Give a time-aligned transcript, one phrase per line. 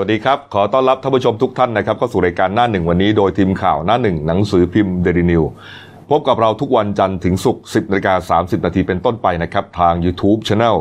[0.00, 5.42] วัสดีครับ ขอต้อนรับท่านผู้ชมทุกท่านนะครับเข้าสู่รายการหน้าหนึ่งวันนี้โดยทีมข่าวหน้าหนึ่งหนังสือพิมพ์เดลินิว
[6.10, 10.76] พบกับเราทุกวันจันทร์ถึงศุกร์10นาฬิกา30 นาทีเป็นต้นไปนะครับ ทาง YouTube Channel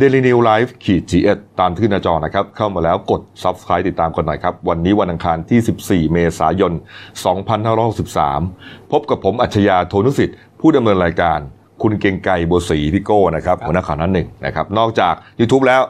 [0.00, 6.72] Daily New Life ขีด GS ตามที่หน้าจอนะครับ เข้ามาแล้วกด Subscribe ติดตามกันหน่อยครับ วันนี้วันอังคารที่ 14 เมษายน
[7.66, 11.38] 2563 พบกับผมอัจฉริยะโทนุสิทธิ์ ผู้ดำเนินรายการ
[11.82, 15.82] คุณเกรียงไกรบัวศรีพี่โก้นะครับหัวหน้าข่าวหน้าหนึ่งนะครับนอกจาก YouTube แล้ว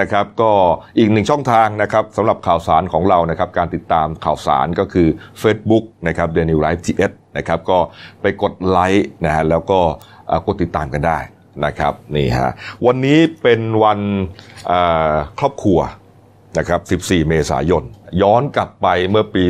[0.00, 0.52] นะครับก็
[0.98, 5.08] อีกหนึ่งช่องทางนะครับสำหรับข่าวสารของเรานะครับการติดตามข่าวสารก็คือ
[5.42, 7.78] Facebook นะครับ The New Life GS นะครับก็
[8.22, 9.80] ไปกดไลค์นะฮะแล้วก็
[10.26, 11.18] เอ่อกดติดตามกันได้
[11.64, 12.50] นะครับนี่ฮะ
[12.86, 14.00] วันนี้เป็นวัน
[14.66, 14.80] เอ่
[15.12, 15.80] อครอบครัว
[16.58, 17.84] นะครับ 14 เมษายน
[18.22, 19.44] ย้อนกลับไปเมื่อปี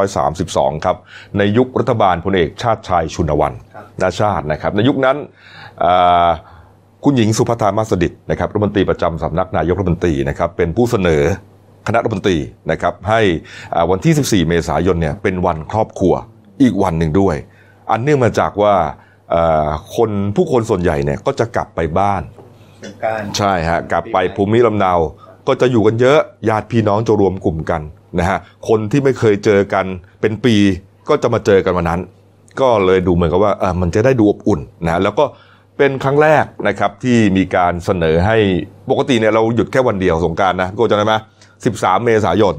[0.00, 0.96] 2532 ครับ
[1.38, 5.16] ในยุครัฐบาลพลเอกชาติชายชุนวันครับนาชาตินะครับ ในยุคนั้น
[5.80, 5.94] เอ่
[6.26, 6.28] อ
[7.04, 11.22] คุณหญิงสุภัทรามาสดิตนะครับรัฐมนตรีประจำสำนักนายกรัฐมนตรีนะครับเป็นผู้เสนอ
[11.86, 12.38] คณะรัฐมนตรี
[12.70, 13.20] นะครับให้
[13.74, 16.14] อ่าวันที่ 14 เมษายนเนี่ยเป็นวันครอบครัว
[16.62, 17.36] อีกวันหนึ่งด้วย
[17.90, 18.74] อันเนื่องมาจากว่า
[19.30, 22.22] เอ่อคนผู้คนส่วนใหญ่เนี่ยก็จะกลับไปบ้าน
[22.84, 24.92] สงกรารใช่ฮะกลับไปภูมิลำเนา
[25.48, 27.82] ก็จะอยู่กันเยอะญาติพี่น้องจะรวมกลุ่มกัน
[28.18, 29.86] นะฮะคนที่ไม่เคยเจอกัน
[30.20, 30.54] เป็นปี
[31.08, 32.00] ก็จะมาเจอกันวันนั้น
[32.60, 35.24] ก็เลยดูเหมือนกับว่าเออมันจะได้ดูอบอุ่นนะฮะแล้วก็
[35.80, 38.36] เป็นครั้งแรกนะครับที่มีการเสนอให้
[38.90, 41.14] ปกติเนี่ยเราหยุดแค่วันเดียวสงกรารนะโก็จะได้ไหม
[41.60, 42.54] 13 เมษายน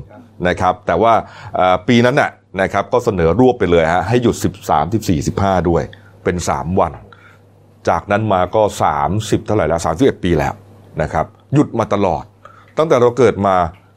[0.48, 1.14] นะครับแต่ว่า
[1.56, 4.36] เอ่อปีนั้นน่ะนะครับก็เสนอรวบไปเลยฮะให้หยุด
[4.68, 5.84] 13 14 15 ด้วย
[6.24, 6.94] เป็น 3 วัน
[7.90, 8.62] จากนั้นมาก็
[9.06, 10.54] 30 เท่าไหร่แล้ว31 ปีแล้ว
[11.02, 12.24] นะครับหยุดมาตลอด
[12.78, 13.56] ตั้งแต่เราเกิดมา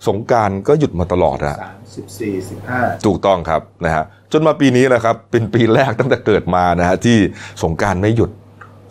[0.09, 7.17] สงกรารก็หยุดมาตลอดนะสามสิบสี่สิบห้าถูกต้องครับนะฮะจนมาปีนี้นะครับเป็นปีแรกตั้งแต่เกิดมานะฮะที่
[7.63, 8.31] สงกรารไม่หยุด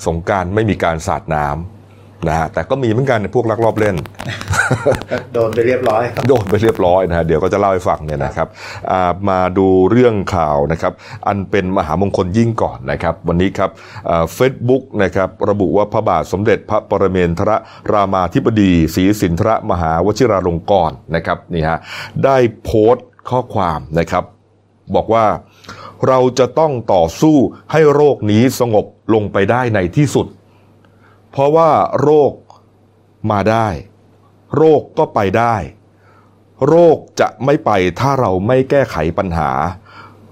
[0.07, 1.57] สงกรารไม่มีการสาดน้ำ
[2.29, 3.95] นะฮะแต่ก็มีเหมือนกันในพวกลักลอบเล่น
[5.11, 8.47] ก็โดนไปเรียบร้อยครับโดนไปเรียบร้อยนะฮะเดี๋ยวก็จะเล่าให้ฟังเนี่ยนะครับ
[8.91, 10.93] อ่ามาดูเรื่องข่าวนะครับ
[11.27, 13.69] อันเป็นมหามงคลยิ่งก่อนนะครับวันนี้ครับ
[14.35, 17.52] เฟซบุ๊กนะครับระบุว่าพระบาทสมเด็จพระปรเมนทร
[17.92, 21.80] รามาธิบดีศรีสินทรมหาวชิราลงกรณ์นะครับนี่ฮะ
[22.23, 24.23] ได้โพสต์ข้อความนะครับ
[24.95, 25.26] บอกว่า
[26.08, 27.38] เราจะต้องต่อสู้
[27.71, 30.27] ให้โรคนี้สงบลงไปได้ในที่สุด
[31.32, 31.71] เพราะว่า
[32.02, 32.32] โรค
[33.32, 33.67] มาได้
[34.55, 35.55] โรคก็ไปได้
[36.67, 39.52] โรคจะไม่ไปถ้าเราไม่แก้ไขปัญหา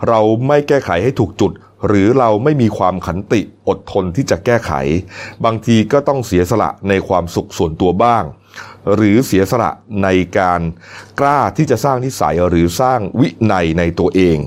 [0.08, 1.52] เราไม่แก้ไขให้ถูกจุด
[1.88, 4.72] หรือเราไม่มีความขันติอดทนที่จะแก้ไข
[5.46, 8.24] บางทีก็ต้องเสียสละในความสุขส่วนตัวบ้าง
[8.96, 9.72] หรือเสียสละ
[10.04, 10.08] ใน
[10.40, 10.62] การ
[11.20, 14.38] กล้าที่จะสร้างนิสัยหรือสร้างวินัยในตัวเอง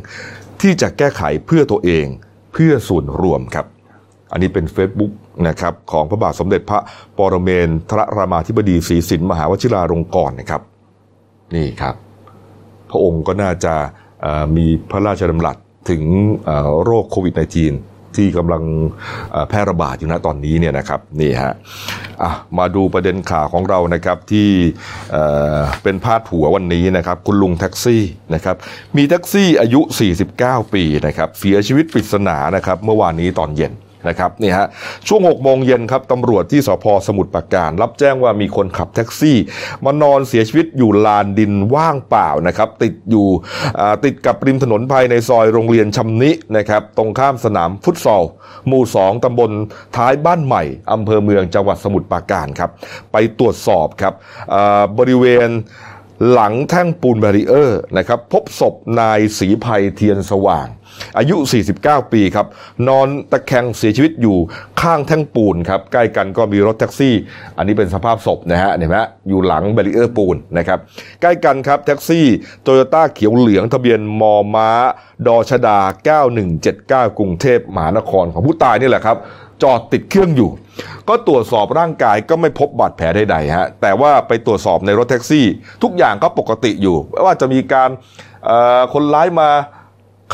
[0.60, 2.06] ที่จะแก้ไขเพื่อตัวเอง
[2.52, 3.66] เพื่อส่วนรวมครับ
[4.32, 5.12] อันนี้เป็น Facebook
[5.48, 6.80] นะครับของพระบาทสมเด็จพระ
[7.18, 10.62] ปรเมนทรรามาธิบดีศรีสินมหาวชิราลงกรณ์นะครับ
[11.54, 11.94] นี่ครับ
[12.90, 13.74] พระองค์ก็น่าจะ
[14.56, 15.56] มีพระราชดำรัส
[15.90, 16.02] ถึง
[16.82, 18.62] โรคโควิด -19 ที่กำลัง
[19.48, 24.48] แพร่ระบาดอยู่นะตอนนี้เนี่ยนะครับนี่ฮะมาดูประเด็นข่าวของเรานะครับที่
[25.12, 25.24] เอ่
[25.56, 28.02] อเป็นพาดหัววันนี้นะครับคุณลุงแท็กซี่
[28.34, 28.56] นะครับ
[28.96, 29.80] มีแท็กซี่อายุ
[30.26, 33.72] 49 ปีนะครับเสียชีวิตปริศนานะครับเมื่อวานนี้ตอนเย็น
[34.08, 34.66] นะครับนี่ฮะ
[35.08, 39.38] ช่วง6โมงเย็นครับตำรวจที่สภ.สมุทรปราการ รับแจ้งว่ามีคนขับแท็กซี่
[39.84, 43.28] มานอนเสียชีวิตอยู่ลานดินว่างเปล่านะครับติดอยู่
[44.04, 48.24] ติดกับริมถนนภายในซอยโรงเรียนชำนินะครับตรงข้ามสนามฟุตซอล
[48.66, 49.50] หมู่ 2 ตำบล
[49.96, 50.62] ท้ายบ้านใหม่
[50.92, 52.70] อำเภอเมืองจังหวัดสมุทรปราการครับ
[53.12, 54.14] ไปตรวจสอบครับ
[54.98, 55.48] บริเวณ
[56.30, 60.66] หลังแท่งปูน barrier นะครับพบศพนายศรีภัยเทียนสว่าง
[61.18, 61.36] อายุ
[61.74, 62.46] 49 ปีครับ
[62.88, 64.36] นอนตะแคงเสียชีวิตอยู่
[64.80, 67.14] ข้างแท่งปูนครับ ใกล้กันก็มีรถแท็กซี่
[67.56, 68.98] อันนี้เป็นสภาพศพนะฮะเห็นไหม
[69.28, 70.78] อยู่หลัง barrier ปูนนะครับ
[71.22, 72.26] ใกล้กันครับแท็กซี่
[72.62, 74.70] โตโยต้าเขียวเหลืองทะเบียนมอม้า
[75.26, 75.78] ดอชฎา
[77.08, 79.16] 9179 กรุงเทพมหานครของผู้ตายนี่แหละครับ
[79.62, 80.50] จอดติดเครื่องอยู่
[81.08, 85.46] ก็ตรวจสอบร่างกายก็ไม่พบบาดแผลใดๆฮะแต่ว่าไปตรวจสอบในรถแท็กซี่
[85.82, 87.90] ทุกอย่างก็ปกติอยู่ไม่ว่าจะมีการ
[88.44, 89.50] เอ่อคนร้ายมา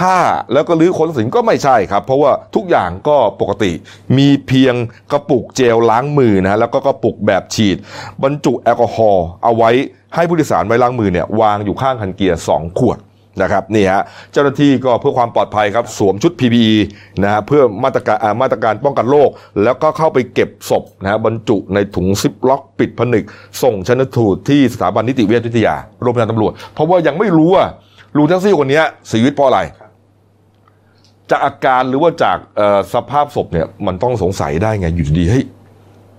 [0.00, 0.18] ฆ่า
[0.52, 3.72] แล้วก็รื้อค้นสินก็ไม่ใช่ครับ เพราะว่าทุกอย่างก็ปกติ
[4.18, 4.74] มีเพียง
[5.12, 7.76] กระปุกเจลล้างมือนะฮะแล้วก็กระปุกแบบฉีด
[8.22, 9.70] บรรจุแอลกอฮอล์เอาไว้
[10.14, 12.98] ให้ผู้โดยสารไว้ล้างมือเนี่ยวางอยู่ข้างคันเกียร์สองขวด
[13.42, 16.76] นะครับนี่ฮะเจ้าหน้าที่ก็เพื่อความปลอดภัยครับสวมชุด PPE
[17.22, 19.30] นะฮะเพื่อมาตรการมาตรการป้องกันโรค
[19.62, 23.24] แล้วก็เข้าไปเก็บศพนะฮะบรรจุในถุงซิปล็อกปิดผนึก
[23.62, 27.64] ส่งชนสูตรที่สถาบันนิติเวชวิทยาโรงพยาบาลตำรวจ เพราะว่ายังไม่รู้ว่า
[28.16, 29.60] ลุงแท็กซี่คนนี้เสียชีวิตเพราะอะไร
[31.30, 32.38] จากอาการหรือว่าจาก
[32.94, 35.44] สภาพศพเนี่ยมันต้องสงสัยได้ไงอยู่ดีเฮ้ย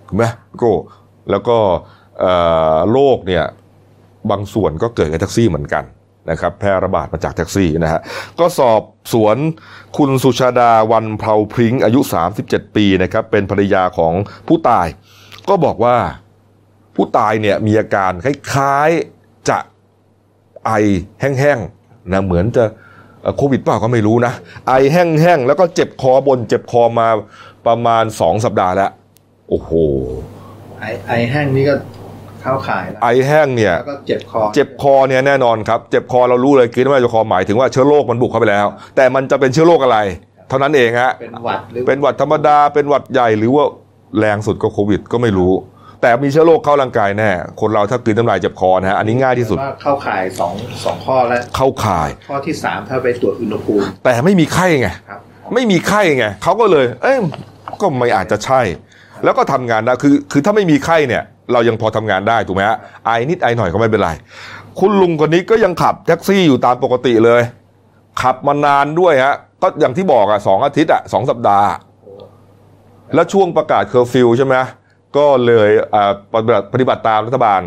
[0.08, 0.24] ถูกไหม
[0.60, 0.72] โก็
[1.31, 1.58] แล้วก็
[2.92, 3.44] โรคเนี่ย
[4.31, 5.84] บางส่วนก็เกิดกับแท็กซี่เหมือนกัน
[6.30, 8.02] นะครับแพร่ระบาดมาจากแท็กซี่นะฮะ
[8.40, 8.82] ก็สอบ
[9.14, 9.38] สวน
[9.98, 12.00] คุณสุชาดาวันเพลาพริ้งอายุ
[12.38, 14.14] 37 ปีนะครับเป็นภรรยาของ
[14.48, 14.88] ผู้ตาย
[15.50, 15.96] ก็บอกว่า
[16.96, 18.26] ผู้ตายเนี่ยมีอาการค
[18.56, 19.58] ล้ายๆจะ
[20.66, 20.72] ไอ
[21.22, 22.64] แห้งๆนะเหมือนจะ
[23.38, 24.34] โควิดเปล่าก็ไม่รู้นะ
[24.68, 27.08] ไอแห้งๆแล้วก็เจ็บคอบนเจ็บคอมา
[27.68, 28.92] ประมาณ 2 สัปดาห์แล้ว
[29.50, 29.72] โอ้โห
[30.80, 31.76] ไอไอแห้งนี่ก็
[32.44, 39.98] เข้าข่ายแล้วไอแห้งเนี่ยแล้วก็เจ็บคอ เจ็บคอเนี่ยแน่นอนครับ เจ็บคอเรารู้เลยกินว่าเจ็บคอหมายถึงว่าเชื้อโรคมันบุกเข้าไปแล้ว แต่มันจะเป็นเชื้อโรคอะไร
[40.50, 43.66] เท่านั้นเองฮะเป็นหวัดหรือเป็นหวัดธรรมดาเป็นหวัดใหญ่หรือว่า
[44.20, 45.54] แรงสุดก็โควิดก็ไม่รู้
[46.02, 50.54] แต่มีเชื้อโรคเข้าร่างกายแน่ คนเราถ้ากลืนน้ำลายเจ็บคอนะฮะอันนี้ง่ายที่สุดว่าเข้าข่ายสอง
[50.86, 55.20] สองข้อแล้วเข้าข่าย ข้อที่สามถ้าไปตรวจอุณหภูมิ แต่ไม่มีไข้ไงครับ
[55.54, 57.18] ไม่มีไข้ไงเขาก็เลย เอ้ย
[57.82, 58.62] ก็ไม่อาจจะใช่
[59.24, 64.09] แล้วก็ทำงานได้คือคือถ้าไม่มีไข้เนี่ย เรายังพอทำงานได้ถูกไหมฮะไอนิดไอหน่อยก็ไม่เป็นไร
[64.80, 67.42] คุณลุงคนนี้ก็ยังขับแท็กซี่อยู่ตามปกติเลย
[68.21, 71.69] ขับมานานด้วยฮะก็อย่างที่บอกอะสองอาทิตย์อะสองสัปดาห์
[73.13, 74.56] แล้วช่วงประกาศเคอร์ฟิวใช่ไหม
[75.18, 75.69] ก็เลย
[76.33, 77.62] ปฏิบัติปฏิบัติตามรัฐบาล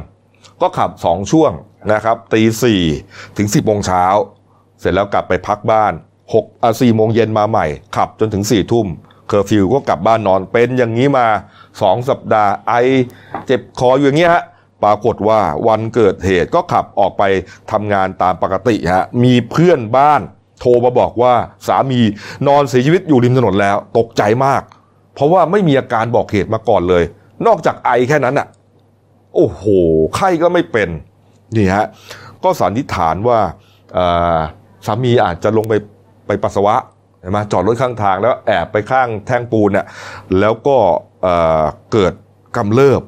[0.62, 1.52] ก็ขับสองช่วง
[1.92, 2.82] นะครับตีสี่
[3.36, 4.04] ถึงสิบโมงเช้า
[4.81, 5.92] เสร็จแล้วกลับไปพักบ้าน
[6.34, 7.66] หกอ่าสี่โมงเย็นมาใหม่
[7.96, 8.86] ขับจนถึงสี่ทุ่ม
[9.29, 11.26] เคอร์ฟิวก็กลับบ้านนอนเป็นอย่างนี้มา
[11.82, 12.73] สองสัปดาห์ไอ
[13.47, 14.44] เจ็บคออยู่อย่างเงี้ยฮะ
[14.85, 17.23] ปรากฏว่าวันเกิดเหตุก็ขับออกไป
[17.73, 20.21] ทำงานตามปกติฮะมีเพื่อนบ้าน
[20.61, 21.35] โทรมาบอกว่า
[21.69, 22.00] สามี
[22.49, 24.62] นอนเสียชีวิตอยู่ริมถนนแล้ว ตกใจมาก
[25.15, 27.05] เพราะว่าไม่มีอาการบอกเหตุมาก่อนเลย
[27.47, 28.47] นอกจากไอแค่นั้นอะ
[29.35, 29.62] โอ้โห
[30.17, 30.88] ไข้ก็ไม่เป็น
[31.56, 31.87] นี่ฮะ
[32.44, 33.38] ก็สันนิษฐานว่า
[34.87, 35.75] สามีอาจจะลงไป
[36.27, 36.75] ไปปัสสาวะ
[37.25, 39.87] ช่ไหมจอดรถข้างทางแล้วแอบไปข้างแท่งปูนเนี่ย
[40.41, 40.79] แล้วก็
[41.23, 42.12] เอ่อเกิด
[42.56, 43.03] กำเริบ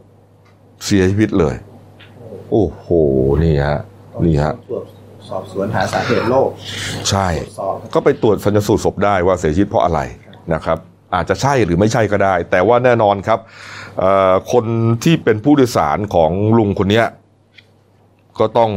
[0.84, 1.54] เสียชีวิตเลย
[2.50, 2.86] โอ้โห
[3.44, 3.80] นี่ฮะ
[4.24, 4.84] นี่ฮะตรวจ
[5.28, 6.48] สอบสวนหาสาเหตุโรค
[7.10, 10.00] ใช่ตรวจสอบก็ไปตรวจชันสูตรศพได้ว่าเสียชีวิตเพราะอะไร
[10.54, 10.78] นะครับ
[11.14, 13.38] อาจจะใช่หรือไม่ใช่ก็ได้ แต่ว่าแน่นอนครับ
[13.98, 14.64] เอ่อคน
[15.04, 17.06] ที่เป็นผู้โดยสารของลุงคนเนี้ย
[18.38, 18.70] ก็ต้อง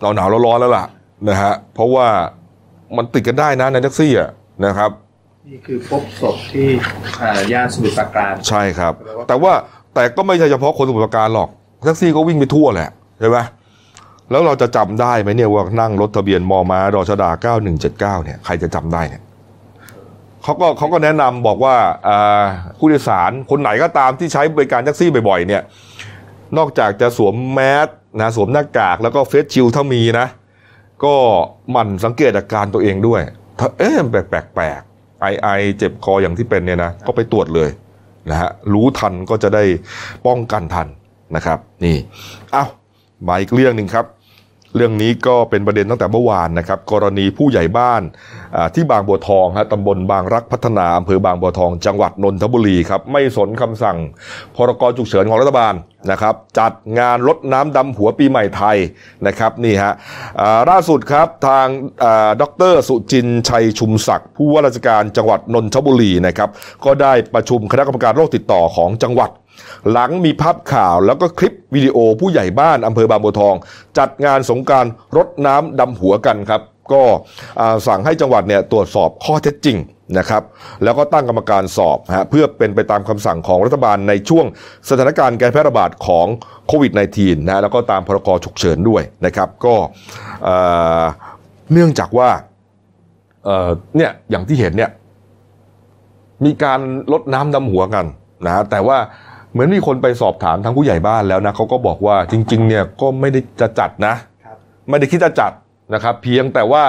[0.00, 0.86] หนาวหนาวๆร้อนๆแล้วล่ะ
[1.28, 2.08] นะฮะเพราะว่า
[2.96, 4.30] มันติดกันได้นะในแท็กซี่อะ
[4.64, 4.90] นะครับ
[5.48, 6.68] นี่คือพบศพที่
[7.22, 8.94] อ่าย่านสมุทรปราการใช่ครับ
[9.28, 9.52] แต่ว่า
[9.94, 11.48] แต่ก็ไม่ใช่เฉพาะคนสมุทรปราการหรอก
[11.82, 12.90] แท็กซี่ก็วิ่งไปทั่วแหละ
[13.20, 13.38] ใช่ไหม
[14.30, 19.22] แล้วเราจะจำได้ไหมเนี่ยว่านั่งรถทะเบียนมอม้ารอชดา9179เนี่ยใครจะจำได้เนี่ย
[20.42, 21.76] เขาก็เขาก็แนะนำบอกว่า
[22.08, 22.42] อ่า
[22.78, 25.62] ผู้โดยสารคนไหนก็ตามที่ใช้บริการแท็กซี่บ่อยๆ เนี่ย
[26.58, 27.88] นอกจากจะสวมแมส
[28.20, 30.26] นะสวมหน้ากากแล้วก็เฟสชิลด์ถ้ามีนะ
[31.04, 31.14] ก็
[31.70, 33.39] หมั่นสังเกตอาการตัวเองด้วยถ้า
[33.78, 35.48] เอ๊ะแปลกแปลกๆไอไอ
[35.78, 37.70] เจ็บคออย่างที่เป็นเนี่ยนะก็ไปตรวจเลย
[38.30, 39.64] นะฮะรู้ทันก็จะได้
[40.26, 40.88] ป้องกันทัน
[41.36, 41.96] นะครับ นี่
[42.52, 42.64] เอ้า
[43.28, 44.06] มาอีกเรื่องหนึ่งครับ
[44.76, 48.02] เรื่องนี้ก็เป็นประเด็นตั้งแต่เมื่อวานนะครับ กรณีผู้ใหญ่บ้าน
[48.74, 53.98] ที่บางบัวทองฮะตำบลบางรักพัฒนาอำเภอบางบัวทอง จังหวัดนนทบุรีครับไม่สนคำสั่ง
[54.56, 55.74] พรกฉุกเฉินของรัฐบาล
[56.10, 58.76] นะครับ จัดงานรดน้ำดำหัวปีใหม่ไทย
[59.26, 59.92] นะครับนี่ฮะ
[60.70, 61.66] ล่าสุดครับทาง
[62.04, 66.48] อ่าดรสุจินชัยชุมศักดิ์ผู้ว่าราชการจังหวัดนนทบุรีนะครับ
[66.84, 69.30] ก็ได้ประชุมคณะกรรมการโรคติดต่อของจังหวัด
[69.90, 73.54] หลังมีภาพข่าวแล้วก็คลิปวิดีโอผู้ใหญ่บ้านอำเภอบางบัวทอง
[73.98, 74.86] จัดงานสงการ
[75.16, 76.62] รดน้ำดำหัวกันครับ
[76.92, 77.02] ก็
[77.86, 79.78] สั่งให้จังหวัดเนี่ยตรวจสอบข้อเท็จจริง
[80.18, 80.42] นะครับ
[80.84, 84.46] แล้วก็ตั้งกรรมการสอบฮะเพื่อเป็นไปตามคำสั่งของรัฐบาลในช่วง
[84.88, 86.26] สถานการณ์การแพร่ระบาดของ
[86.66, 89.74] โควิด -19 นะแล้วก็ตามพรกฉุกเฉินด้วยนะครับ ก็
[91.72, 92.28] เนื่องจากว่า
[93.96, 94.90] เนี่ยอย่างที่เห็นเนี่ย
[96.44, 96.80] มีการ
[97.12, 98.06] ลดน้ำดำหัวกัน
[98.46, 98.98] นะแต่ว่า
[99.52, 104.14] เหมือนมีคนไปสอบถามทางผู้ใหญ่บ้านแล้วนะเขาก็บอกว่าจริง ๆ เนี่ยก็ไม่ได้จะจัดนะ
[104.44, 104.56] ครับ
[104.88, 105.52] ไม่ได้คิดจะจัด
[105.94, 106.84] นะครับ เพียงแต่ว่า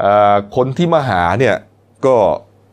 [0.00, 1.54] เอ่อคนที่มาหาเนี่ย
[2.06, 2.14] ก็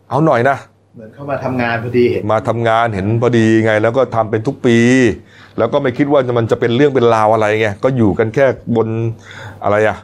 [0.09, 0.57] เอาหน่อยนะ
[0.95, 4.77] เหมือนเข้ามาทำงานพอดีเห็นมาทำงานเห็นพอดีไง แล้วก็ทำเป็นทุกปี
[5.57, 8.87] แล้วก็ไม่คิดว่ามันจะเป็นเรื่องเป็นราวอะไรไงก็อยู่กันแค่บน
[9.63, 9.97] อะไรอะ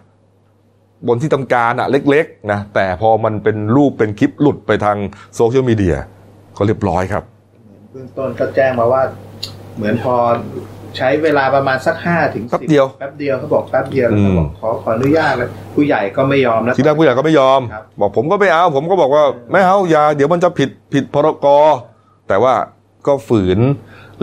[1.08, 4.98] บนที่ทำการอะเล็กๆนะแต่พอมันเป็นรูปเป็นคลิปหลุดไปทาง
[5.36, 5.96] โซเชียลมีเดีย
[6.58, 7.24] ก็เรียบร้อยครับ
[7.92, 9.02] เบื้องต้นก็แจ้งมาว่า
[9.78, 10.16] เหมือนพอ
[10.98, 21.48] ใช้เวลาประมาณสักห้าถึงแป๊บเดียวแป๊บเดียวเขาบอกแป๊บเดียวแล้วเขาบอกอืมขอขออนุญาตแล้วผู้ใหญ่ก็ไม่ยอมแล้วทีแรกผู้ใหญ่ก็ไม่ยอมครับบอกผมก็ไม่เอาผมก็บอกว่าไม่เอาอย่าเดี๋ยวมันจะผิดผิดพรก
[22.28, 22.54] แต่ว่า
[23.08, 23.60] ก็ฝืน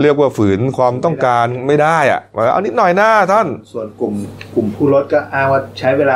[0.01, 4.13] เรียกว่าฝืนความต้องการไม่ได้อะบอกว่าเอานิดหน่อยนะท่าน ส่วนกลุ่ม
[4.55, 6.15] กลุ่มผู้รถก็อ้างว่าใช้เวลา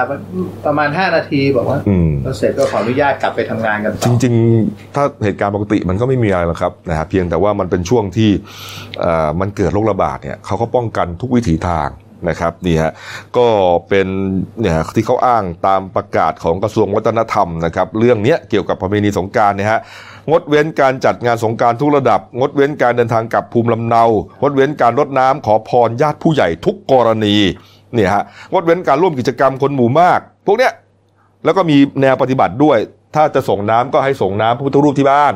[0.66, 4.36] ประมาณห้านาทีบอกว่าอืมพอเสร็จก็ขออนุญาตกลับไปทำงานกันจต่อริง
[4.66, 8.30] ๆ ถ้าเหตุการณ์ปกติมันก็ไม่มีอะไรหรอกครับนะฮะเพียงแต่ว่ามันเป็นช่วงที่
[9.00, 11.90] เอ่อมันเกิดโรคระบาดเนี่ยเขาก็ป้องกันทุกวิถีทาง
[12.30, 12.92] นะครับนี่ฮะ
[13.38, 13.48] ก็
[13.90, 14.08] เป็น
[14.60, 19.80] เนี่ยที่เขาอ้างตามประกาศของกระทรวงวัฒนธรรมนะครับ เรื่องเนี้ยเกี่ยวกับประเพณีสงกรารเนี่ยฮะ
[20.30, 24.04] งดเว้นการจัดงานสงการทุกระดับ งดเว้นการเดินทางกลับภูมิลำเนา
[24.42, 27.36] งดเว้นการรดน้ำขอพรญาติผู้ใหญ่ทุกกรณี
[27.94, 30.74] เนี่ยฮะงดเว้นการร่วมกิจกรรมคนหมู่มาก พวกเนี้ย
[31.46, 32.78] แล้วก็มีแนวปฏิบัติด้วย
[33.16, 35.34] ถ้าจะส่งน้ำก็ให้ส่งน้ำพระพุทธรูปที่บ้าน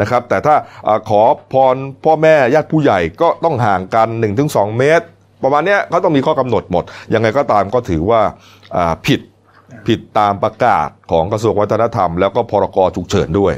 [0.00, 0.54] นะครับ แต่ถ้า
[0.86, 4.08] อขอพรพ่อแม่ญาติผู้ใหญ่ก็ต้องห่างกัน
[4.42, 5.06] 1-2 เมตร
[5.42, 8.20] ประมาณเนี้ยเขาต้องมีข้อกำหนดหมด ยังไงก็ตามก็ถือว่า
[9.06, 9.20] ผิด
[9.86, 13.54] ผิดตามประกาศของกระทรวงวัฒนธรรม แล้วก็พรกฉุกเฉินด้วย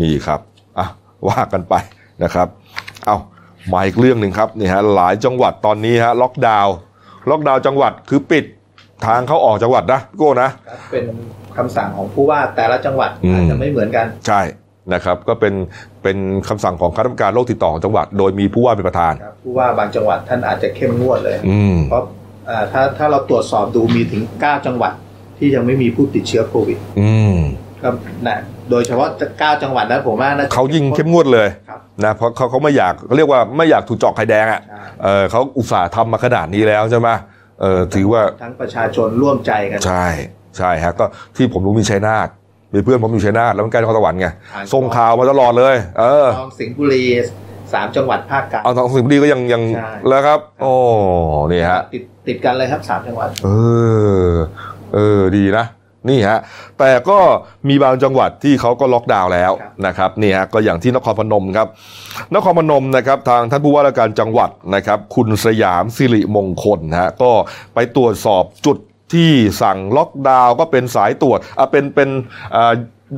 [0.00, 0.40] นี่ครับ
[0.78, 0.86] อะ
[1.28, 1.74] ว่ากันไป
[2.22, 2.48] นะครับ
[3.06, 3.16] เอา
[3.72, 6.74] มาอีกเรื่องหนึ่งครับนี่ฮะหลายจังหวัดตอนนี้ฮะล็อกดาวน์
[7.30, 8.44] ล็อกดาวน์จังหวัดคือปิด
[9.06, 11.04] ทางเข้าออกจังหวัดนะพี่โก้นะครับเป็น
[11.56, 14.40] คำสั่งของผู้ว่าแต่ละจังหวัดอืมอาจจะไม่เหมือนกัน ใช่
[14.94, 15.54] นะครับ ก็เป็น
[16.02, 22.02] เป็นคำสั่งของคณะกรรมการโรคติดต่อของจังหวัด โดยมีผู้ว่าเป็นประธานครับผู้ว่าบางจังหวัดท่านอาจจะเข้มงวดเลยอืมเพราะ
[22.48, 24.92] อ่าถ้าถ้าเราตรวจสอบดูมีถึง 9 จังหวัด
[25.38, 27.36] ที่ยังไม่มีผู้ติดเชื้อโควิดอืม
[27.82, 27.88] ก็
[28.28, 28.38] นะ
[28.70, 37.08] โดยเฉพาะ9จังหวัดนั้นผมว่าน่าจะเขายิ่งเข้มงวดเลยครับนะเพราะเขาเขาไม่อยากเขาเรียกว่าไม่อยากถูกเจาะไข่แดงอะใช่เออเขาอุตส่าห์ทำมาขนาดนี้แล้วใช่ไหม
[37.60, 40.06] เออถือว่าทั้งประชาชนร่วมใจกันใช่
[40.58, 41.04] ใช่ฮะก็
[41.36, 42.28] ที่ผมรู้มีชัยนาท
[42.74, 47.04] มีเพื่อนผมอยู่ชัยนาทแล้วมันใกล้นครสวรรค์ไงอ่านส่งข่าวมาตลอดเลย เออคลองสิงห์บุรี
[47.72, 50.72] สามจังหวัดภาคกลางเอาทางสิงห์บุรีก็ยังยังใช่แล้วครับ โอ้
[51.52, 53.48] นี่ฮะติดติดกันเลยครับสามจังหวัด เอ
[54.30, 54.32] อ
[54.94, 55.64] เออดีนะ
[56.08, 56.40] นี่ฮะ
[56.78, 57.18] แต่ก็
[57.68, 59.52] มีบางจังหวัดที่เขาก็ล็อกดาวน์แล้ว
[59.86, 61.68] นะครับนี่ฮะก็อย่างที่นครพนมครับ
[62.34, 67.32] นครพนมนะครับทางท่านผู้ว่าราชการจังหวัดนะครับคุณสยามสิริมงคลฮะก็
[67.74, 68.76] ไปตรวจสอบจุด
[69.12, 69.30] ที่
[69.62, 72.08] สั่งล็อกดาวน์ก็เป็นสายตรวจอะเป็นเป็น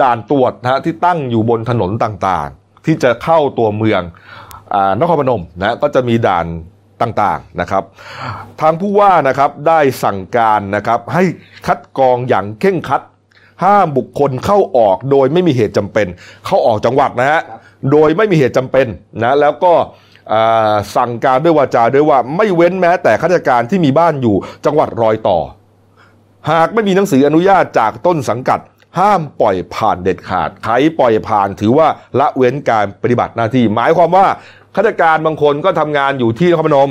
[0.03, 4.03] ด่านตรวจนะฮะที่ตั้งอยู่บนถนนต่างๆ ที่จะเข้าตัวเมือง
[4.75, 6.47] อนครพนมนะก็จะมีด่าน
[7.03, 7.85] ต่างๆนะครับ
[8.61, 11.23] ทางผู้ว่านะครับได้สั่งการนะครับให้
[11.67, 13.03] คัดกรองอย่างเข่งครัด
[13.65, 16.07] ห้ามบุคคลเข้าออกโดยไม่มีเหตุจำเป็น
[16.47, 17.61] เข้าออกจังหวัดนะฮะครับ
[17.93, 18.87] โดยไม่มีเหตุจำเป็น
[19.23, 19.73] นะแล้วก็
[20.33, 25.39] อ่าสั่งการด้วยวาจาด้วยว่าไม่เว้นแม้แต่ข้าราชการที่มีบ้านอยู่จังหวัดรอยต่อ
[26.51, 28.61] หากไม่มีหนังสืออนุญาตจากต้นสังกัด
[28.99, 31.89] ห้ามปล่อยผ่านเด็ดขาดใครปล่อยผ่านถือว่า
[32.21, 34.27] ละเว้นการปฏิบัติหน้าที่ หมายความว่า
[34.75, 36.91] ข้าราชการบางคนก็ทำงานอยู่ที่นครพนม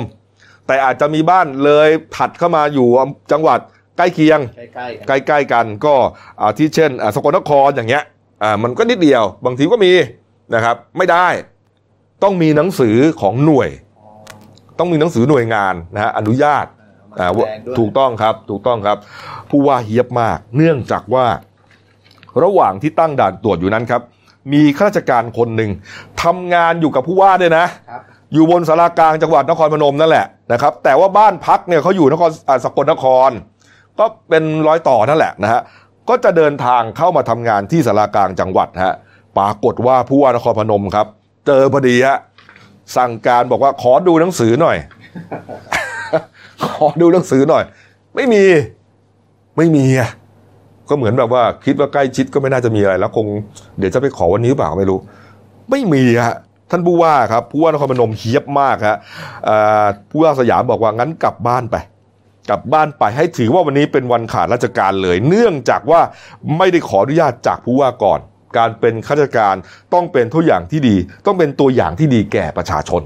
[0.66, 2.88] แต่อาจจะมีบ้านเลยถัดเข้ามาอยู่
[3.32, 3.58] จังหวัด
[3.96, 5.94] ใกล้เคียง ใกล้ๆกันใกล้ๆกันก็
[6.40, 8.04] อ่าที่เช่นอ่าสกลนครอย่างเงี้ย
[8.42, 9.92] อ่ามันก็นิดเดียว บางทีก็มี
[10.54, 11.26] นะครับ ไม่ได้
[12.22, 14.08] ต้องมีหนังสือของหน่วยอ๋อ
[14.78, 16.66] ต้องมีหนังสือหน่วยงานนะฮะอนุญาต
[17.18, 18.98] อ่าอ่ามาว่าแสดงด้วยถูกต้องครับถูกต้องครับ
[19.50, 21.26] ผู้ว่าเฮียบมาก เนื่องจากว่า
[22.42, 24.02] ระหว่างที่ตั้งด่านตรวจอยู่นั้นครับ
[24.52, 25.70] มีข้าราชการคนหนึ่ง
[26.22, 33.30] ทำงานอยู่กับผู้ว่าด้วยนะครับอยู่บนสารากลางจังหวัดนครพนมนั่นแหละนะครับ แต่ว่าบ้านพักเนี่ยเขาอยู่นครอ่าสกลนคร
[33.98, 35.60] ก็เป็นร้อยต่อนั่นแหละนะฮะ
[36.08, 38.94] ก็จะเดินทางเข้ามาทำงานที่สารากลางจังหวัดฮะ
[39.38, 41.06] ปรากฏว่าผู้ว่านครพนมครับ
[41.46, 42.18] เจอพอดีฮะ
[42.96, 44.76] สั่งการบอกว่าขอดูหนังสือหน่อย
[46.64, 47.64] ขอดูหนังสือหน่อย
[48.14, 48.44] ไม่มี
[49.56, 50.10] ไม่มีอะ
[50.90, 53.26] ก็เหมือนแบบว่าคิดว่าใกล้ชิดก็ไม่น่าจะมีอะไร แล้วคง
[53.78, 54.98] เดี๋ยวจะไปขอวันนี้หรือเปล่าไม่รู้
[55.70, 56.36] ไม่มีฮะ
[56.70, 58.98] ท่านผู้ว่าครับผู้ว่านครพนมเฮียบมากฮะ
[60.10, 61.76] ผู้ว่าสยามบอกว่างั้นกลับบ้านไป
[62.50, 66.00] กลับบ้านไปให้ถือว่าวันนี้เป็นวันขาดราชการเลย เนื่องจากว่า
[66.56, 68.20] ไม่ได้ขออนุญาตจากผู้ว่าก่อน
[68.58, 69.56] การเป็นข้าราชการ
[69.94, 73.02] ต้องเป็นตัวอย่างที่ดี ต้องเป็นตัวอย่างที่ดีแก่ประชาชน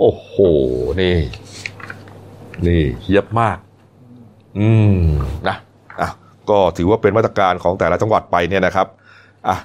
[0.00, 0.32] โอ้โห
[1.00, 1.16] นี่
[2.66, 3.58] นี่เฮียบมาก
[4.58, 5.00] อืม
[5.48, 5.56] นะ
[6.50, 8.86] ก็ถือว่าเป็นมาตรการของแต่ละจังหวัดไปเนี่ยนะครับ
[9.48, 9.58] อะ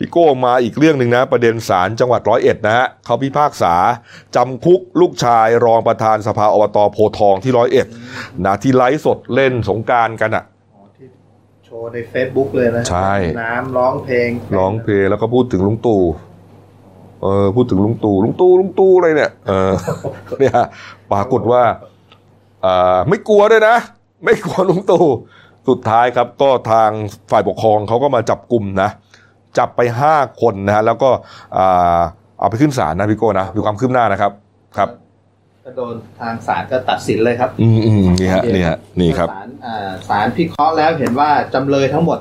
[0.00, 3.74] พี่โก้มาอีกเรื่องหนึ่งนะ ประเด็นศาลจังหวัดร้อยเอ็ดนะฮะเขาพิพากษา
[4.36, 7.86] จำคุกลูกชายรองประธานสภาอบตโพธิ์ทองที่ร้อยเอ็ด
[8.44, 11.06] นะที่ไลฟ์สดเล่นสงกรารกันอะอ๋อที่
[11.64, 16.02] โชว์ใน Facebook เลยนะใช่น้ำร้องเพลง ร้องเพลงแล้วก็พูดถึงลุงตู่
[17.22, 19.72] เออพูดถึงลุงตู่ลุงตู่ลุงตู่อะไรเนี่ยเออ
[20.38, 20.52] เนี่ย
[21.12, 21.62] ปรากฏว่า
[22.64, 23.76] อ่าไม่กลัวด้วยนะ
[24.24, 25.06] ไม่กลัวลุงตู่
[25.68, 26.90] สุดท้ายครับก็ทาง
[27.30, 28.90] ฝ่ายปกครองเขาก็มาจับกลุ่มนะ
[29.58, 31.10] จับไปห้าคนนะฮะแล้วก็
[31.56, 32.00] อ่า
[32.38, 34.32] เอาไปขึ้นศาลนะพี่โก้นะดูความคืบหน้านะครับ
[34.76, 34.88] ครับ
[35.64, 42.18] ก็โดนทางศาลก็ตัดสินเลยครับ อืมอืมนี่ฮะนี่ฮะนี่ครับศาลอ่าศาลพิเคราะห์แล้วเห็นว่าจำเลยทั้งหมด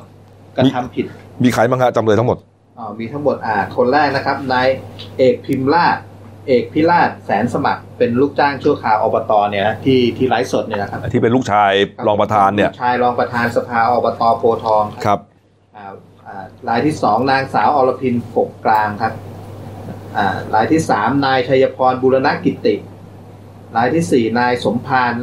[0.57, 1.05] กระทำผิด
[1.43, 2.37] มีใครบ้างฮะจำเลยทั้งหมด
[2.77, 4.67] อ๋อมีทั้งหมดอ่าคนแรกนะครับนาย
[5.17, 5.97] เอกพิมพ์ราช
[6.47, 11.71] เอกพิราชแสนสมัครเป็นลูกจ้างชั่วคราวอบตเนี่ยนะที่ที่ไลฟ์สดเนี่ยนะครับที่เป็นลูกชาย
[12.07, 15.19] รองประธานเนี่ยชายรองประธานสภาอบตโพธิ์ทองครับครับ
[15.75, 15.87] อ่า
[16.27, 19.13] อ่ารายที่สองนางสาวอรพินกกกลางครับ
[20.17, 22.75] อ่ารายที่สามนายชัยพรบุรณกิติ
[23.77, 25.13] รายที่สี่นายสมพาน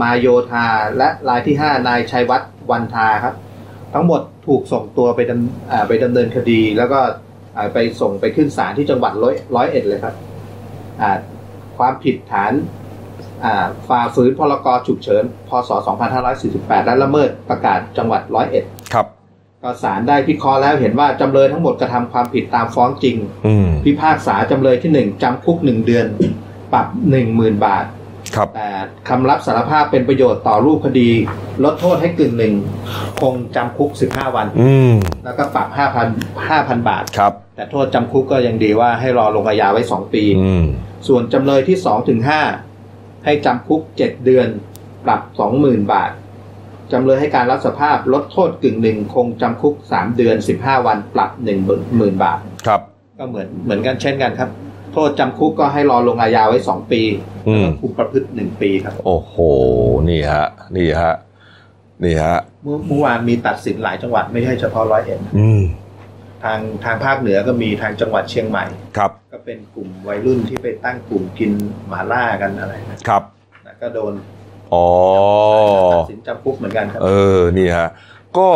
[0.00, 0.66] มาโยธา
[0.98, 3.34] และรายที่5นายชัยวัฒน์วันทาครับ
[3.94, 7.00] ทั้งหมดถูกส่งตัวไปดำอ่าไปดำเนินคดี แล้วก็
[7.56, 10.35] อ่าไปส่งไปขึ้นศาลที่จังหวัดร้อยร้อยเอ็ดเลยครับอ่า
[11.78, 12.52] ความผิดฐาน
[13.44, 15.70] อ่าฝ่าฝืนพรกฉุกเฉิน พศ
[16.28, 19.06] 2548 และละเมิดประกาศจังหวัดร้อยเอ็ดครับ
[19.62, 26.06] ก็ศาลได้พิเคราะห์แล้วเห็นว่าจำเลยทั้งหมดกระทำความผิดตามฟ้องจริงอืมพิพากษาจำเลยที่หนึ่งจำคุกหนึ่งเดือน
[26.72, 27.84] ปรับหนึ่งหมื่นบาท
[28.36, 28.68] ครับแต่
[29.08, 31.08] คำรับสารภาพเป็นประโยชน์ต่อรูปคดี
[31.64, 32.54] ลดโทษให้กึ่งหนึ่ง
[33.20, 34.92] คงจำคุก15วันอืม
[35.24, 35.68] แล้วก็ปรับ
[36.08, 40.64] 5,000 5,000บาทครับ แต่โทษจำคุกก็ยังดีว่าให้รอลงอาญาไว้2ปีอืม
[41.08, 42.20] ส่วนจำเลยที่2ถึง
[42.72, 44.48] 5ให้จำคุก7เดือน
[45.04, 45.20] ปรับ
[45.56, 46.10] 20,000บาท
[46.92, 51.30] จำเลยให้การรับสภาพลดโทษกึ่งหนึ่งคงจำคุก3เดือน15วันปรับ
[51.76, 52.80] 10,000บาท ครับ
[53.18, 54.50] ก็เหมือนเหมือนกันเช่นกันครับ
[54.92, 57.02] โทษจำคุกก็ให้รอลงอาญาไว้2ปี
[57.48, 59.34] อืมแล้วก็คุมประพฤติ1ปีครับ โอ้โห
[60.08, 60.46] นี่ฮะ
[60.76, 61.14] นี่ฮะ
[62.04, 65.62] นี่ฮะเมื่อเมื่อวานมีตัดสินหลายจังหวัดไม่ใช่เฉพาะร้อยเอ็ดอืม
[66.44, 68.64] ทางทางภาคเหนือก็มีทางจังหวัดเชียงใหม่
[68.96, 71.50] ครับ ก็เป็นกลุ่มวัยรุ่นที่ไปตั้งกลุ่มกิน
[71.88, 73.22] หมาล่ากันอะไรนะครับ
[73.66, 74.12] นะก็โดน
[74.72, 74.86] อ๋อ
[75.94, 77.88] ตัดสินจำคุกเหมือนกันครับ เออนี่ฮะ
[78.38, 78.48] ก็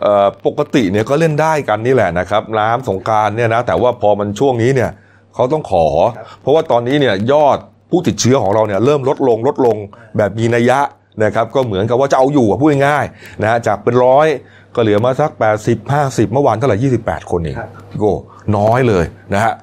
[0.00, 4.90] เอ่อปกติเนี่ยก็เล่นได้กันนี่แหละนะครับ น้ำสงกรารเนี่ยนะแต่ว่าพอมันช่วงนี้เนี่ย
[5.34, 7.58] เขาต้องขอครับเพราะว่าตอนนี้เนี่ยยอด
[7.90, 9.76] ผู้ติดเชื้อของเราเนี่ยเริ่มลดลงลดลง
[10.16, 10.80] แบบมีนัยยะ
[11.24, 14.26] นะครับก็เหมือนกับว่าจะเอาอยู่อะพูดง่ายๆนะฮะจากเป็นร้อย
[14.76, 18.14] ก็เหลือมาสัก 80 50 เมื่อวานเท่าไหร่ 28 คนเองครับพี่โก้
[18.56, 19.04] น้อยเลย
[19.34, 19.54] นะฮะ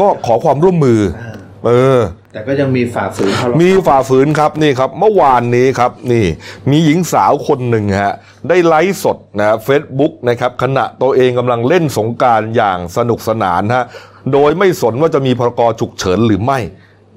[0.00, 1.34] ก็ขอความร่วมมืออ่า
[1.66, 2.00] เออ
[2.32, 6.26] แต่ก็ยังมีฝ่าฝืนพรบมีฝ่าฝืนครับนี่ครับ เมื่อวานนี้ครับนี่
[6.70, 8.14] มีหญิงสาวคนหนึ่งฮะ
[8.48, 13.84] ได้ไลฟ์สดนะเฟซบุ๊กนะครับ ขณะตัวเองกำลังเล่นสงกรารอย่างสนุกสนานฮะ
[14.32, 16.58] โดยไม่สนว่าจะมีพรกฉุกเฉินหรือไม่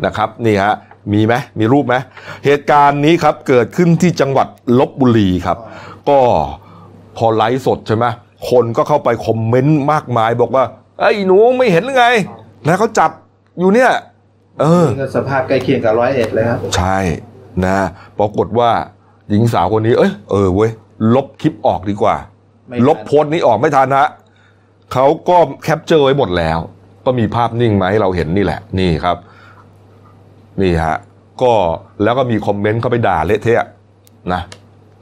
[0.06, 0.74] นะครับนี่ฮะ
[1.14, 1.96] มีไหมมีรูปไหม
[2.46, 4.48] เหตุการณ์นี้ครับเกิดขึ้นที่จังหวัด
[4.80, 5.58] ลบบุรีครับ
[6.10, 6.20] ก็
[7.18, 8.06] พอไลฟ์สดใช่ไหม
[8.50, 10.64] คนก็เข้าไปคอมเมนต์มากมายบอกว่า
[11.00, 12.08] ไอ้ยหนูไม่เห็นหรือไง
[12.68, 13.12] นะเขาจับ
[13.60, 13.92] อยู่เนี่ย
[14.62, 16.98] เออนี่ก็สภาพใกล้เคียงกับร้อยเอ็ดเลยครับ ใช่
[17.66, 17.80] นะ
[18.20, 18.70] ปรากฏว่า
[19.30, 20.72] หญิงสาวคนนี้ เอ้ยเออเว้ย
[21.16, 22.16] ลบคลิปออกดีกว่า
[22.68, 24.08] ไม่ทันลบโพสต์นี้ออกไม่ทันฮะ
[24.94, 26.60] เขาก็ capture ไว้หมดแล้ว
[27.06, 29.18] ก็มีภาพนิ่งมาให้เราเห็นนี่แหละ นี่ครับ
[30.62, 30.96] นี่ฮะ
[31.42, 31.54] ก็
[32.04, 33.68] แล้วก็มีคอมเมนต์เข้าไปด่าเละเทะ
[34.34, 34.42] นะ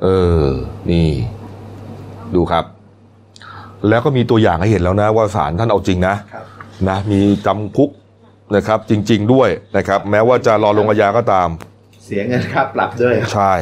[0.04, 0.08] เอ
[0.41, 0.45] อ
[0.91, 1.08] นี่
[2.35, 2.65] ดูครับ
[3.89, 6.45] แล้วก็มีตัวอย่างให้เห็นแล้วนะว่าศาลท่านเอาจริงนะครับ
[6.89, 7.89] นะมีจำคุก
[8.55, 11.49] นะครับ จริง ๆ ด้วยนะครับ แม้ว่าจะรอลงอาญาก็ตาม
[12.05, 13.53] เสียเงินค่าปรับด้วย ใช่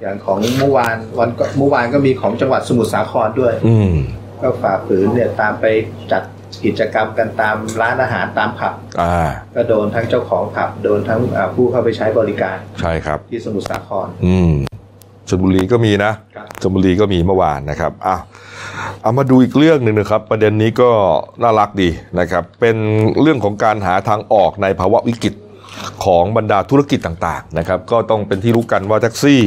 [0.00, 3.92] อย่างของเมื่อวานวันก่อนเมื่อวานก็มีของจังหวัดสมุทรสาครด้วย อืม
[4.40, 5.64] ก็ฝ่าฝืนเนี่ยตามไป
[6.12, 6.22] จัด
[6.64, 14.52] กิจกรรมกันตามร้านอาหารตามผับอ่าก็โดนทั้งเจ้าของผับ โดนทั้งอ่าผู้เข้าไปใช้บริการ ใช่ครับ ที่สมุทรสาคร อืม
[15.30, 18.16] ชลบุรีก็มีนะครับชลบุรีก็มีเมื่อวานนะครับอะ
[19.02, 20.90] เอามาดูอีกเรื่องหนึ่งนะครับ ประเด็นนี้ก็
[21.42, 21.88] น่ารักดี
[22.20, 22.76] นะครับ เป็น
[23.20, 25.34] เรื่องของการหาทางออกในภาวะวิกฤต
[26.04, 29.42] ของบรรดาธุรกิจต่างๆนะครับ ก็ต้องเป็นที่รู้กันว่าแท็กซี่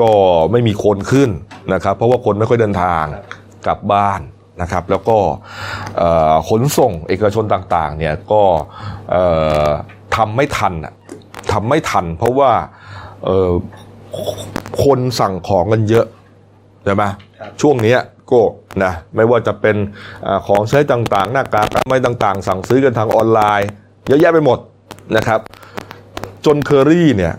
[0.00, 0.10] ก็
[0.50, 1.30] ไม่มีคนขึ้น
[1.74, 3.04] นะครับ เพราะว่าคนไม่ค่อยเดินทาง
[3.66, 4.20] กลับบ้าน
[4.62, 5.18] นะครับ แล้วก็
[5.98, 8.42] เอ่อขนส่งเอกชนต่างๆเนี่ยก็
[9.10, 9.24] เอ่
[9.66, 9.68] อ
[10.16, 10.92] ทำไม่ทันอะ
[11.52, 12.50] ทำไม่ทัน เพราะว่า
[13.24, 13.50] เอ่อ
[14.84, 16.06] คนสั่งของกันเยอะ
[16.84, 17.04] ใช่ไหม
[17.40, 17.98] ครับช่วงเนี้ย
[18.30, 18.40] ก็
[18.84, 19.76] นะไม่ว่าจะเป็น
[20.26, 23.68] อาของใช้ต่างๆ หน้ากากอนาไม่ต่างๆ สั่งซื้อกันทางออนไลน์
[24.08, 24.58] เยอะแยะไปหมด
[25.16, 25.40] นะครับ
[26.46, 27.34] จนเคอรี่เนี่ย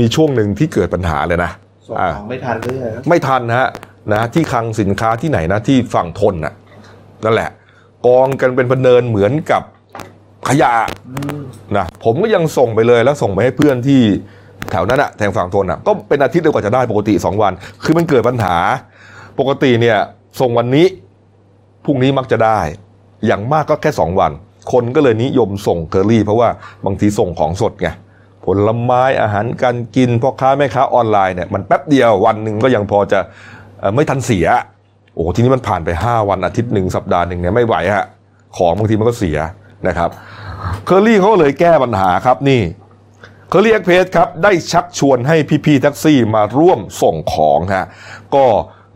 [0.00, 1.50] มีช่วงหนึ่งที่เกิดปัญหาเลยนะ
[1.86, 3.68] ส่งอ่าของไม่ทันเรื่อยครับไม่ทันฮะ
[4.12, 6.54] นะที่คลังสินค้าที่ไหนนะที่ฝั่งทนน่ะ
[7.24, 7.50] นั่นแหละ
[8.06, 9.62] กองกันเป็นพเนินเหมือนกับ
[10.48, 10.72] ขยะ
[11.08, 11.40] อืม
[11.76, 14.02] นะผมก็ยังส่งไปเลยแล้วส่งไปให้เพื่อนที่
[14.70, 17.52] แถวนั้นอะแทงฝั่งทนอะก็เป็นอาทิตย์เดียวกว่าจะได้ปกติ 2 วัน
[17.84, 18.56] คือมันเกิดปัญหา
[19.38, 19.98] ปกติเนี่ย
[20.40, 20.86] ส่งวันนี้
[21.84, 22.58] พรุ่งนี้มักจะได้
[23.26, 24.32] อย่างมากก็แค่ 2 วัน
[24.72, 26.48] คนก็เลยนิยมส่งเคอรี่ เพราะว่า
[26.84, 27.88] บางทีส่งของสดไง
[28.44, 33.20] ผลไม้อาหารการกินพ่อค้าแม่ค้าออนไลน์เนี่ยมันแป๊บเดียววันหนึ่งก็ยังพอจะ
[33.94, 34.46] ไม่ทันเสีย
[35.14, 38.06] โอ้ทีนี้มันผ่านไป 5 วันอาทิตย์หนึ่งสัปดาห์หนึ่งเนี่ยไม่ไหวฮะ
[38.56, 39.38] ของบางทีมันก็เสีย
[39.88, 40.10] นะครับ
[40.84, 42.60] เคอรี่เขาเลยแก้ปัญหาครับนี่
[43.50, 47.86] Kerry Express ครับได้ชักชวนให้พี่ๆแท็กซี่มาร่วมส่งของฮะ
[48.34, 48.44] ก็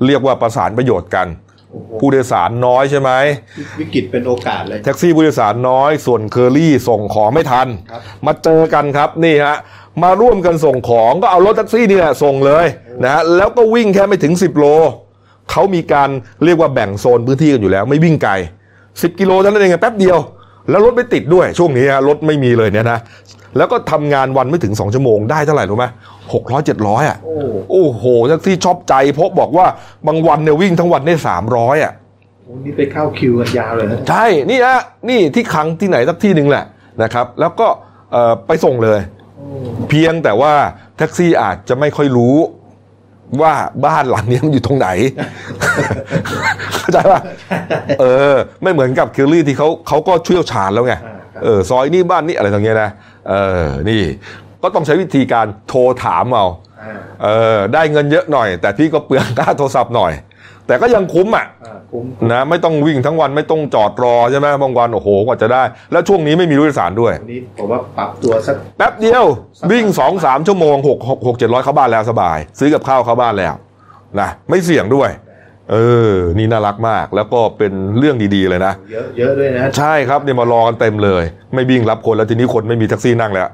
[0.06, 1.26] เรียกว่าประสานประโยชน์กัน
[1.70, 3.10] โอ้โหผู้โดยสารน้อยใช่ไหม
[3.80, 9.56] วิกฤตเป็นโอกาสเลย แท็กซี่ผู้โดยสารน้อยส่วนเคอรี่ส่งของไม่ทันครับมาเจอกันครับนี่ฮะ
[10.02, 12.66] มาร่วมกันส่งของก็เอารถแท็กซี่นี่แหละส่งเลย
[13.04, 14.64] นะฮะแล้วก็วิ่งแค่ไม่ถึง 10 โล
[15.50, 16.10] เขามีการ
[16.44, 18.32] เรียกว่าแบ่งโซนพื้นที่กันอยู่แล้ว ไม่วิ่งไกล
[18.76, 20.18] 10 กิโลเท่านั้นเองแป๊บเดียว
[20.70, 22.98] แล้วรถไม่ติดด้วยช่วงนี้ฮะรถไม่มีเลยเนี่ยนะ
[23.56, 25.86] แล้วก็ทำงานวันไม่ถึง 2 ชั่วโมงได้เท่าไหร่รู้ไหม
[26.32, 27.36] หกร้อยเจ็ดร้อยอะโอ้
[27.70, 29.66] โอ้โหแท็กซี่ชอบใจเพราะบอกว่า
[30.06, 31.92] บางวันเนี่ยวิ่งทั้งวันได้สามร้อยอะ
[32.44, 36.64] โหนี่ไปเข้าคิวกันยาวเลยนะใช่นี่ฮะนี่ที่ขังที่ไหนสักที่หนึ่งแหละ
[37.02, 37.68] นะครับ แล้วก็
[38.12, 39.00] เอ่อไปส่งเลย
[39.36, 39.46] โอ้
[39.88, 40.52] เพียงแต่ว่า
[40.96, 42.36] แท็กซี่อาจจะไม่ค่อยรู้
[43.40, 43.52] ว่า
[43.86, 44.88] บ้านหลังนี้มันอยู่ตรงไหน
[46.74, 47.20] เข้าใจป่ะ
[48.00, 52.90] เออ ไม่เหมือนกับคิลลี่ที่เขาเขาก็เชี่ยวชาญแล้วไงอ่าครับเออซอยนี้บ้านนี้อะไรตรงเนี้ยนะ
[53.28, 54.00] เออนี่
[54.62, 56.46] ก็ต้องใช้วิธีการโทรถามเอา
[56.82, 60.12] อ่าเออได้เงินเยอะหน่อย แต่พี่ก็เปลืองค่าโทรศัพท์หน่อย
[60.66, 69.24] แต่ก็ยังคุ้มอะอ่าคุ้มนะไม่ต้องวิ่งทั้งวันไม่ต้องจอดรอใช่ไหมบางวันโอ้โหกว่าจะได้ แล้วช่วงนี้ไม่มีรถโดยสารด้วยวันนี้ผมว่าปรับตัวสักแป๊บเดียว
[69.72, 73.54] วิ่งสองสามชั่วโมงหกหกหกเจ็ดร้อยเข้าบ้านแล้วสบาย ซื้อกับข้าวเข้าบ้านแล้ว
[74.20, 75.10] นะไม่เสี่ยงด้วย
[75.70, 75.76] เอ
[76.12, 81.22] อ นี่น่ารักมาก แล้วก็เป็นเรื่องดีๆเลยนะ เยอะเยอะด้วยนะ ใช่ครับเนี่ยมารอกันเต็มเลย
[81.54, 83.52] ไม่วิ่งรับคนแล้วทีนี้คนไม่มีแท็กซี่นั่งแล้วครับ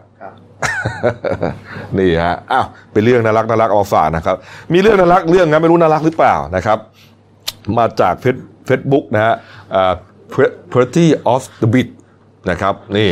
[1.98, 4.36] นี่ฮะอ้าวเป็นเรื่องน่ารักน่ารักเอามาฝากนะครับ
[4.72, 6.78] มีเรื่องน่ารักเรื่องนั้นไม่รู้น่ารักหรือเปล่านะครับ
[7.78, 8.36] มาจากเฟซ
[8.66, 9.34] เฟซบุ๊กนะฮะ
[9.74, 9.92] อ่า
[10.72, 11.88] Pretty of the Beat
[12.50, 13.10] นะครับนี่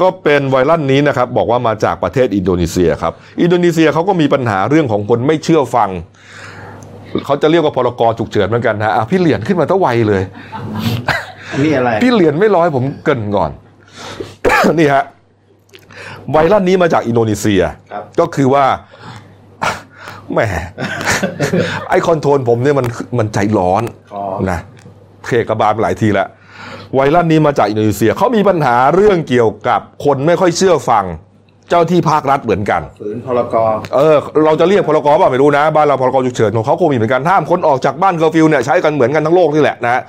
[0.00, 5.90] ก็เป็นไวรัลนี้นะครับบอกว่ามาจากประเทศอินโดนีเซียครับ อินโดนีเซียเขาก็มีปัญหาเรื่องของคนไม่เชื่อฟัง
[7.26, 10.22] เขาจะเรียกว่าพรกฉุกเฉินเหมือนกันนะอะพี่เหรียญขึ้นมาตั้งไวเลย
[11.64, 13.50] นี่อะไร พี่เหรียญไม่ร้อยผมเกรินก่อน
[14.78, 15.04] นี่ฮะ
[16.32, 17.62] ไวรัลนี้มาจากอินโดนีเซีย
[17.92, 18.64] ครับก็คือว่า
[20.32, 20.40] แหม
[21.88, 22.86] ไอ control ผมเนี่ยมัน
[23.18, 23.82] มันใจร้อน
[24.14, 24.58] อ๋อนะ
[25.26, 26.28] เขกกระบาลหลายทีแล้ว
[26.94, 31.04] ไวรัลนี้มาจากอินโดนีเซียเขามีปัญหาเรื่องเกี่ยวกับคนไม่ค่อยเชื่อฟัง
[31.68, 33.56] เจ้าหน้าที่ภาครัฐเหมือนกันฝืนพรก
[33.94, 40.02] เออ เราจะเรียกพรกเปล่าไม่รู้นะ บ้านเราพรกฉุกเฉินของเขาคงมีเหมือนกันห้ามคนออกจากบ้านเคอร์ฟิวเนี่ยใช้กันเหมือนกันทั้งโลกนี่แหละนะฮะ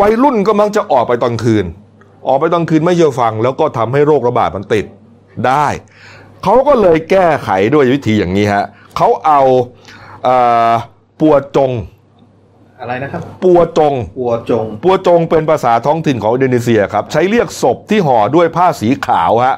[0.00, 1.64] วัยรุ่นก็มักจะออกไปตอนคืน
[2.28, 4.84] ออกไปตอนคืนไม่เชื่อฟัง แล้วก็ทำให้โรคระบาดมันติด
[5.46, 5.66] ได้
[6.42, 8.64] เขาก็เลยแก้ไขด้วยวิธีอย่างนี้ฮะ
[8.96, 9.42] เขาเอา
[10.24, 10.36] เอ่
[10.70, 10.72] อ
[11.20, 11.72] ปัวจง
[12.80, 19.56] อะไรนะครับปัวจงปัวจงปัวจงเป็นภาษาท้องถิ่นของอินโดนีเซียครับ ใช้เรียกศพที่ห่อด้วยผ้าสีขาวฮะ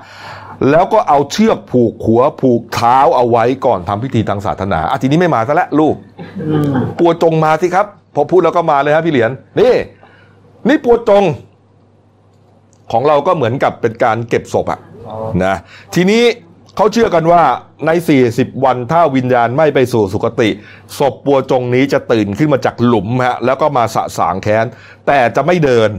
[0.70, 5.94] แล้วก็เอาเชือกผูกหัวผูกเท้าเอาไว้ก่อนทำพิธีทางศาสนาอะทีนี้ไม่มาซะแล้วลูก
[6.48, 9.74] อืมปัวจงมาสิครับ พอพูดแล้วก็มาเลยฮะพี่เหรียญนี่
[10.68, 11.24] นี่ปัวจง
[12.92, 14.89] ของเราก็เหมือนกับเป็นการเก็บศพอะอ๋อ
[15.44, 15.56] นะ
[15.94, 16.22] ทีนี้
[16.76, 17.42] เขาเชื่อกันว่า
[17.86, 17.90] ใน
[18.26, 20.48] 40 วันถ้าวิญญาณไม่ไปสู่สุคติ
[20.98, 24.66] ศพปัวจงนี้จะตื่นขึ้นมาจากหลุมฮะแล้วก็มาสะสางแค้น
[25.06, 25.90] แต่จะไม่เดิน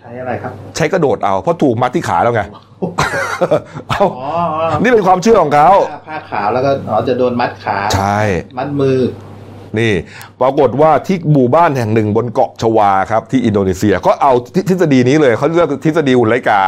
[0.00, 2.42] ใช้อะไรครับ ใช้กระโดดเอาเพราะถูกมัดที่ขาแล้วไง
[3.88, 8.18] เอาอ๋ออ๋อนี่เป็นความเชื่อของเขาผ้าผ้าขาวแล้วก็อ๋อจะโดนมัดขาใช่
[8.58, 8.98] มัดมือ
[9.78, 9.92] นี่
[10.40, 16.62] ปรากฏว่าที่หมู่บ้านแห่งหนึ่งบนเกาะชวาครับที่อินโดนีเซียก็เอาททฤษฎีนี้เลยเขาเรียกทฤษฎีหุ่นไลกา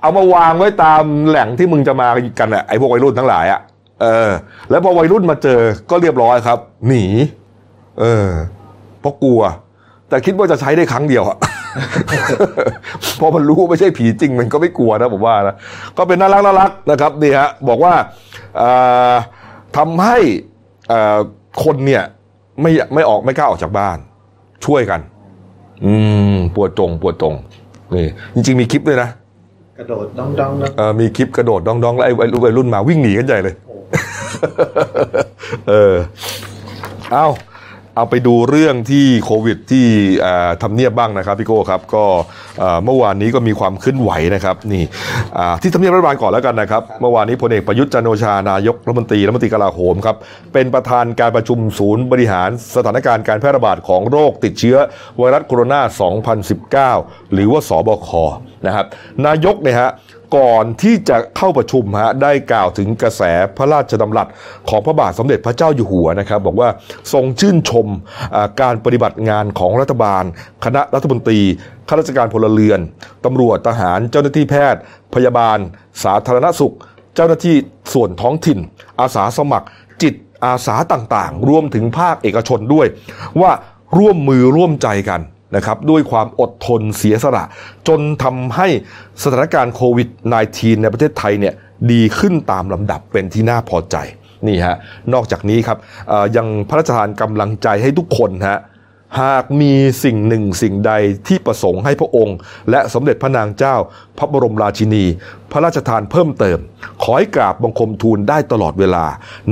[0.00, 3.60] เอามาวางไว้ตามแหล่งที่มึงจะมากันอะไอ้พวกวัยรุ่นทั้งหลายอะ
[4.02, 4.30] เออ
[4.70, 7.04] แล้วพอวัยรุ่นมาเจอก็เรียบร้อยครับ หนี
[8.00, 8.28] เออ
[9.00, 9.40] เพราะกลัว
[10.08, 11.38] แต่คิดว่าจะใช้ได้ครั้งเดียวอะ
[13.20, 15.56] พอมันรู้ว่าไม่ใช่ผีจริง มันก็ไม่กลัวนะผมว่านะ
[15.96, 17.92] ก็เป็นน่ารักน่ารักนะครับนี่ฮะบอกว่า
[18.60, 18.70] อ่
[19.12, 19.14] อ
[19.76, 20.18] ทำให้
[20.90, 20.92] อ
[21.64, 22.04] คนเนี่ย
[22.62, 23.98] ไม่ไม่ออกไม่กล้าออกจากบ้าน
[24.66, 25.00] ช่วยกัน
[25.84, 25.92] อื
[26.34, 27.34] มปวดจงปวดจง
[27.94, 29.08] นี่จริง ๆ มีคลิปด้วยนะ
[29.78, 33.74] กระโดดดองดองๆนะเออมีคลิปกระโดดดองๆแล้วไอ้วัยรุ่นวัยรุ่นมาวิ่งหนีกันใหญ่เลยโอ้
[35.68, 35.94] เออ
[37.12, 37.26] เอา
[38.00, 39.86] เอาไปดูเรื่องที่โควิดที่
[40.24, 42.04] อ่าทำเนียบบ้างนะครับพี่โก้ครับก็
[42.62, 44.84] อ่าเมื่อวานนี้ก็มีความเคลื่อนไหวนะครับนี่
[45.38, 50.16] อ่าที่ทำเนียบรัฐบาลก่อนแล้วกันนะครับเมื่อวานนี้พลเอกประยุทธ์จันทร์โอชานายกรัฐมนตรีรัฐมนตรีกลาโหมครับ
[50.52, 54.76] เป็นประธานการประชุมศูนย์บริหารสถานการณ์การแพร่ระบาดของโรคติดเชื้อ
[55.18, 55.80] ไวรัสโคโรนา
[56.96, 58.10] 2019 หรือว่าสบค
[58.66, 58.86] นะครับ
[59.26, 59.90] นายกเนี่ยฮะ
[60.36, 63.22] ก่อนที่จะเข้าประชุมฮะได้กล่าวถึงกระแส
[63.56, 64.26] พระราชดำรัส
[64.68, 66.68] ของพระบาทสมเด็จพระเจ้าอยู่หัวนะครับ บอกว่า
[67.12, 67.86] ทรงชื่นชม
[68.60, 70.24] การปฏิบัติงานของรัฐบาล
[70.64, 71.40] คณะรัฐมนตรี
[71.88, 72.80] ข้าราชการพลเรือน
[73.24, 74.80] ตำรวจทหารเจ้าหน้าที่แพทย์
[75.14, 75.58] พยาบาล
[76.04, 76.74] สาธารณสุข
[77.14, 77.56] เจ้าหน้าที่
[77.92, 78.58] ส่วนท้องถิ่น
[79.00, 79.66] อาสาสมัคร
[80.02, 80.14] จิต
[80.44, 82.86] อาสาต่างๆ รวมถึงภาคเอกชนด้วย
[83.40, 83.52] ว่า
[83.98, 85.20] ร่วมมือร่วมใจกัน
[85.56, 87.44] นะครับด้วยความอดทนเสียสละ
[87.88, 88.68] จนทำให้
[89.22, 90.08] สถานการณ์โควิด
[90.44, 91.54] -19 ในประเทศไทยเนี่ย
[91.92, 93.96] ดีขึ้นตามลำดับเป็นที่น่าพอใจ
[94.48, 94.76] นี่ฮะ
[95.14, 95.78] นอกจากนี้ครับ
[96.36, 98.58] ยังพระราชทานกำลังใจให้ทุกคนฮะ
[99.20, 99.72] หากมี
[100.04, 100.92] สิ่งหนึ่งสิ่งใด
[101.28, 102.36] ที่ประสงค์ให้พระองค์
[102.70, 103.76] และสมเด็จพระนางเจ้า
[104.18, 105.04] พระบรมราชินี
[105.52, 106.58] พระราชทานเพิ่มเติม
[107.02, 109.04] ขอให้กราบบังคมทูลได้ตลอดเวลา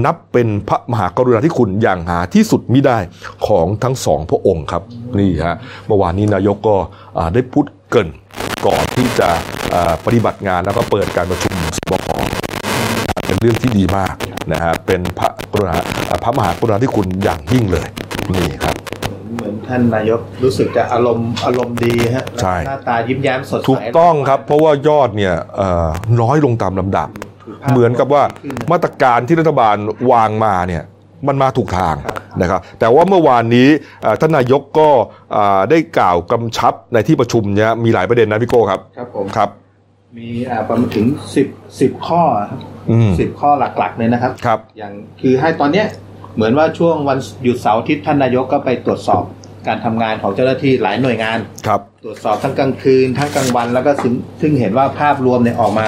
[0.05, 2.99] นับเป็นพระมหากรุณาธิคุณอย่างหาที่สุดมิได้
[3.47, 4.83] ของทั้งสองพระองค์ครับ
[5.19, 6.77] นี่ฮะเมื่อวานนี้นายกก็
[7.35, 8.09] ได้พูดเกิน
[8.67, 9.29] ก่อนที่จะ
[10.05, 12.09] ปฏิบัติงานแล้วก็เปิดการประชุมสบค
[13.27, 14.15] เป็นเรื่องที่ดีมาก
[14.53, 15.77] นะฮะเป็นพระกรุณา
[16.25, 17.87] พระมหากรุณาธิคุณอย่างยิ่งเลย
[18.35, 18.77] นี่ครับ
[19.69, 25.89] ท่านนายกรู้สึกจะอารมณ์อารมณ์ดีฮะใช่ หน้าตายิ้มแย้มสดใสถูกต้องครับ เพราะว่ายอดเนี่ยเอ่อ
[26.21, 27.09] น้อยลงตามลำดับ
[27.71, 28.23] เหมือนกับว่า
[28.73, 29.77] มาตรการที่รัฐบาล
[30.11, 30.83] วางมาเนี่ย
[31.29, 31.95] มันมาถูกทาง
[32.43, 33.69] นะครับแต่ว่าเมื่อวานนี้
[34.03, 34.89] เอ่อท่านนายกก็
[35.37, 39.49] อ่าได้กล่าวกำชับในที่ประชุมเนี่ยมีหลายประเด็นนะพี่โก้ครับครับผมครับ
[40.19, 41.47] มีอ่าประมาณถึงสิบ
[41.81, 45.87] สิบข้อครับอืมสิบข้อหลักๆเลยนะครับ ครับ อย่างคือให้ตอนเนี้ย
[46.37, 49.25] เหมือนว่าช่วงวันหยุดเสาร์อาทิตย์ท่านนายกก็ไปตรวจสอบ
[49.69, 55.87] การทำงานของเจ้าหน้าที่หลายหน่วยงานครับตรวจสอบทั้งกลางคืนทั้งกลางวันแล้วก็ซึ่งซึ่งเห็นว่าภาพรวมเนี่ยออกมา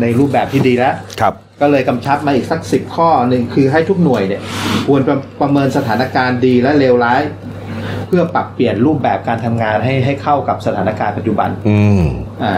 [0.00, 4.40] ในรูปแบบที่ดีแล้วครับ ก็เลยกำชับมาอีกสักสิบข้อหนึ่งคือให้ทุกหน่วยเนี่ย
[4.86, 7.22] ควรประประเมินสถานการณ์ดีและเลวร้าย
[8.08, 12.04] เพื่อปรับเปลี่ยนรูปแบบการทำงานให้ให้เข้ากับสถานการณ์ปัจจุบัน อืม
[12.42, 12.54] อ่า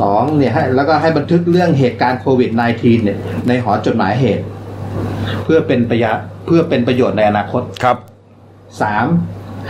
[0.00, 4.44] สองเนี่ยให้แล้วก็ให้บันทึกเรื่องเหตุการณ์โควิด -19 เนี่ยในหอจดหมายเหตุ
[5.44, 7.96] เพื่อเป็นประโยชน์เพื่อเป็นประโยชน์ในอนาคตครับ
[8.82, 9.06] สาม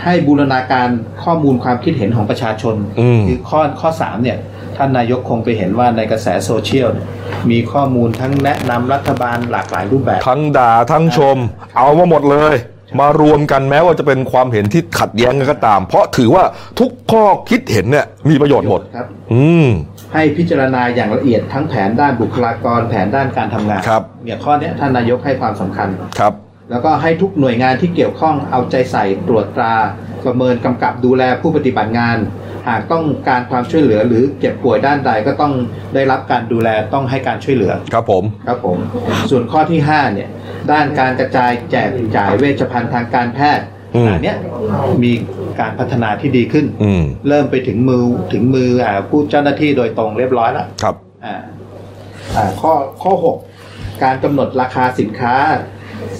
[0.03, 0.87] ให้บูรณาการ
[1.23, 4.37] ข้อมูลความคิดเห็นของประชาชนอืมคือข้อข้อสามเนี่ย
[4.77, 7.07] ท่านนายกคงไปเห็นว่าในกระแสโซเชียลเนี่ย
[7.51, 11.37] มีข้อมูลทั้งแนะนำรัฐบาลหลากหลายรูปแบบ ทั้งด่าทั้งชม
[11.77, 12.55] เอามาหมดเลย
[12.99, 16.43] มารวมกันแม้ว่าจะเป็นความเห็นที่ขัดแย้งกันก็ตาม เพราะถือว่า
[16.79, 19.67] ทุกข้อคิดเห็นเนี่ยมีประโยชน์หมดครับ อืม
[20.13, 25.87] ให้พิจารณาอย่างละเอียดทั้งแผนด้านบุคลากรแผนด้านการทำงานครับเนี่ยข้อเนี้ยท่านนายกให้ความสำคัญ
[26.19, 26.33] ครับ
[26.69, 29.75] แล้วก็ให้ทุกหน่วยงานที่เกี่ยวข้องเอาใจใส่ตรวจตรา
[30.25, 32.17] ประเมินกำกับดูแลผู้ปฏิบัติงาน
[32.69, 35.53] หากต้องการความช่วยเหลือหรือเจ็บป่วยด้านใดก็ต้อง
[35.93, 38.77] ได้รับการดูแลต้องให้การช่วยเหลือครับผมครับผม
[39.31, 40.29] ส่วนข้อที่5เนี่ย
[40.71, 44.37] ด้านการกระจายแจกจ่ายเวชภัณฑ์ทางการแพทย์อืมอันเนี้ย
[45.03, 45.11] มี
[45.59, 48.03] การพัฒนาที่ดีขึ้นอืมเริ่มไปถึงมือ
[48.33, 51.35] ถึงมืออ่าผู้เจ้าหน้าที่โดยตรงเรียบร้อยแล้วครับอ่า
[52.35, 53.37] อ่าข้อข้อหก
[54.03, 55.35] การกำหนดราคาสินค้า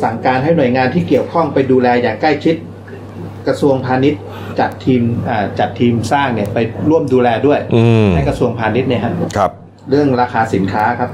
[0.03, 2.55] สั่งการให้หน่วยงานที่เกี่ยวข้องไปดูแลอย่างใกล้ชิด
[3.47, 4.21] กระทรวงพาณิชย์
[4.59, 6.57] จัดทีมอ่าจัดทีมสร้างเนี่ยไป
[6.89, 9.51] ร่วมดูแลด้วยอืมให้กระทรวงพาณิชย์เนี่ยฮะครับ
[9.89, 11.11] เรื่องราคาสินค้าครับ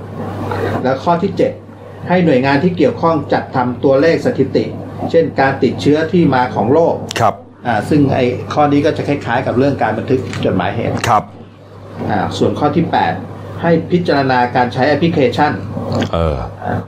[0.84, 1.32] แล้วข้อที่
[1.72, 4.66] 7 ให้หน่วยงานที่เกี่ยวข้องจัดทำตัวเลขสถิติ
[5.12, 7.34] เช่นการติดเชื้อที่มาของโรคครับ
[7.68, 11.24] อ่าซึ่งไอ้ข้อนี้ก็จะคล้ายๆ กับเรื่องการบันทึกจดหมายเหตุครับ
[12.10, 12.86] อ่าส่วนข้อที่
[13.18, 15.52] 8 ให้พิจารณาการใช้แอปพลิเคชัน
[16.14, 16.36] เออ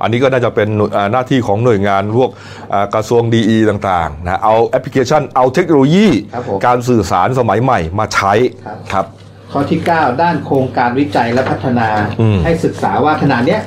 [0.01, 2.30] อันนี้ก็น่าจะเป็นหน่วยอ่าหน้าที่ของหน่วยงานพวก
[2.73, 8.34] อ่ากระทรวงดีต่างๆนะเอาแอปพลิเคชัน เอาเทคโนโลยีครับผมการสื่อสารสมัยใหม่มาใช้
[8.65, 9.06] ครับครับ
[9.51, 11.88] ข้อที่ 9 ด้านโครงการวิจัยและพัฒนา
[12.21, 13.62] อืมให้ศึกษาว่าขณะเนี้ย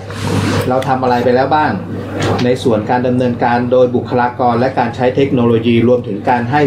[0.68, 1.72] เราทำอะไรไปแล้วบ้าง
[2.44, 6.62] ในส่วนการดำเนินการโดยบุคลากรและการใช้เทคโนโลยีรวมถึงการให้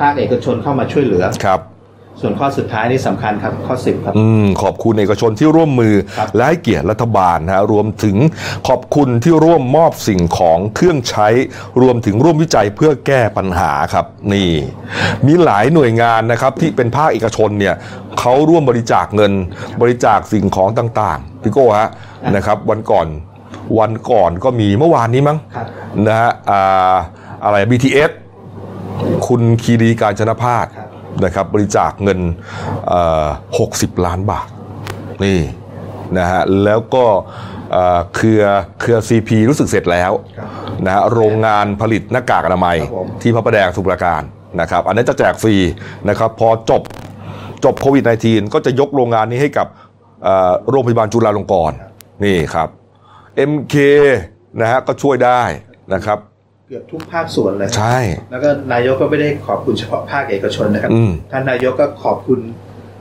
[0.00, 1.60] ภาคเอกชนเข้ามาช่วยเหลือครับ
[2.20, 8.16] ส่วนข้อสุดท้ายนี่สำคัญครับข้อ 10 ครับ อืมขอบคุณเอกชนที่ร่วมมือครับและให้เกียรติรัฐบาลนะฮะรวมถึง
[8.68, 11.28] ขอบคุณที่ร่วมมอบสิ่งของเครื่องใช้
[11.82, 14.50] รวมถึงร่วมวิจัยเพื่อแก้ปัญหาครับ นี่
[15.26, 17.74] มีหลายหน่วยงานนะครับที่เป็นภาคเอกชนเนี่ย
[18.20, 19.32] เขาร่วมบริจาคเงิน
[19.80, 21.88] บริจาคสิ่งของต่างๆพี่โก้ฮะ
[22.36, 23.06] นะครับ วันก่อน
[23.78, 25.66] วันก่อนก็มีเมื่อวานนี้มั้งครับ
[26.06, 26.94] นะฮะอ่า
[27.44, 28.10] อะไร BTS
[29.26, 30.88] คุณคีรีการชนพาสครับ
[31.24, 32.20] นะครับบริจาคเงิน
[32.88, 33.26] เอ่อ
[33.64, 34.48] 60 ล้านบาท
[35.24, 35.40] นี่
[36.18, 37.04] นะฮะแล้วก็
[37.72, 38.42] เอ่อเครือ
[38.80, 40.48] เครือ CP รู้สึกเสร็จแล้วครับ
[40.86, 44.22] นะฮะโรงงานผลิตหน้ากากอนามัยครับผมที่พระประแดงสมุทรปราการ
[44.60, 45.54] นะครับอันนั้นจะแจกฟรี
[46.08, 46.82] นะครับพอจบ
[47.64, 49.66] จบโควิด -19 ก็จะยกโรงงานนี้ให้กับ
[50.24, 51.76] เอ่อโรงพยาบาลจุฬาลงกรณ์
[52.24, 52.68] นี่ครับ
[53.50, 53.74] MK
[54.60, 55.42] นะฮะก็ช่วยได้
[55.94, 56.18] นะครับ
[56.70, 57.98] เกือบทุกภาคส่วนเลย ใช่
[58.30, 62.40] แล้วก็นายกก็ไม่ได้ขอบคุณเฉพาะภาคเอกชนนะครับอืมท่านนายกก็ขอบคุณ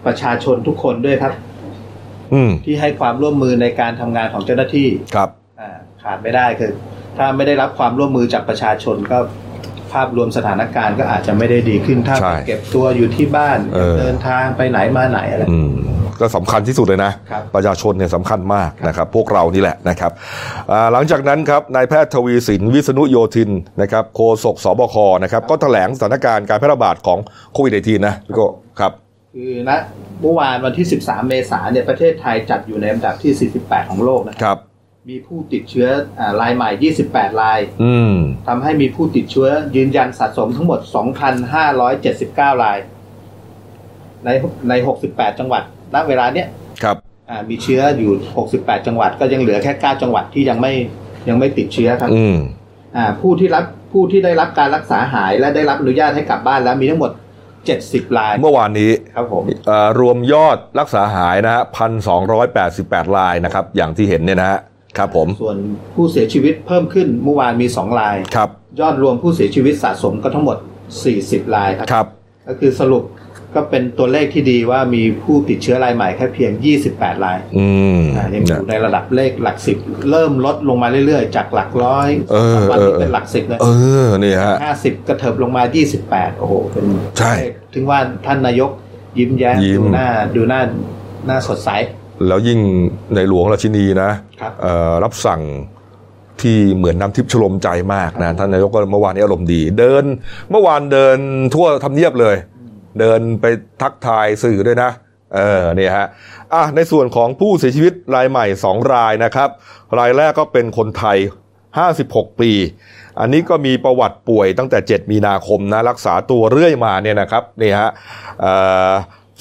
[0.06, 1.34] ประชาชนทุกคนด้วยครับ
[2.34, 5.69] อืมที่ให้ความร่วมมือในการทำงานของเจ้าหน้าที่ ครับอ่า
[6.03, 6.71] ขาดไม่ได้คือ
[7.17, 9.17] ถ้าไม่ได้รับความร่วมมือจากประชาชนก็
[9.93, 15.71] ภาพรวมสถานการณ์ก็อาจจะไม่ได้ดีขึ้น ถ้าใช่เก็บตัวอยู่ที่บ้านเออเดินทางไปไหนมาไหนอะไรอืม
[16.21, 20.12] ก็สำคัญที่สุดเลยนะครับประชาชนเนี่ยสำคัญมากนะครับพวกเรานี่แหละนะครับ
[20.71, 23.51] อ่าหลังจากนั้นครับนายแพทย์ทวีสินวิษณุโยธิน
[23.82, 27.19] นะครับโฆษกสบคนะครับก็แถลงสถานการณ์การแพร่ระบาดของ
[27.53, 28.47] โควิด -19 นะพี่โก้
[28.80, 28.91] ครับ
[29.36, 29.71] คือณ
[30.21, 34.58] เมื่อวานวันที่ 13 เมษายนเนี่ยประเทศไทยจัดอยู่ในอันดับที่ 48 ของโลกนะครับครับ
[35.10, 35.88] มีผู้ติดเชื้อ
[36.19, 38.13] อารายใหม่ 28 รายอืม
[38.47, 40.80] ทำให้มีผู้ติดเชื้อยืนยันสะสมทั้งหมด
[41.51, 42.77] 2,579 ราย
[44.25, 44.30] ใน
[44.69, 44.73] ใน
[45.08, 45.63] 68 จังหวัด
[45.95, 46.47] ณเวลาเนี้ย
[46.84, 46.97] ครับ
[47.30, 48.12] อ่ามีเชื้ออยู่
[48.50, 50.73] 68 จังหวัด ก็ยังเหลือแค่ 9 จังหวัดที่ยังไม่
[51.30, 52.38] ยังไม่ติดเชื้อครับอืม
[52.97, 57.12] อ่าผู้ที่รับผู้ที่ได้รับการรักษาหายและได้รับอนุญาตให้กลับบ้านแล้วมีทั้งหมด
[57.65, 64.60] 70ราย เมื่อวานนี้ครับผมเอ่อรวมยอดรักษาหายนะฮะพันสองร้อยแปดสิบแปดรายนะครับ อย่างที่เห็นเนี่ยนะฮะ
[64.97, 65.58] ครับผมส่วน
[65.95, 68.50] ผู้เสียชีวิตเพิ่มขึ้นเมื่อวานมี2รายครับ
[68.82, 70.58] ยอดรวมผู้เสียชีวิตสะสมก็ทั้งหมด
[71.08, 72.08] 40รายครับครับ
[72.47, 73.04] ก็คือสรุป
[73.55, 76.51] ก็เป็นตัวเลขที่ดีว่ามีผู้ติดเชื้อรายใหม่แค่เพียง
[76.88, 79.77] 28 รายอืมอ่ายังอยู่ในระดับเลขหลักสิบ
[80.12, 83.67] เริ่มลดลงมาเรื่อยๆ จากหลักร้อยเออวันเออนี้เป็นหลักสิบเลยเอ
[84.03, 85.63] อนี่ฮะห้าสิบกระเถิบลงมา
[86.01, 86.86] 28 โอ้โห เป็น
[87.17, 88.71] ใช่เลขถึงว่าท่านนายก
[89.19, 90.62] ยิ้มแย้มยิ้มดูหน้าดูหน้า
[91.27, 91.69] หน้าสดใส
[92.27, 92.60] แล้วยิ่ง
[93.15, 95.41] ในหลวงราชินีนะครับเอ่อรับสั่ง
[96.41, 100.03] ที่เหมือนน้ำทิพย์ชโลมใจมากนะท่านนายกก็เมื่อวานนี้อารมณ์ดี เดิน
[100.51, 101.17] เมื่อวานเดิน
[101.53, 102.36] ทั่วทำเนียบเลย
[102.99, 103.45] เดินไป
[103.81, 104.91] ทักทายสื่อด้วยนะ
[105.36, 106.07] เออเนี่ยฮะ
[106.53, 109.49] อะในส่วนของผู้เสียชีวิตรายใหม่ 2 รายนะครับ
[109.99, 111.17] รายแรกก็เป็นคนไทย
[111.79, 112.51] 56 ปี
[113.19, 117.91] อันนี้ก็มีประวัติป่วยตั้งแต่ 7 มีนาคมนะรักษาตัวเรื่อยมาเนี่ยนะครับนี่ฮะ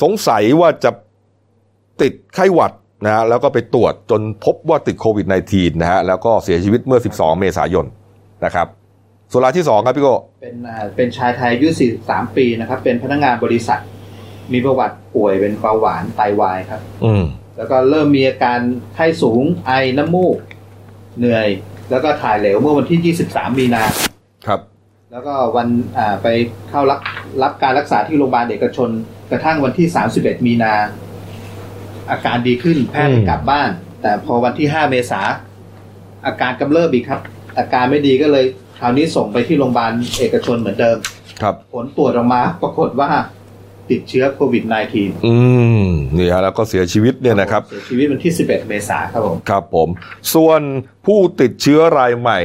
[0.03, 0.91] สงสัยว่าจะ
[2.03, 2.73] ติดไข้หวัด
[3.05, 7.87] นะฮะแล้วก็ไปตรวจจนพบว่าติดโควิด -19 นะฮะแล้วก็เสียชีวิตเมื่อ 12 เมษายน
[8.45, 8.67] นะครับ
[9.31, 10.09] ส่วนรายที่2ครับพี่โก
[10.43, 11.69] เป็นอ่าเป็นชายไทยอายุ
[12.03, 13.81] 43 ปีนะครับ เป็นพนักงานบริษัท
[14.53, 17.25] มีประวัติป่วยเป็นเบาหวานไตวายครับ อืม
[17.57, 18.59] แล้วก็เริ่มมีอาการ
[18.95, 20.37] ไข้สูงไอน้ำมูก
[21.19, 21.49] เหนื่อย
[21.91, 23.83] แล้วก็ถ่ายเหลวเมื่อวันที่ 23 มีนา
[24.47, 24.61] ครับ
[25.13, 26.27] แล้วก็วันอ่าไป
[26.71, 27.01] เข้ารับ
[27.43, 28.91] รับการรักษาที่โรงพยาบาลเอกชน
[29.31, 29.87] กระทั่งวันที่
[30.17, 30.75] 31 มีนา
[32.11, 33.71] อาการดีขึ้นแพทย์ให้กลับบ้าน
[34.03, 35.21] แต่พอวันที่ 5 เมษา
[36.27, 37.21] อาการกำเริบอีกครับ
[37.59, 38.45] อาการไม่ดีก็เลย
[38.81, 40.99] คราวนี้ส่งไปที่โรงพยาบาลเอกชนเหมือนเดิม
[41.41, 43.11] ครับ ผลตรวจออกมาปรากฏว่า
[43.91, 45.35] ติดเชื้อโควิด -19 อื
[45.85, 45.87] ม
[46.17, 49.89] นี่ฮะแล้วก็เสียชีวิตเนี่ยนะครับ เสียชีวิตวันที่ 11 เมษายนครับผม ครับผม
[50.35, 50.61] ส่วน
[51.07, 52.39] ผู้ติดเชื้อรายใหม่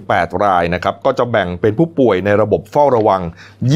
[0.00, 3.22] 28 รายนะครับ ก็จะแบ่งเป็นผู้ป่วยในระบบเฝ้าระวัง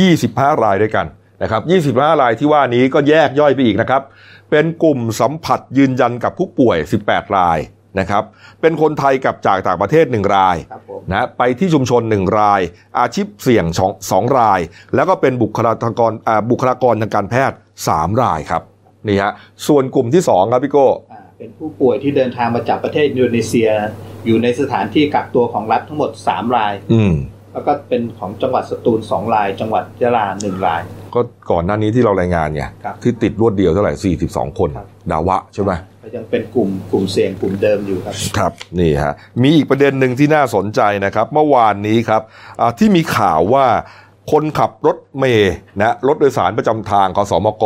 [0.04, 1.06] 25 รายด้วยกัน
[1.42, 4.02] นะครับ 25 รายที่ว่านี้ก็แยกย่อยไปอีกนะครับ
[4.50, 6.76] เป็นกลุ่มสัมผัสยืนยันกับผู้ป่วย
[7.08, 7.58] 18 ราย
[8.00, 8.22] นะครับ
[8.60, 12.60] เป็นคนไทยกับจากต่างประเทศ 1 รายครับผมนะไปที่ชุมชน 1 ราย
[12.98, 14.60] อาชีพเสี่ยงสองสองราย
[14.94, 17.56] แล้วก็เป็นบุคลากรอ่าบุคลากรทางการแพทย์
[17.88, 18.62] 3 รายครับ
[19.08, 19.32] นี่ฮะ
[19.66, 23.70] ส่วนกลุ่มที่ 2 ครับพี่โก้อ่าเป็นผู้ป่วยที่เดินทางมาจากประเทศอินโดนีเซีย
[24.26, 27.14] อยู่ในสถานที่กักตัวของรัฐทั้งหมด 3 ราย อืม
[27.52, 30.80] แล้วก็เป็นของจังหวัดสตูล 2 ราย จังหวัดยะลา1ราย
[31.14, 42.22] ก็ก่อนหน้านี้ที่เรารายงานไงครับที่ติดรวดเดียวเท่าไหร่ 42 คนครับดาวะใช่ไหมก็ ยังเป็นกลุ่มกลุ่มเสี่ยงกลุ่มเดิมอยู่ครับครับนี่ฮะมีอีกประเด็นหนึ่งที่น่าสนใจนะครับ เมื่อวานนี้ครับ
[42.60, 43.66] อ่าที่มีข่าวว่า
[44.32, 47.64] คนขับรถเมย์นะรถโดยสารประจำทางกสมก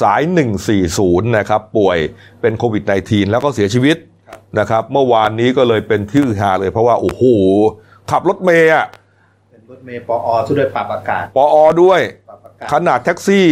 [0.00, 0.22] สาย
[0.78, 1.98] 140 นะครับ ป่วย
[2.40, 3.96] เป็นโควิด -19 แล้วก็เสียชีวิต
[4.28, 7.22] ครับนะครับ เมื่อวานนี้ก็เลยเป็นที่ฮือฮาเลยเพราะว่า โอ้โห
[8.10, 8.86] ขับรถเมย์อะ
[9.50, 13.46] เป็นรถเมย์ปออที่ด้วยปรับอากาศปออด้วยปรับอากาศขนาดแท็กซี่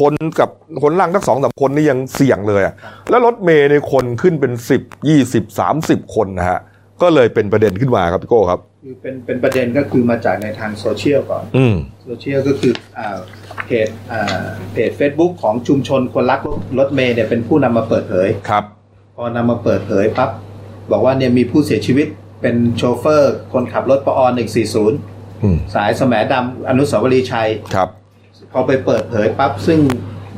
[0.00, 0.50] คนกับ
[0.82, 2.74] คนล่างทั้งสองสามคนนี่ยังเสี่ยงเลยอะ
[3.10, 6.60] แล้วรถเมล์เนี่ยคนขึ้นเป็นสิบยี่สิบสามสิบคนนะฮะ
[7.02, 13.18] ก็เลยเป็นประเด็นขึ้นมาครับพี่โก้ครับคือเป็นเป็นประเด็นก็คือมาจากในทางโซเชียลก่อนอืมโซเชียลก็คืออ่า
[13.66, 18.64] เพจอ่าเพจ Facebook ของชุมชนคนรักรถรถเมล์เนี่ยเป็นผู้นำมาเปิดเผยครับ
[19.16, 20.30] พอนำมาเปิดเผยปั๊บ
[20.90, 22.06] บอกว่าเนี่ยมีผู้เสียชีวิต
[22.42, 24.20] เป็นโชเฟอร์ คนขับรถปอ
[24.80, 27.88] 140อืมสายแสมดำอนุสาวรีย์ชัยครับ
[28.58, 29.78] พอไปเปิดเผยปั๊บซึ่ง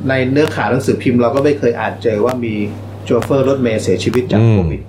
[0.09, 2.53] ในเนื้อข่าวหนังสือพิมพ์เราก็ไม่เคยอ่านเจอว่ามี
[3.05, 4.81] โชเฟอร์รถเมย์เสียชีวิตจากอืมโควิด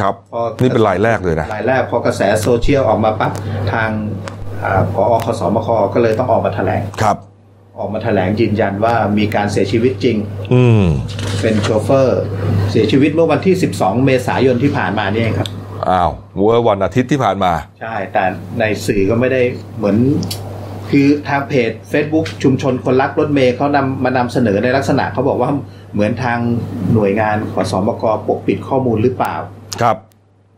[0.00, 3.32] ครับพอนี่เป็นรายแรกเลยนะรายแรกพอกระแสโซเชียลออกมาปั๊บ
[3.72, 3.90] ทาง
[4.62, 7.16] อาพอคสมคก็เลยต้องออกมาแถลงครับ
[7.78, 10.16] ออกมาแถลงยืนยันว่ามีการเสียชีวิตจริง
[10.52, 10.84] อืม
[11.42, 12.20] เป็นโชเฟอร์
[12.70, 15.48] เสียชีวิตเมื่อวันที่ 12 เมษายนที่ผ่านมานี่เองครับ
[15.90, 18.24] อ้าวเมื่อวันอาทิตย์ที่ผ่านมา ใช่ แต่
[18.58, 19.42] ในสื่อก็ไม่ได้
[19.78, 19.96] เหมือน
[20.90, 25.50] คือทางเพจ Facebook ชุมชนคนรักรถเมย์เขานำมานำเสนอในลักษณะเขาบอกว่า
[25.92, 26.38] เหมือนทาง
[26.94, 29.34] หน่วยงานขอสอมกปกปิดข้อมูลหรือเปล่า
[29.82, 29.96] ครับ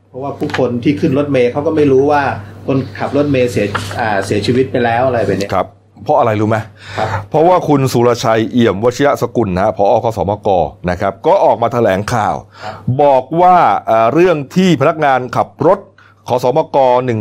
[0.09, 2.23] เพราะว่าผู้คนที่ขึ้นรถเมย์เขาก็ไม่รู้ว่า
[2.66, 3.66] คนขับรถเมย์เสีย
[3.99, 5.68] อ่าเสียชีวิตไปแล้วอะไรแบบเนี้ยครับ
[6.05, 6.57] เพราะอะไรรู้ไหม
[6.99, 10.49] ครับเพราะว่าคุณสุรชัยเอี่ยมวชิระสกุลนะฮะพอคสมก
[10.90, 13.56] นะครับ ก็ออกมาแถลงข่าวครับบอกว่า
[13.87, 15.79] เอ่อเรื่องที่พนักงานขับรถ
[16.29, 16.79] ขสมก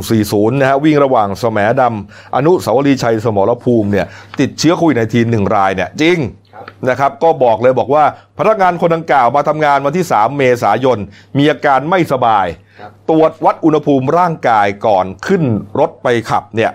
[0.08, 4.06] 140 นะฮะวิ่งระหว่างแสมดำอนุสาวรีย์ชัยสมรภูมิเนี่ย
[4.40, 6.18] ติดเชื้อโควิดในทีหนึ่งรายเนี่ยจริง
[6.54, 8.04] ครับนะครับก็บอกเลยบอกว่า
[8.38, 11.00] พนักงานคนดังกล่าวมาทำงานวันที่ 3 เมษายน
[11.38, 12.46] มีอาการไม่สบาย
[12.80, 15.44] ครับตรวจวัดอุณหภูมิร่างกายก่อนขึ้น
[15.80, 16.72] รถไปขับเนี่ย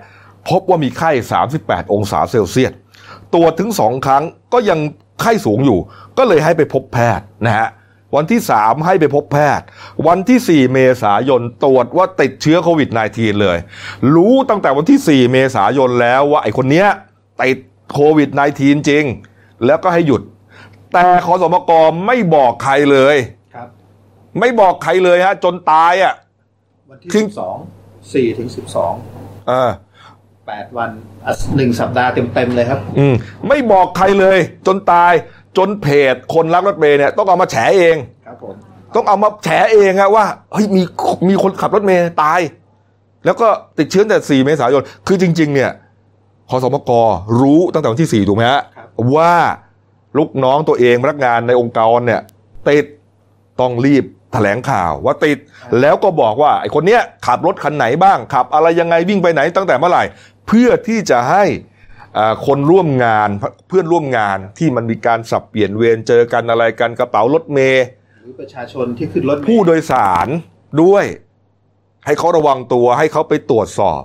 [0.49, 1.11] พบว่ามีไข้
[1.53, 2.73] 38 องศาเซลเซียส
[3.35, 4.23] ตรวจถึง 2 ครั้ง
[4.53, 4.79] ก็ยัง
[5.23, 5.79] ไข้สูงอยู่
[6.19, 7.69] ก็เลยให้ไปพบแพทย์นะฮะ
[8.15, 9.67] วันที่ 3 ให้ไปพบแพทย์
[10.07, 13.59] วันที่ 4 เมษายนตรวจว่าติดเชื้อโควิด -19 เลย
[14.15, 16.89] รู้ตั้งแต่วันที่ 4 เมษายนแล้วว่าไอ้คนเนี้ย
[17.43, 17.59] ติด
[17.93, 18.29] โควิด
[18.59, 19.05] -19 จริง
[19.67, 20.23] แล้วก็ให้หยุด
[20.93, 21.73] แต่ขอสมก
[22.07, 23.17] ไม่บอกใครเลย
[23.55, 23.69] ครับ
[24.41, 26.15] ไม่บอกใครเลยฮะ จนตายอะ
[26.91, 27.57] วันที่ครึ่สิงบสอง
[28.15, 28.95] สี่ถึงสิบสอง
[29.51, 29.71] อ่า
[30.47, 30.91] แปดวัน
[31.27, 33.15] อะหนึ่งสัปดาห์เต็มๆเลยครับ อืม
[33.49, 35.13] ไม่บอกใครเลย จนตาย
[35.57, 37.97] จนเพจคนรักรถเมย์เนี่ยต้องเอามาแฉเอง
[38.27, 38.55] ครับผม
[38.95, 40.83] ต้องเอามาแฉเองอะว่าเฮ้ยมี
[41.29, 42.41] มีคนขับรถเมย์ตาย
[43.25, 43.49] แล้วก็
[43.79, 45.71] ติดเชื้อตั้งแต่ 4 เมษายน คือจริง ๆ เนี่ย
[46.51, 46.91] ขอสมก
[47.41, 49.35] รู้ตั้งแต่วันที่ 4 ถูกไหมฮะครับว่า
[50.19, 52.21] ลูกน้องตัวเองพนักงานในองค์กรเนี่ย
[52.69, 52.85] ติด
[53.61, 55.39] ต้องรีบแถลงข่าวว่าติด
[55.81, 60.05] แล้วก็บอกว่าไอ้คนเนี้ยขับรถคันไหนบ้างขับ อะไรยังไงวิ่งไปไหนตั้งแต่เมื่อไหร่
[60.47, 61.76] เพื่อที่จะให้อ่า
[62.47, 63.29] คนร่วมงาน
[63.69, 67.85] เพื่อนร่วมงานที่มันมีการสับเปลี่ยนเวรเจอกันอะไรกันกระเป๋ารถเมย์
[68.23, 70.29] หรือประชาชนที่ขึ้นรถเมล์ผู้โดยสาร
[70.83, 71.05] ด้วย
[72.07, 74.03] ให้เขาระวังตัวให้เขาไปตรวจสอบ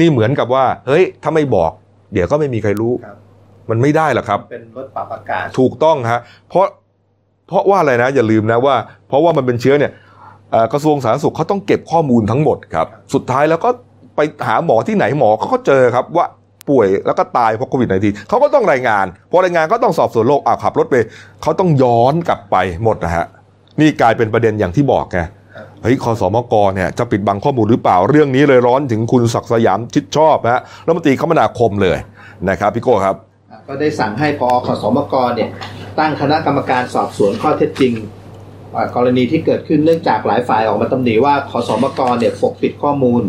[0.00, 1.72] นี่เหมือนกับว่า เฮ้ย ถ้าไม่บอก
[2.12, 3.16] เดี๋ยวก็ไม่มีใครรู้ครับ
[3.70, 6.66] มันไม่ได้หรอกครับ เป็นรถปรับอากาศถูกต้องฮะเพราะ
[7.48, 8.76] เพราะว่าอะไรนะ อย่าลืมนะว่า
[9.08, 9.92] เพราะว่ามันเป็นเชื้อเนี่ย
[10.50, 13.70] เอ่อกระทรวงสาธารณสุขเขาต้องเก็บข้อมูลทั้งหมดครับ สุดท้ายแล้วก็
[14.16, 16.26] ไปหาหมอที่ไหนหมอเขาก็เจอครับว่า
[16.68, 20.96] ป่วยแล้วก็ตายเพราะโควิด -19 เขาก็ต้องรายงานพอรายงานก็ต้องสอบสวนโรคอ่าขับรถไป
[21.42, 23.24] เขาต้องย้อนกลับไปหมดนะฮะ
[23.80, 25.18] นี่กลายเป็นประเด็นอย่างที่บอกไง
[25.82, 31.98] เฮ้ยคอสมกเนี่ยจะปิดบังข้อมูลหรือเปล่าเรื่องนี้เลยร้อนถึงคุณศักดิ์สยามชิดชอบนะฮะรัฐมนตรีคมนาคมเลย
[32.48, 33.16] นะครับพี่โก้ครับ
[33.68, 35.50] ก็ได้สั่งให้พอขสมกเนี่ย
[35.98, 37.92] ตั้งคณะกรรมการสอบสวนข้อเท็จจริง
[38.96, 43.22] กรณีที่เกิดขึ้นเนื่องจากหลายฝ่ายออกมาตำหนิว่าขสมกเนี่ยปกปิดข้อมูล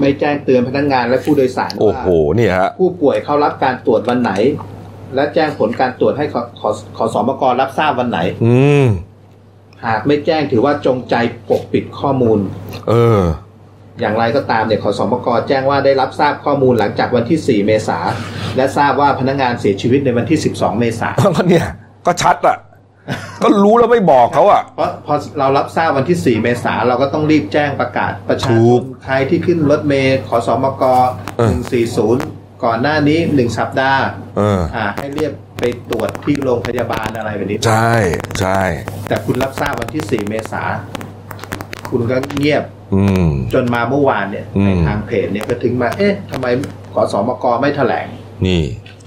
[0.00, 4.32] ไม่แจ้งเตือนพนักงานและผู้โดยสารโอ้ว่าโหนี่ฮะผู้ป่วยเข้ารับการตรวจวันไหน
[5.14, 6.62] และแจ้งผลการตรวจให้ขข
[6.98, 8.86] ขสมกรับทราบวันไหน อืม
[9.86, 11.14] หากไม่แจ้งถือว่าจงใจ
[11.50, 12.38] ปกปิดข้อมูล
[12.88, 13.22] เออ
[14.00, 17.98] อย่างไรก็ตามเนี่ยขสมกแจ้งว่าได้รับทราบข้อมูลหลังจากวันที่ 4 เมษา
[18.56, 21.66] และทราบว่าพนักงานเสียชีวิตในวันที่ 12 เมษา ก็เนี่ย
[22.06, 22.56] ก็ชัดอะ
[23.42, 30.82] ก็รู้แล้วไม่บอกเขาอะ เพราะพอเรารับทราบวันที่ 4 เมษาเราก็ต้องรีบแจ้งประกาศประชาถูชกนใครที่ขึ้นรถเมล์ขสมก
[31.38, 31.52] เออ
[32.06, 34.04] 140 ก่อนหน้านี้ 1 สัปดาห์
[34.36, 37.92] เอออ่าให้เรียกไปตรวจที่โรงพยาบาลอะไรแบบนี้ ใช่
[38.40, 38.62] ใช่
[39.08, 40.62] แต่คุณรับทราบวันที่ 4 เมษา
[41.90, 46.46] คุณก็เงียบอืมจนมาเมื่อวานเนี่ยอืมในทางเพจเนี่ยก็ถึงมา เอ๊ะทำไม
[46.94, 48.06] ขอสอมกไม่แถลง
[48.46, 48.62] นี่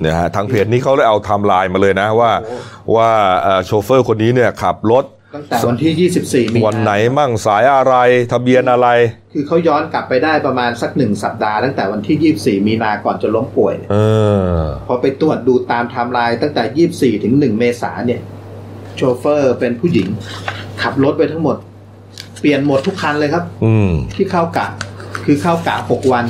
[0.06, 2.56] นะฮะทางเพจนี้เขาได้เอาไทม์ไลน์มาเลยนะว่าโอ้
[2.96, 3.10] ว่า
[3.42, 6.10] เอ่อโชเฟอร์คนนี้เนี่ยขับรถตั้งแต่วันที่
[6.48, 7.96] 24 มีนาวันไหนมั่งสายอะไร
[8.32, 8.88] ทะเบียนอะไร
[9.34, 13.96] คือเขาย้อนกลับไปได้ประมาณสักหนึ่งสัปดาห์ตั้งแต่วันที่ 24 มีนาก่อนจะล้มป่วยเอ
[14.56, 18.22] อพอไปตรวจดูตามไทม์ไลน์ตั้งแต่ 24 ถึง 1 เมษาเนี่ย
[18.96, 20.08] โชเฟอร์เป็นผู้หญิง
[20.82, 21.58] ขับรถไปทั้งหมด
[22.40, 24.68] เปลี่ยนหมดทุกคันเลยครับ อืมที่เข้ากะ
[25.26, 26.26] คือเข้ากะ 6 วัน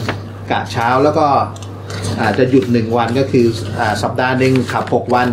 [0.52, 1.26] กะเช้าแล้วก็
[2.22, 3.46] อาจจะหยุด1วันก็คือ
[3.80, 5.28] อาสัปดาห์หนึ่งขับ6วัน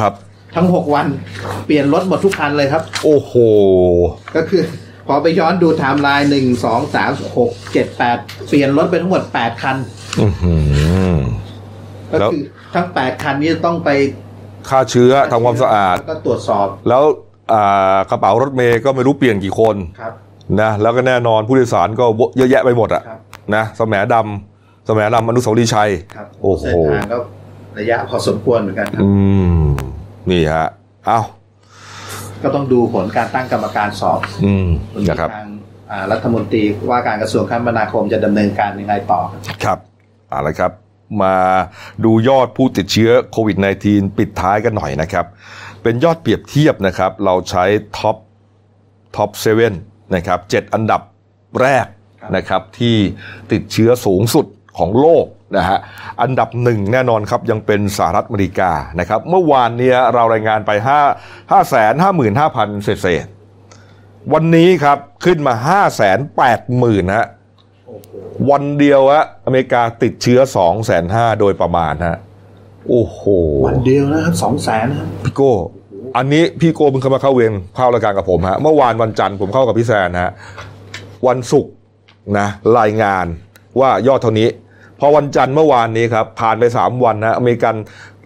[0.00, 0.12] ครับ
[0.54, 1.06] ทั้ง6วัน
[1.66, 3.34] เปลี่ยนรถหมดทุกคันเลยครับ โอ้โห
[4.36, 4.62] ก็คือ
[5.08, 8.16] พอไปย้อนดูไทม์ไลน์หนึ่งสองสามหกเจ็ดแปด
[8.48, 9.76] เปลี่ยนรถไปทั้งหมดแปดคัน
[10.20, 10.54] อือหื
[11.14, 11.16] อ
[12.10, 12.42] ก็แล้ว คือ
[12.74, 13.90] ทั้งแปดคันนี้ต้องไป
[14.68, 17.02] ฆ่าเชื้อทำความสะอาด แล้วก็ตรวจสอบแล้ว
[17.52, 20.12] อ่ากระเป๋ารถเมย์ก็ไม่รู้เปลี่ยนกี่คนครับ
[20.60, 22.04] นะแล้วก็แน่นอนผู้โดยสารก็
[22.36, 23.18] เยอะแยะไปหมดอะครับ
[23.54, 24.51] นะสมดำ
[24.86, 27.18] สมดำอนุสาวรีย์ชัยครับโอ้โหเส้นทางก็
[27.78, 29.10] ระยะพอสมควรเหมือนกันครับอื
[29.58, 29.62] ม
[30.30, 30.66] นี่ฮะ
[31.06, 31.20] เอ้า
[32.42, 35.48] ก็ต้องดูผลการตั้งกรรมการสอบอืมวันนี้นะครับทาง
[35.90, 39.78] อ่ารัฐมนตรีว่าการกระทรวงคมนาคมจะดำเนินการยังไงต่อครับครับ
[40.28, 40.72] เอาละครับ
[41.22, 41.36] มา
[42.04, 43.56] ดูยอดผู้ติดเชื้อโควิด
[43.86, 45.26] -19 ปิดท้ายกันหน่อยนะครับ
[45.82, 47.64] เป็นยอดเปรียบเทียบนะครับ เราใช้
[47.98, 48.16] top
[49.16, 49.74] top seven
[50.14, 51.02] นะครับเจ็ดอันดับ
[51.60, 51.86] แรก
[52.36, 52.96] นะครับที่
[53.52, 54.46] ติดเชื้อสูงสุด
[54.78, 55.78] ของโลกนะฮะ
[56.22, 67.26] อันดับหนึ่งแน่นอนครับยังเป็นสหรัฐอเมริกานะครับเมื่อวานเนี้ยเรารายงานไป 5 5 5 5 5 0 0 0เศษๆวันนี้ครับขึ้นมา 5 8 0 0 0 0ฮะ
[67.86, 68.10] โอ้โห
[68.50, 72.16] วันเดียวอะอเมริกาติดเชื้อ2องแสนห้าโดยประมาณฮะ
[72.88, 73.20] โอ้โห
[73.66, 75.52] วันเดียวนะครับสองแสนนะครับพี่โก้
[76.16, 80.32] อันนี้พี่โก้เพิ่งเข้ามาเข้าเวรเข้ารายการกับผมฮะเมื่อวานวันจันทร์ผมเข้ากับพี่แซนฮะ
[81.26, 81.72] วันศุกร์
[82.38, 82.48] นะ
[82.78, 83.26] รายงาน
[83.80, 84.48] ว่ายอดเท่านี้
[85.04, 87.74] พอวันจันทร์เมื่อวานนี้ครับ ผ่านไป 3 วันนะอเมริกัน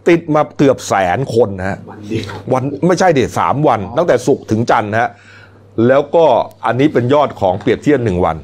[0.09, 5.11] ติดมาเกือบแสนคนนะฮะวันเดียววันไม่ใช่เด็สามวัน ตั้งแต่ศุกร์ถึงจันทร์นะฮะ
[5.87, 6.25] แล้วก็
[6.67, 8.37] อันนี้เป็นยอดของเปรียบเทียบหนึ่งวัน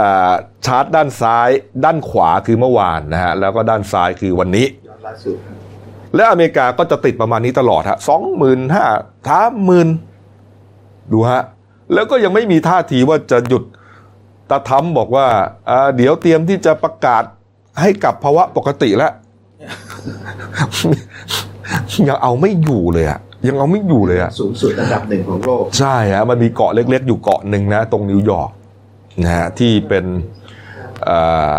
[0.00, 0.32] อ่า
[0.66, 1.48] ชาร์ตด้านซ้าย
[1.84, 5.36] ด้านขวาคือเมื่อวานนะฮะแล้วก็ด้านซ้ายคือวันนี้ยอดล่าสุด
[6.14, 8.86] และอเมริกาก็จะติดประมาณนี้ตลอดฮะสองหมื่นห้า
[9.28, 9.88] สามหมื่น
[11.12, 11.42] ดูฮะ
[11.94, 13.64] แล้วก็ยังไม่มีท่าทีว่าจะหยุด
[14.50, 15.26] ตาทำบอกว่า
[15.68, 17.22] อ่าเดี๋ยวเตรียมที่จะประกาศ
[17.80, 19.12] ให้กลับภาวะปกติแล้ว
[22.08, 28.50] ยังเอาไม่อยู่เลยอะยังเอาไม่อยู่เลยอะสูงสุดอันดับหนึ่งของโลก ใช่ฮะมันมีเกาะเล็ก ๆ อยู่เกาะหนึ่งนะ ตรงนิวยอร์ก
[29.24, 30.04] นะฮะที่เป็น
[31.04, 31.18] เอ่
[31.56, 31.58] อ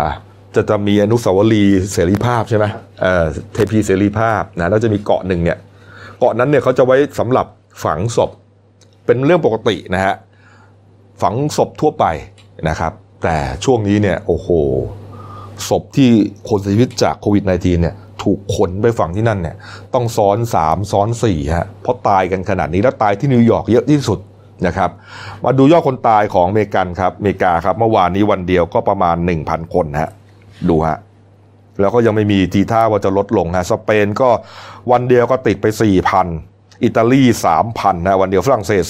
[0.54, 2.64] จะจะมีอนุสาวรีย์เสรีภาพใช่ไหม
[3.00, 5.58] เอ่อเทพีเสรีภาพนะแล้วจะมีเกาะหนึ่งเนี่ย
[6.18, 7.46] เกาะนั้นเนี่ยเขาจะไว้สำหรับ
[7.84, 8.30] ฝังศพ
[9.06, 10.14] เป็นเรื่องปกตินะฮะ
[11.22, 12.04] ฝังศพทั่วไป
[12.68, 12.92] นะครับ
[13.24, 14.48] แต่ช่วงนี้เนี่ยโอ้โห
[15.68, 16.10] ศพที่
[16.48, 19.56] คนเสียชีวิตจากโควิด -19 เนี่ยถูกขนไปฝังที่นั่นเนี่ย
[19.94, 24.18] ต้องซ้อนสามซ้อนสี่ฮะเพราะตายกันขนาดนี้แล้วตายที่นิวยอร์กเยอะที่สุด
[24.66, 24.90] นะครับ
[25.44, 30.10] มาดูยอดคนตายของอเมริกันครับอเมริกาครับเมื่อวานนี้วันเดียวก็ประมาณ 1,000 คนฮะ
[30.68, 30.98] ดูฮะ
[31.80, 34.30] แล้วก็ยังไม่มีทีท่าว่าจะลดลงฮะสเปนก็
[34.90, 35.66] วันเดียวก็ติดไป
[36.24, 37.22] 4,000 อิตาลี
[37.64, 38.84] 3,000นะวันเดียวฝรั่งเศส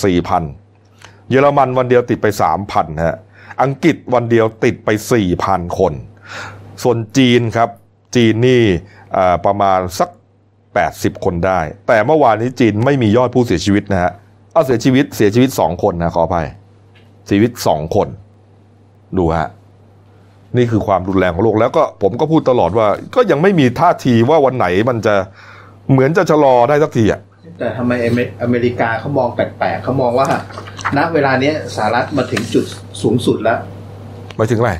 [0.62, 2.26] 4,000 เยอรมันวันเดียวติดไป
[2.64, 3.16] 3,000ฮะ
[3.62, 4.88] อังกฤษวันเดียวติดไป
[5.34, 5.92] 4,000 คน
[6.82, 7.68] ส่วนจีนครับ
[8.16, 8.62] จีนนี่
[9.46, 10.08] ประมาณสัก
[10.66, 14.12] 80 คนได้ แต่เมื่อวานนี้จีนไม่มียอดผู้เสียชีวิตนะฮะ
[14.52, 16.46] เอาเสียชีวิตเสียชีวิต 2 คนนะขออภัย
[17.26, 18.08] เสียชีวิต 2 คน
[19.16, 19.50] ดูฮะ
[20.56, 25.14] นี่คือความรุนแรงของโลกแล้วก็ผมก็พูดตลอดว่า ก็ยังไม่มีท่าทีว่าวันไหนมันจะ
[25.90, 27.20] เหมือนจะชะลอได้สักทีอะ
[27.60, 30.28] แต่ทำไมอเมอเมริกาเขามองแปลกๆเขามองว่า
[30.96, 32.64] ณเวลาเนี้ยสหรัฐมาถึงจุด
[33.02, 33.58] สูงสุดแล้ว
[34.36, 34.72] หมายถึงอะไร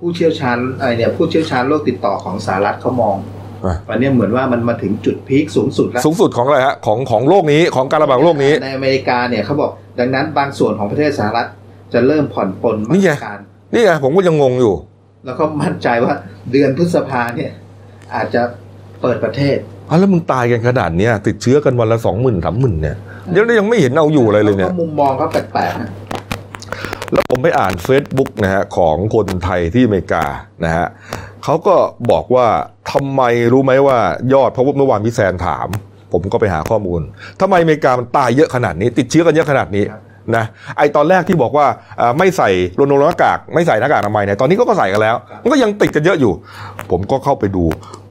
[0.00, 3.14] ผู้เชี่ยวชาญอะไรเนี่ยผู้เชี่ยวชาญโรคติดต่อของสหรัฐเขามอง
[3.64, 11.48] อะวันเนี้ยเหมือนว่ามันมาถึงจุดพีคสูงสุดแล้วสูงสุดของอะไรฮะของของโลกนี้ของการระบาดของโลกนี้ในอเมริกาเนี่ยเขาบอกดังนั้นบางส่วนของประเทศสหรัฐ
[11.92, 13.38] จะเริ่มผ่อนปลนมานี่ตไงรการ
[13.72, 14.74] นี่ไงผมก็ยังงงอยู่
[15.24, 16.14] แล้วก็มั่นใจว่า
[16.52, 17.52] เดือนพฤษภาเนี่ย
[18.14, 18.42] อาจจะ
[19.02, 19.56] เปิดประเทศ
[19.88, 22.96] อะแล้วมึงตายกันขนาดเนี้ยติดเชื้อกันวันละสองหมื่นสามหมื่นเนี่ย
[23.36, 25.90] ยังยังไม่เห็นเอาอยู่อะไรเลยเนี่ยขาก็มุมมองเขาแปลกๆนะ
[27.12, 30.24] แล้วผมไปอ่าน Facebook นะฮะของคนไทยที่อเมริกา
[30.64, 30.86] นะฮะ
[31.44, 31.74] เขาก็
[32.10, 32.46] บอกว่า
[32.92, 33.22] ทำไม
[33.52, 33.98] รู้ไหมว่า
[34.32, 35.68] ยอดเพราะว่าเมื่อวานพี่แซนถาม
[36.12, 37.00] ผมก็ไปหาข้อมูล
[37.40, 39.84] ทำไมอเมริกามันตายเยอะขนาดนี้ ติดเชื้อกันเยอะขนาดนี้
[40.36, 40.44] นะ
[40.78, 41.66] ไอตอนแรกที่บอกว่า
[41.98, 46.32] เอ่อไม่ใส่รณรงค์หน้ากาก ไม่ใส่หน้ากากอนามัยเนี่ยตอนนี้ก็ก็ใส่กันแล้ว มันก็ยังติดกันเยอะอยู่
[46.90, 47.64] ผมก็เข้าไปดู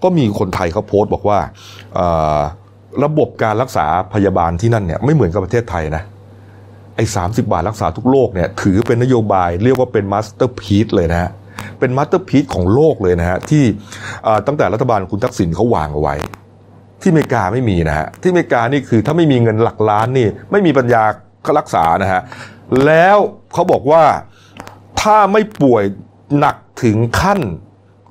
[0.03, 1.39] ก็มีคนไทยเขาโพสต์บอกว่า
[1.95, 2.07] เอ่
[2.37, 2.39] อ
[3.03, 6.03] ระบบการรักษาพยาบาลที่นั่นเนี่ยไม่เหมือนกับประเทศไทยนะ
[6.95, 11.31] ไอ้สามสิบบาทรักษาทุกโรคเนี่ยถือเป็นนโยบายเรียกว่าเป็น masterpiece เลยนะฮะ
[11.79, 13.63] เป็น masterpiece ของโลกเลยนะฮะที่
[14.23, 16.15] เอ่อตั้งแต่รัฐบาลคุณทักษิณเขาวางเอาไว้
[17.01, 21.03] ที่อเมริกาไม่มีนะฮะที่อเมริกานี่คือถ้าไม่มีเงินหลักล้านนี่ไม่มีปัญญา
[21.59, 22.21] รักษานะฮะ
[22.85, 23.17] แล้ว
[23.53, 24.03] เขาบอกว่า
[25.01, 25.83] ถ้าไม่ป่วย
[26.39, 27.39] หนักถึงขั้น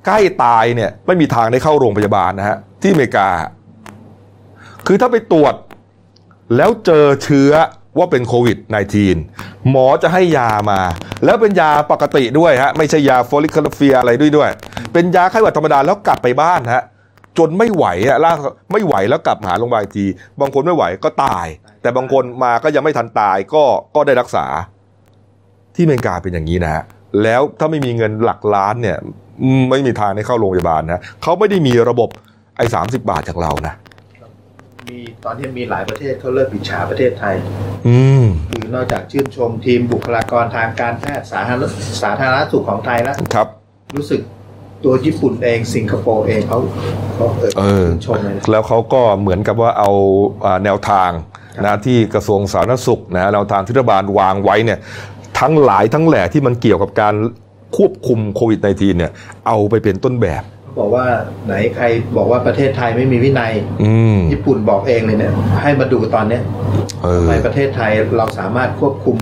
[0.05, 3.29] ใกล้ตายเนี่ยไม่มีทางได้เข้าโรงพยาบาลนะฮะที่อเมริกา
[4.87, 5.55] คือถ้าไปตรวจ
[6.55, 7.51] แล้วเจอเชื้อ
[7.97, 8.57] ว่าเป็นโควิด
[9.13, 10.79] -19 หมอจะให้ยามา
[11.25, 14.49] แล้วเป็นยาปกติด้วยฮะ ไม่ใช่ยาโฟลิคาเฟียอะไรด้วยด้วย
[14.93, 16.83] เป็นยาไข้หวัดธรรมดาแล้วกลับไปบ้านฮะ
[17.37, 18.37] จนไม่ไหวอะล่าง
[18.71, 20.05] ไม่ไหวแล้วกลับหาโรงพยาบาลอีกที
[20.39, 21.47] บางคนไม่ไหวก็ตาย
[21.81, 23.63] แต่บางคนมาก็ยังไม่ทันตายก็
[23.95, 24.45] ก็ได้รักษา
[25.75, 26.83] ที่อเมริกาเป็นอย่างนี้นะฮะ
[27.23, 28.97] แล้วถ้าไม่มีเงินหลักล้านเนี่ย
[29.41, 32.09] อืมไม่มีทางได้เข้าโรงพยาบาลนะเขาไม่ได้มีระบบ
[32.57, 33.73] ไอ้สาบาทจากเรานะ
[34.87, 37.35] มีตอนนี้มีหลายประเทศเขาเริ่มปิดฉาประเทศไทย
[37.87, 41.63] อืมคือนอกจากชื่นชมทีมบุคลากรทางการแพทย์สาธารณ
[42.03, 43.47] สาธารณสุขของไทยแล้วครับ
[43.95, 44.21] รู้สึก
[44.85, 46.59] ตัวญี่ปุ่นเองสิงคโปร์เองเขา
[47.15, 49.91] เขาเออเออชื่นชมเลยนะแล้วเขาก็เหมือนกับว่าเอา
[50.45, 51.09] อ่าแนวทาง
[51.65, 54.79] นะที่กระทรวงสาธารณสุขนะแนวทางที่รัฐบาลวางไว้เนี่ย
[55.39, 57.15] ทั้งหลายทั้งแหล่ที่มันเกี่ยวกับการ
[57.77, 59.11] ควบคุมโควิด -19 เนี่ย
[59.47, 61.05] เอาไปเป็นต้นแบบเขาบอกว่า
[61.45, 61.85] ไหนใคร
[62.17, 65.31] บอกว่าประเทศไทยไม่มีวินัยอืมญี่ปุ่นบอกเองเลยเนี่ย
[65.61, 66.41] ให้มาดูตอนเนี้ย
[67.03, 69.17] เออทำไมประเทศไทยเราสามารถควบคุม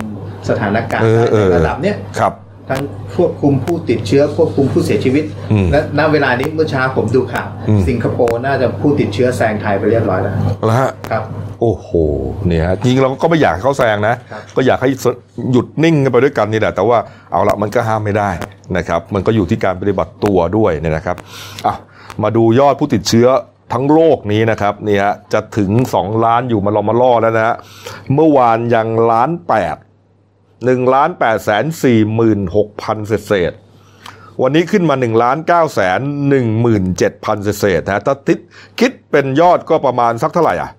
[0.48, 2.32] สถานการณ์เออได้เออในระดับเนี้ยครับ
[2.68, 2.80] ทั้ง
[3.16, 10.34] ควบคุมผู้ติดเชื้อควบคุมผู้เสียชีวิตอืมและณเวลานี้เมื่อเช้าผมดูข่าวอืมสิงคโปร์น่าจะผู้ติดเชื้อแซงไทยไปเรียบร้อยแล้ว
[10.64, 11.22] แล้วฮะครับ
[11.60, 11.88] โอ้โห
[12.46, 14.90] เนี่ยฮะจริงๆเราก็ไม่อยากให้เขาแซงนะครับก็อยากให้
[15.52, 16.98] หยุดนิ่งกันไปด้วยกันนี่แหละ แต่ว่า
[17.32, 18.30] เอาละมันก็ห้ามไม่ได้
[18.76, 21.16] นะครับ มันก็อยู่ที่การปฏิบัติตัวด้วยเนี่ยนะครับ
[21.66, 21.74] อะ
[22.22, 23.28] มาดูยอดผู้ติดเชื้อ
[23.72, 27.56] ทั้งโลกนี้นะครับเนี่ยฮะจะถึง 2 ล้านอยู่มาลอมาล่อแล้วนะฮะ
[28.14, 33.52] เมื่อวานยังล้านแปดหนึ่งล้านแปดแสนสี่หมื่นหกพันเศษเศษ
[34.42, 36.00] วันนี้ขึ้นมา1ล้าน9แสน
[36.40, 38.38] 1 7พันเศษๆนะถ้าทิศ
[38.80, 40.70] คิดเป็นยอดก็ประมาณสักเท่าไหร่อะ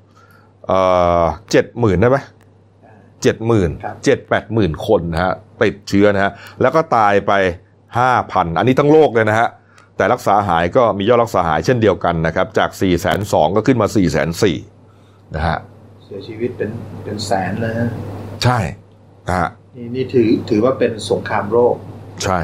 [0.68, 0.80] เอ่
[1.22, 2.18] อเจ็ดหมื่นได้ไหม
[3.24, 7.32] เจ็ดหมื่นครับเจ็ดแปดหมื่นคนนะฮะติดเชื้อนะฮะแล้วก็ตายไป
[7.98, 9.50] ห้าพันอันนี้ทั้งโลกเลยนะฮะ
[9.98, 14.58] แต่รักษาหายก็มียอดรักษาหายเช่นเดียวกันนะครับ จาก4ี่แสนสองก็ขึ้นมา4ี่แสนสี่
[15.36, 15.58] นะฮะ
[16.06, 16.72] เสียชีวิตเป็น
[17.04, 17.88] เป็นแสนเลยนะ
[18.44, 18.58] ใช่
[19.28, 21.76] นะฮะ นี่นี่ถือถือว่าเป็นสงครามโรค
[22.24, 22.40] ใช่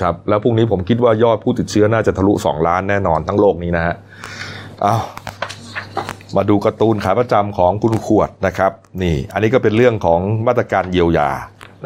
[0.00, 3.94] ครับ แล้วพรุ่งนี้ผมคิดว่ายอดผู้ติดเชื้อน่าจะทะลุ2ล้านแน่นอนทั้งโลกนี้นะฮะ
[4.84, 5.02] อ้าว
[6.36, 11.30] มาดูการ์ตูนขาประจำของคุณขวดนะครับ นี่ อันนี้ก็เป็นเรื่องของมาตรการเยียวยา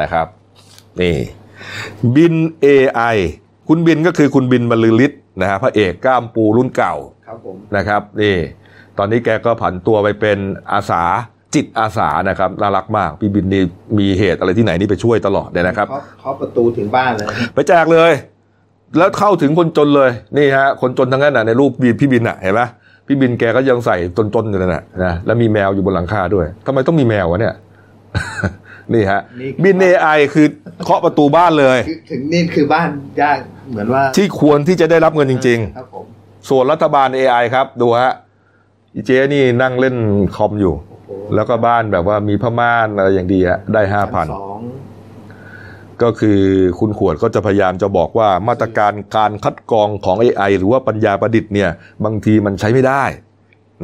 [0.00, 0.26] นะครับ
[1.00, 1.16] นี่
[2.16, 3.16] บิน AI
[3.68, 6.94] คุณบินก็คือคุณบินบรรลือฤทธิ์นะฮะพระเอกกล้ามปูรุ่นเก่า
[7.26, 8.36] ครับผมนะครับนี่
[8.98, 10.38] ตอนนี้แกก็ผันตัวไปเป็น
[10.72, 11.02] อาสา
[11.54, 13.62] จิตอาสานะครับน่ารักมากพี่บินนี่
[13.98, 18.12] มีเหตุอะไรที่ไหนนี่ไปช่วยตลอดเลยนะครับเคาะเคาะประตูถึงบ้านเลย ไปแจกเลย
[18.98, 22.60] แล้วเข้าถึงคนจนเลยนี่ฮะคนจนทั้งนั้นน่ะในรูปพี่บินอะเห็นไหม
[23.06, 23.96] พี่บินแกก็ยังใส่
[24.34, 27.54] จนๆอยู่เลยนะนะแล้วมีแมวอยู่บนหลังคาด้วยทำไมต้องมีแมววะเนี่ย
[28.94, 30.46] นี่ฮะนี่บินเอไอคือ
[30.84, 32.88] เคาะประตูบ้านเลยคือถึงนี่คือบ้าน
[33.22, 33.38] ยาก
[33.70, 38.12] เหมือนว่า ที่ควรที่จะได้รับเงินจริงครับผมๆส่วนรัฐบาล AI ครับ ดูฮะ
[38.94, 39.96] อีเจนี่นั่งเล่น
[40.36, 40.93] คอมอยู่โอ้โห
[41.34, 44.60] แล้วก็บ้านแบบว่ามีผ้าม่านอะไรอย่างดีฮะได้ห้าพันสอง
[46.02, 46.40] ก็คือ
[46.78, 51.70] คุณขวดก็จะพยายามจะบอกว่ามาตรการการคัดกรองของ AI หรือว่าปัญญาประดิษฐ์เนี่ย
[52.04, 53.04] บางทีมันใช้ไม่ได้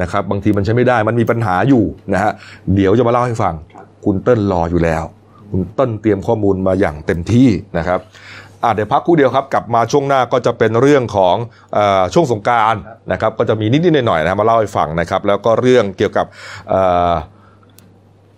[0.01, 2.31] นะครับ บางทีมันใช้ไม่ได้มันมีปัญหาอยู่นะฮะ
[2.75, 5.03] เดี๋ยวจะมาเล่าให้ฟังครับคุณเติ้ลรออยู่แล้ว
[5.51, 7.47] คุณเติ้ลเตรียมข้อมูลมาอย่างเต็มที่
[7.77, 8.30] นะครับอะ
[8.73, 11.35] เดี๋ยวพักครู่เดียวครับกลับมาช่วงหน้าก็จะเป็นเรื่องของ
[11.73, 12.75] เออช่วงสงกราร
[13.11, 16.25] นะครับก็จะมีนิดๆหน่อยๆนะมาเล่าให้ฟังนะครับแล้วก็เรื่องเกี่ยวกับ
[16.69, 16.81] เอ่
[17.11, 17.13] อ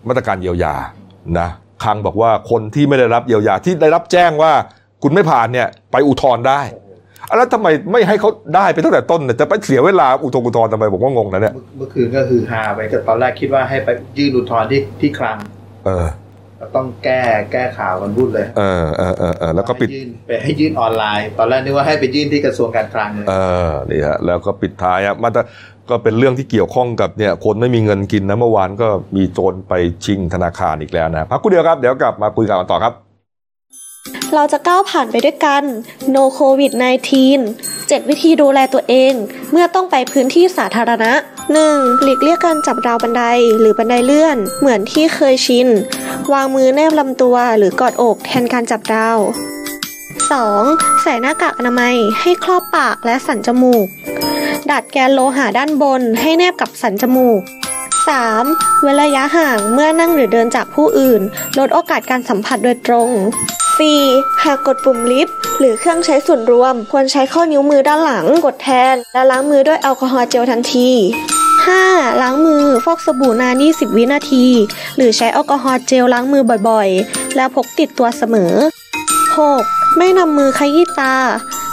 [0.08, 0.76] มาตรการเยียวยา
[1.40, 1.50] นะ
[1.84, 4.54] คลังบอกว่าคนที่ไม่ได้รับเยียวยาที่ได้รับแจ้งว่า
[5.04, 6.62] คุณไม่ผ่านเนี่ยไปอุทธรณ์ได้
[7.30, 15.38] อะแล้วทำไมไม่ให้เขาได้ไปตั้งแต่ต้นเนี่ยจะไปเสียเวลาอุทธรณ์อุทธรณ์ทำไมผมก็งงนะเนี่ยเมื่อเมื่อคืนก็คือฮาไปแต่ตอนแรกคิดว่าให้ไปยื่นอุทธรณ์ที่ที่คลัง
[15.86, 16.23] เออแล้ว
[16.76, 23.36] ต้องแก้แก้ข่าวกันวุ่นเลยเออเออเออเออแล้วก็ปิดให้ยื่นไปให้ยื่นออนไลน์ ตอนแรกนึกว่าให้ไปยื่นที่กระทรวงการคลังเลยเอ
[23.68, 25.32] อนี่ฮะแล้วก็ปิดท้ายอะมัน
[25.90, 29.74] ก็เป็นเรื่องที่เกี่ยวข้องกับเนี่ยคนไม่มีเงินกินนะเมื่อวานก็มีโจรไป
[30.06, 32.94] ชิงธนาคารอีกแล้วนะพักกูเดียวครับเดี๋ยวกลับมาคุยกันต่อครับ
[34.36, 35.64] เราจะก้าวผ่านไปด้วยกัน
[36.16, 36.72] No COVID
[37.22, 39.14] 19 7 วิธีดูแลตัวเอง
[39.52, 41.12] เมื่อต้องไปพื้นที่สาธารณะ
[41.52, 42.02] 1.
[42.04, 43.24] หลีกเลี่ยงการจับราวบันได
[43.60, 45.68] หรือบันไดเลื่อน เหมือนที่เคยชิน
[46.34, 49.18] วางมือแนบลำตัวหรือกอดอกแทนการจับราว
[50.30, 51.02] 2.
[51.02, 53.88] ใส่หน้ากากอนามัยให้ครอบปากและสันจมูก
[54.72, 57.42] ดัดแกนโลหะด้านบนให้แนบกับสันจมูก
[58.12, 58.82] 3.
[58.82, 61.22] เว้นระยะห่างเมื่อนั่งหรือเดินจากผู้อื่น
[61.58, 63.10] ลดโอกาสการสัมผัสโดยตรง
[63.76, 64.44] 4.
[64.44, 70.90] หากกดปุ่มลิฟต์หรือเครื่องใช้ส่วนรวม ควรใช้ข้อนิ้วมือด้านหลังกดแทน และล้างมือด้วยแอลกอฮอล์เจลทันที
[71.72, 72.22] 5.
[72.22, 74.46] ล้างมือฟอกสบู่นาน 20 วินาที
[74.96, 78.54] หรือใช้แอลกอฮอล์เจลล้างมือบ่อยๆ แล้วพกติดตัวเสมอ
[79.26, 79.98] 6.
[79.98, 81.16] ไม่นำมือขยี้ตา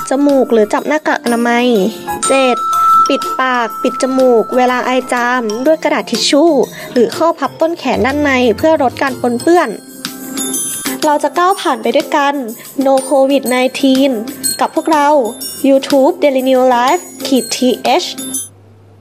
[0.08, 1.66] จมูกหรือจับหน้ากากอนามัย
[2.38, 3.08] 7.
[3.08, 6.50] ปิดปากปิดจมูก เวลาไอจาม ด้วยกระดาษทิชชู่
[6.92, 9.68] หรือข้อพับต้นแขนด้านในเพื่อลดการปนเปื้อน
[11.04, 12.34] เราจะก้าวผ่านไปด้วยกัน
[12.84, 13.42] No COVID
[14.00, 15.08] 19 กับพวกเรา
[15.68, 18.08] YouTube Daily New Life ขีด th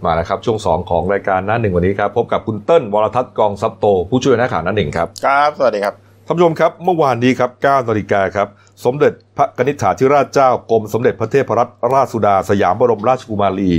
[0.06, 5.94] มาแล้วครับช่วง 2 ของรายการหน้าหนึ่งวันนี้ครับพบกับคุณเติ้ลวรทัศน์กองซับโต ผู้ช่วยนักข่าวหน้าหนึ่งครับครับสวัสดีครับ
[6.26, 8.48] ท่านผู้ชมครับเมื่อวานนี้ครับ9นาฬิกาครับ
[8.86, 13.72] สมเด็จพระกนิษฐาธิราชเจ้ากรมสมเด็จพระเทพรัตนราชสุดาสยามบรมราชกุมารี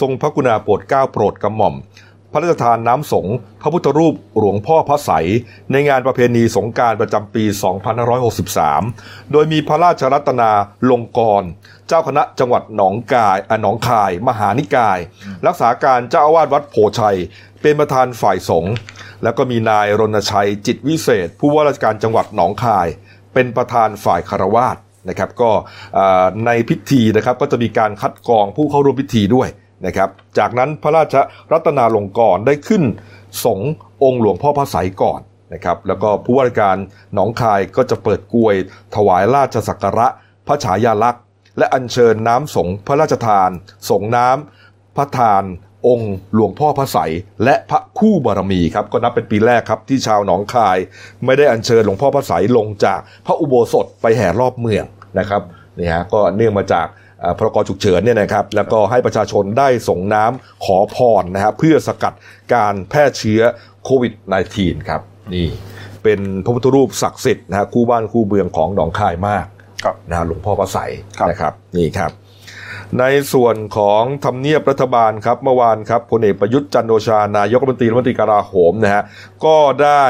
[0.00, 1.76] ทรงพระกรุณาโปรดเกล้าโปรดกระหม่อม
[2.32, 5.26] พระราชทานน้ำสงฆ์พระพุทธรูปหลวงพ่อพระใสย
[5.72, 7.44] ในงานประเพณีสงกรารประจำปี
[8.38, 10.50] 2563 โดยมีพระราชรัตนา
[10.90, 11.48] ลงกรณ์
[11.88, 14.98] เจ้าคณะจังหวัดหนองกายอะหนองคาย มหานิกาย
[15.46, 17.18] รักษาการเจ้าอาวาสวัดโพชัย
[17.62, 18.74] เป็นประธานฝ่ายสงฆ์
[19.22, 22.86] แล้วก็มีนายรณชัยจิตวิเศษ ผู้ว่าราชการจังหวัดหนองคาย
[23.34, 24.76] เป็นประธานฝ่ายคารวาส
[25.08, 25.50] นะครับก็
[25.98, 29.48] อ่าในพิธีนะครับก็จะมีการคัดกรองผู้เข้าร่วมพิธีด้วย
[29.86, 30.08] นะครับ
[30.38, 31.14] จากนั้นพระราช
[31.52, 32.82] รัตนาลงกรณ์ได้ขึ้น
[33.44, 33.70] สงฆ์
[34.02, 35.20] องค์หลวงพ่อพระไสยก่อน
[35.54, 36.76] นะครับแล้วก็ผู้ว่าราชการ
[37.14, 38.54] หนองคายก็จะเปิดกลวย
[38.94, 40.06] ถวายราชสักการะ
[40.46, 41.22] พระฉายาลักษณ์
[41.58, 43.50] และอัญเชิญน้ำสงพระราชทาน
[43.90, 45.42] สงน้ำพระทาน
[45.88, 46.98] องค์หลวงพ่อพระใส
[47.44, 50.78] และพระคู่บารมีครับก็นับเป็นปีแรกครับที่ชาวหนองคาย
[51.24, 54.84] ไม่ได้อัญเชิญหลวงพ่อพระใสลงจากพระอุโบสถไปแห่รอบเมือง
[55.18, 55.42] นะครับ
[55.78, 56.86] นี่ฮะก็เนื่องมาจาก
[57.38, 62.14] พรกฉุกเฉินเนี่ยนะครับแล้วก็ให้ประชาชนได้ส่งน้ำขอพรนะฮะเพื่อสกัด
[62.54, 63.40] การแพร่เชื้อ
[63.84, 64.12] โควิด
[64.50, 65.00] -19 ครับ
[65.34, 65.48] นี่
[66.02, 69.46] เป็นพระพุทธรูปศักดิ์สิทธิ์นะฮะคู่บ้านคู่เมืองของหนองคายมาก
[70.08, 72.12] นะฮะหลวงพ่อพระใสยครับนะครับนี่ครับ
[72.98, 79.02] ในส่วนของทำเนียบรัฐบาลครับเมื่อวานครับพลเอกประยุทธ์จันทร์โอชานายกรัฐมนตรีรัฐมนตรีกลาโหมนะฮะ
[79.44, 80.04] ก็ได้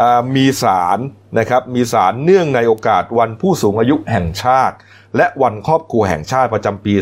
[0.00, 0.98] อ่ามีสาร
[1.38, 4.76] นะครับมีสารเนื่องในโอกาสวันผู้สูงอายุแห่งชาติ
[5.16, 6.94] และวันครอบครัวแห่งชาติประจำปี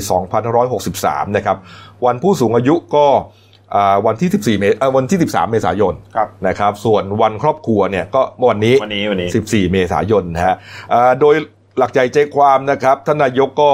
[0.65, 1.57] 2563 นะครับ
[2.07, 3.07] วันผู้สูงอายุก็
[3.75, 10.55] อ่าวันที่ 14 เมษอ่าวันที่ 13 เมษายนครับนะครับ ส่วนวันครอบครัวเนี่ยก็วันนี้วันนี้วันนี้ 14 เมษายนนะฮะ
[10.95, 11.37] อ่าโดย
[11.79, 13.73] หลักใจใจความนะครับท่านนายกก็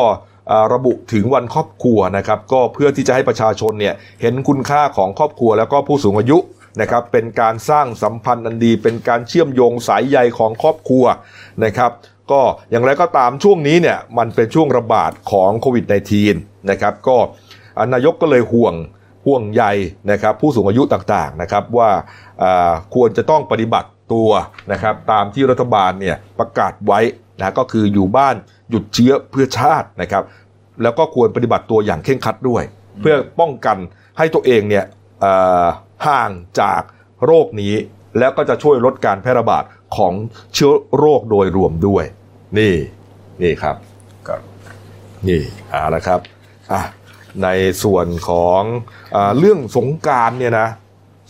[0.75, 6.39] ระบุถึงวันครอบครัวนะครับ ก็เพื่อที่จะให้ประชาชนเนี่ยเห็นคุณค่าของครอบครัวแล้วก็ผู้สูงอายุ
[6.81, 11.05] นะครับ เป็นการสร้างสัมพันธ์อันดี เป็นการเชื่อมโยงสายใยของครอบครัว
[11.65, 11.91] นะครับ
[12.31, 12.41] ก็
[12.71, 15.85] อย่างไรก็ตามช่วงนี้เนี่ยมันเป็นช่วงระบาดของโควิด
[16.29, 17.17] -19 นะครับ ก็
[17.93, 18.75] นายกก็เลยห่วง
[19.27, 19.65] ห่วงใย
[20.11, 21.91] นะครับผู้สูงอายุต่างๆนะครับว่า
[22.95, 24.31] ควรจะต้องปฏิบัติตัว
[24.73, 27.01] นะครับตามที่รัฐบาลเนี่ยประกาศไว้
[27.41, 28.35] นะก็คืออยู่บ้าน
[28.71, 30.23] หยุดเชื้อเพื่อชาตินะครับ
[30.83, 32.63] แล้วก็ควรปฏิบัติตัวอย่างเคร่งครัดด้วย
[33.01, 33.77] เพื่อป้องกัน
[34.19, 34.85] ให้ตัวเองเนี่ย
[35.21, 35.33] เอ่
[35.63, 35.65] อ
[36.07, 36.31] ห่าง
[36.61, 36.83] จาก
[37.27, 37.75] โรคนี้
[38.19, 39.65] แล้วก็จะช่วยลดการแพร่ระบาด
[39.97, 40.13] ของ
[40.55, 42.05] เชื้อโรคโดยรวมด้วย
[42.59, 42.75] นี่
[43.43, 43.77] นี่ครับ
[44.29, 44.41] ครับ
[45.29, 46.21] นี่เอาละครับ
[46.73, 46.83] อะ
[47.43, 47.49] ใน
[47.83, 48.63] ส่วนของ
[49.15, 50.69] อาเรื่องสงกรารเนี่ยนะ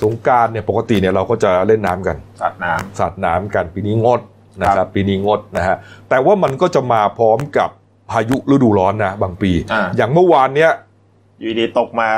[0.03, 4.21] สงกรารเนี่ยปกติเนี่ยเราก็จะเล่นน้ำกันสัตว์น้สาดน้ำกันปีนี้งด
[4.63, 5.77] นะคครัรับบปีนี้งดนะฮะ
[6.09, 7.71] แต่ว่ามันก็จะมาพร้อมกับ
[8.11, 12.09] พายุฤดูร้อนนะบางปี อ่า อย่างเมื่อวานเนี้ยำอยู่ดีตกมา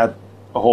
[0.53, 0.69] โอ้โห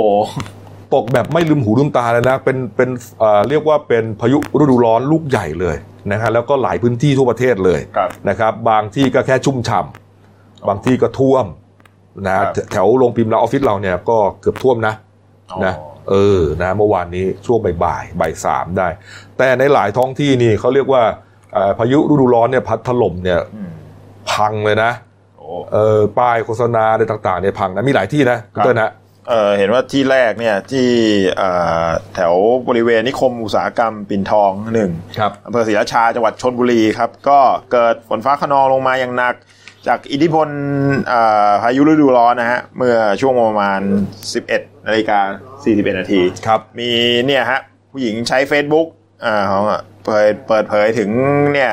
[0.94, 2.90] ตกแบบไม่ลืมหูลืมตาเลยนะ เป็นเป็น
[3.20, 5.76] เอ่อเรียกว่าเป็นพายุฤดูร้อนลูกใหญ่เลย
[6.12, 11.46] นะฮะแล้วก็หลายพื้นที่ทั่วประเทศเลยครับ นะครับ บางที่ก็แค่ชุ่มฉ่ำบางที่ก็ท่วม
[12.26, 14.94] นะฮะครับ แถวโรงพิมพ์เราออฟฟิศเราเนี่ยก็เกือบท่วมนะ
[15.52, 15.74] อ๋อนะ
[16.10, 18.88] เออนะเมื่อวานนี้ช่วงบ่ายๆบ่ายสามได้
[19.38, 21.32] แต่ในหลายท้องที่นี่เขาเรียกว่าเอ่อ
[21.80, 23.72] พายุฤดูร้อนเนี่ยพัดถล่มเนี่ยอืม
[24.32, 24.92] พังเลยนะ
[25.38, 28.92] โอ้เออป้ายโฆษณาอะไรต่างๆเนี่ยพังนะมีหลายที่นะคุณเต้นนะ
[29.30, 30.88] เออเห็นว่าที่แรกเนี่ยที่
[31.38, 31.50] เอ่
[31.86, 32.34] อแถว
[32.68, 37.40] บริเวณนิคมอุตสาหกรรมปิ่นทองหนึ่งครับอำเภอศรีราชาจังหวัดชนบุรีครับ ก็
[37.72, 39.36] เกิดฝนฟ้าขนองลงมาอย่างหนัก
[39.88, 40.48] จากอิทธิพล
[41.08, 43.82] เอ่อพายุฤดูร้อนนะฮะเมื่อช่วงประมาณ
[44.34, 45.20] 11นาฬิกา
[45.60, 46.90] 41นาทีครับมี
[47.26, 47.60] เนี่ยฮะ
[47.92, 48.88] ผู้หญิงใช้ Facebook
[49.26, 49.64] อ่าของ
[50.06, 51.10] เปิดเปิดเผยถึง
[51.54, 51.72] เนี่ย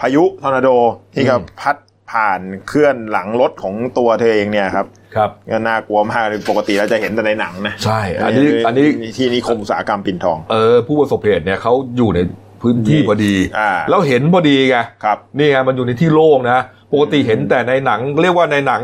[0.00, 0.68] พายุทอร์นาโด
[1.14, 1.76] ที่ก็อืมพัด
[2.10, 12.20] ผ่านเคลื่อนหลังรถของตัวเธอเองเนี่ยครับครับก็น่ากลัวมากเลยปกติเราจะเห็นแต่ในหนังนะใช่ อันนี้อันนี้ที่นิคมอุตสาหกรรมปิ่นทองเออผู้ประสบเหตุเนี่ยเขาอยู่ใน
[12.62, 16.58] พื้นที่พอดีอ่าแล้วเห็นพอดีไงครับนี่ไงมันอยู่ในที่โล่งนะ
[16.92, 18.82] ปกติเห็นแต่ในหนังเรียกว่าในหนัง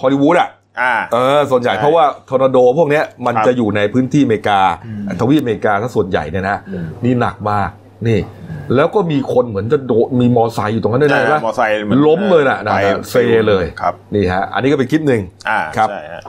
[0.00, 0.50] ฮอลลีวูดอะ
[0.80, 7.70] อ่าเออส่วนใหญ่ใช่เพราะว่าทอร์นาโดพวกเนี้ยมันครับจะอยู่ในพื้นที่อเมริกาอืมทวีปอเมริกาถ้าส่วนใหญ่เนี่ยนะอืมนี่หนักมาก
[8.08, 8.20] นี่
[8.74, 13.16] แล้วก็มีคนเหมือนจะโดดมีมอไซค์อยู่ตรงนั้นด้วยนะเห็นปะมอไซค์เหมือนล้มเลยน่ะนะไปเซ
[13.48, 16.22] เลยครับนี่ฮะอันนี้ก็เป็นคลิปหนึ่งอ่าครับใช่ฮะ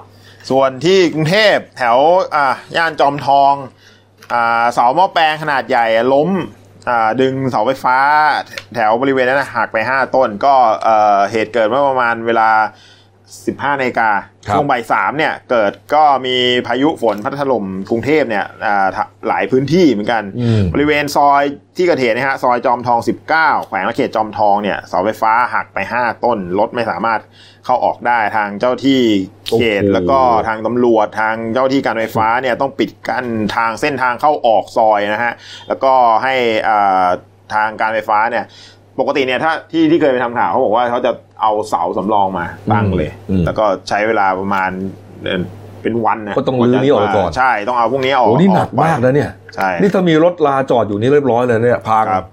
[0.50, 1.98] ส่วนที่กรุงเทพแถว
[2.36, 2.46] อ่า
[2.76, 3.54] ย่านจอมทอง
[4.34, 6.30] อ่าเสาหม้อแปลงขนาดใหญ่ล้ม
[6.90, 7.98] อ่าดึงเสาไฟฟ้า
[8.76, 12.50] แถวบริเวณนั้นนะหักไป 5 ต้นก็เอ่อเหตุเกิดเมื่อประมาณเวลา
[13.36, 14.10] 15นาฬิกา
[14.48, 16.36] ครับช่วงบ่ายสามเนี่ยเกิดก็มี
[16.68, 21.44] พายุฝนพัดถล่มกรุงเทพเนี่ยอ่าทะหลายพื้นที่เหมือนกันอืมบริเวณซอย
[21.78, 23.00] ที่เกิดเหตุนะฮะซอยจอมทอง
[23.30, 27.20] 19 แขวงและเขตจอมทองเนี่ยเสาไฟฟ้าหักไป 5 ต้น รถไม่สามารถ
[27.66, 29.02] เข้าออกได้ทางเจ้าที่
[29.48, 33.26] เขตโอ้โหแล้วก็ทางตำรวจทางเจ้าที่การไฟฟ้าเนี่ยต้องปิดกั้น
[33.56, 35.34] ทางเส้นทางเข้าออกซอยนะฮะ
[35.68, 36.34] แล้วก็ให้
[36.70, 37.08] อ่า
[37.56, 38.46] ทางการไฟฟ้าเนี่ย
[39.00, 44.70] ปกติเนี่ยถ้าที่ที่เคยไปทำข่าวเขาบอกว่าเขาจะเอาเสาสำรองมาตั้งเลย อืม แล้วก็ใช้เวลาประมาณ
[45.24, 45.42] เดือน
[45.84, 52.26] เป็นวันนะก็ต้องรื้อนี้ออกไปก่อน ใช่ต้องเอาพวกนี้ออกโอ้นี่หนักออไปมากนะเนี่ย ใช่ นี่ถ้ามีรถลาจอดอยู่นี่เรียบร้อยเลยเนี่ยพังครับ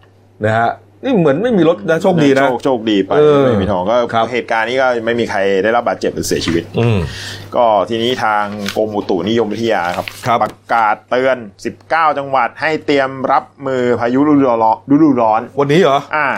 [0.45, 0.69] นะฮะ
[1.05, 6.99] นี่เหมือนไม่มีรถนะโชคดีนะ โชคโชคดีไปเออไม่มีทองก็ครับเหตุการณ์นี้ก็ไม่มีใครได้รับบาดเจ็บหรือเสียชีวิตอืม
[7.57, 8.45] ก็ทีนี้ทาง
[8.77, 11.37] กรมอุตุนิยมวิทยาครับครับ ประกาศเตือน
[11.79, 16.29] 19 จังหวัดให้เตรียมรับมือพายุฤดูร้อนฤดูร้อน วันนี้เหรออ่า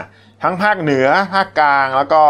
[0.42, 2.22] ทั้งภาคเหนือภาคกลางแล้วก็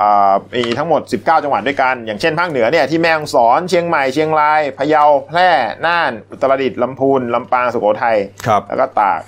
[0.00, 5.50] อ่ามีทั้งหมด 19 จังหวัดด้วยกัน อย่างเช่นภาคเหนือเนี่ยที่แม่ฮ่องสอนเชียงใหม่เชียงรายพะเยาแพร่
[5.86, 8.16] น่านอุตรดิตถ์ลำพูนลำปางสุโขทัย
[8.46, 9.20] ครับแล้วก็ตาก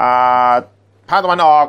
[0.00, 0.52] อ่า
[1.10, 1.66] ภาคตะวันออก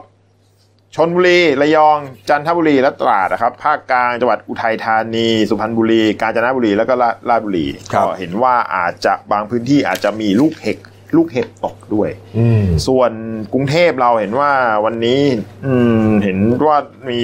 [0.95, 1.97] ชนบุรี ระยอง
[2.29, 10.77] จันทบุรี และตราดนะครับ ภาคกลาง จังหวัดอุทัยธานี สุพรรณบุรี กาญจนบุรี แล้วก็ราราชบุรีครับก็เห็นว่าอาจจะบางพื้นที่อาจจะมีลูกเห็บ
[11.15, 13.11] ลูกเห็บตกด้วยอืมส่วน
[13.53, 14.51] กรุงเทพเราเห็นว่า
[14.85, 15.21] วันนี้
[15.65, 15.75] อื
[16.07, 16.37] มเห็น
[16.67, 16.77] ว่า
[17.09, 17.19] มี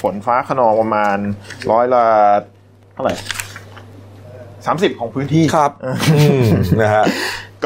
[0.00, 1.16] ฝนฟ้าขนองประมาณ
[1.70, 2.04] ร้อยละ
[2.94, 3.14] เท่าไหร่
[4.66, 5.92] สามสิบของพื้นที่ครับอื
[6.42, 6.42] ม
[6.82, 7.04] นะฮะ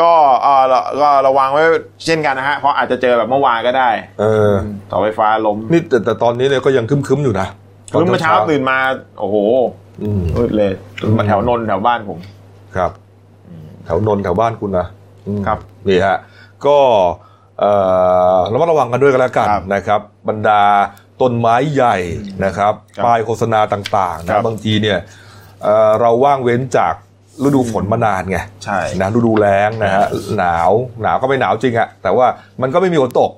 [0.01, 0.11] ก็
[0.43, 1.63] เออเราก็ระวังไว้
[2.05, 3.89] เช่นกันนะฮะเพราะอาจจะเจอแบบเมื่อวานก็ได้
[4.21, 4.53] เออ
[4.89, 7.47] เสาไฟฟ้าล้มนี่แต่แต่ตอนนี้เนี่ยก็ยังคึมๆอยู่นะ
[7.93, 8.79] ตอนคือเมื่อเช้าเช้าตื่นมา
[9.19, 9.37] โอ้โห
[10.03, 10.73] อืมมืดเลย
[11.03, 12.19] อืมมาแถวนนท์แถวบ้านผม
[12.77, 12.91] ครับ
[13.85, 14.87] แถวนนท์แถวบ้านคุณนะ
[15.27, 16.17] อืมครับนี่ฮะ
[16.67, 16.79] ก็
[17.61, 17.73] เอ่
[18.37, 20.63] อระมัดระวังกันด้วยกันแล้วกันครับนะครับ บรรดา
[21.21, 21.97] ต้นไม้ใหญ่
[22.45, 24.99] นะครับครับป้ายโฆษณาต่างๆครันะบบางทีเนี่ย
[25.63, 26.95] เอ่อเราว่างเว้นจาก
[27.45, 30.07] ฤดูฝนมานานไงใช่นะฤดูแล้งนะฮะ
[30.39, 30.71] หนาว
[31.03, 32.27] หนาวก็ไม่หนาวจริงอะแต่ว่า
[32.63, 33.31] มันก็ไม่มีฝนตก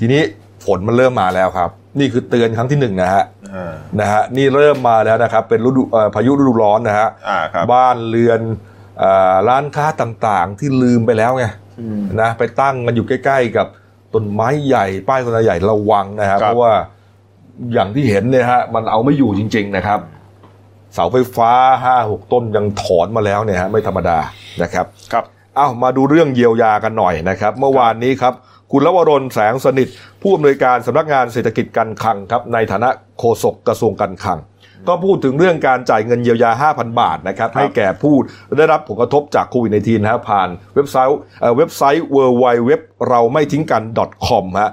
[0.00, 0.22] ทีนี้
[0.66, 3.24] ฝนมันเริ่มมาแล้วครับ นี่คือเตือนครั้งที่หนึ่งนะฮะ
[3.54, 8.40] อ่านะฮะนี่เริ่มมาแล้วนะครับ เป็นฤดูเอ่อพายุฤดูร้อนนะฮะอ่าครับบ้านเรือน
[8.98, 11.44] เอ่อร้านค้าต่างๆ ที่ลืมไปแล้วไง
[11.80, 13.66] อืมนะไปตั้งกันอยู่ใกล้ ๆ กับ
[14.14, 16.72] ต้นไม้ใหญ่ป้ายโฆษณาใหญ่ระวังนะฮะครับเพราะว่า
[17.72, 20.00] อย่างที่เห็นเนี่ยฮะมันเอาไม่อยู่จริง ๆ นะครับ
[20.94, 21.52] เสาไฟฟ้า
[21.84, 24.18] ห้าหกต้นยังถอนมาแล้วเนี่ยฮะไม่ธรรมดา
[24.62, 25.24] นะครับครับ
[25.56, 28.34] เอามาดูเรื่องเยียวยากันหน่อยนะครับ เมื่อวานนี้ครับ
[28.72, 29.88] คุณลวรนแสงสนิท
[30.22, 32.88] ผู้อำนวยการสำนักงานเศรษฐกิจการคลังครับในฐานะ
[33.18, 34.38] โฆษกกระทรวงการคลัง
[34.88, 38.14] ก็พูดถึงเรื่องการจ่ายเงินเยียวยา 5,000 บาทนะครับครับให้แก่ผู้
[38.58, 42.70] ได้รับผลกระทบจากโควิด -19 นะฮะผ่านเว็บไซต์เอ่อเว็บไซต์ w w w
[43.08, 43.82] เราไม่ทิ้งกัน
[44.26, 44.70] .com ฮะ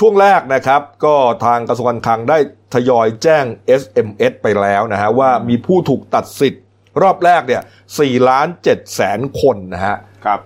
[0.00, 2.38] ช่วงแรกนะครับก็ทางกระทรวงการคลังได้
[2.74, 3.44] ทยอยแจ้ง
[3.80, 6.62] SMS ไปแล้วนะฮะว่ามีผู้ถูกตัดสิทธิ์
[7.02, 7.62] รอบแรกเนี่ย
[7.94, 10.40] 4ล้าน7แสนคนนะฮะครับ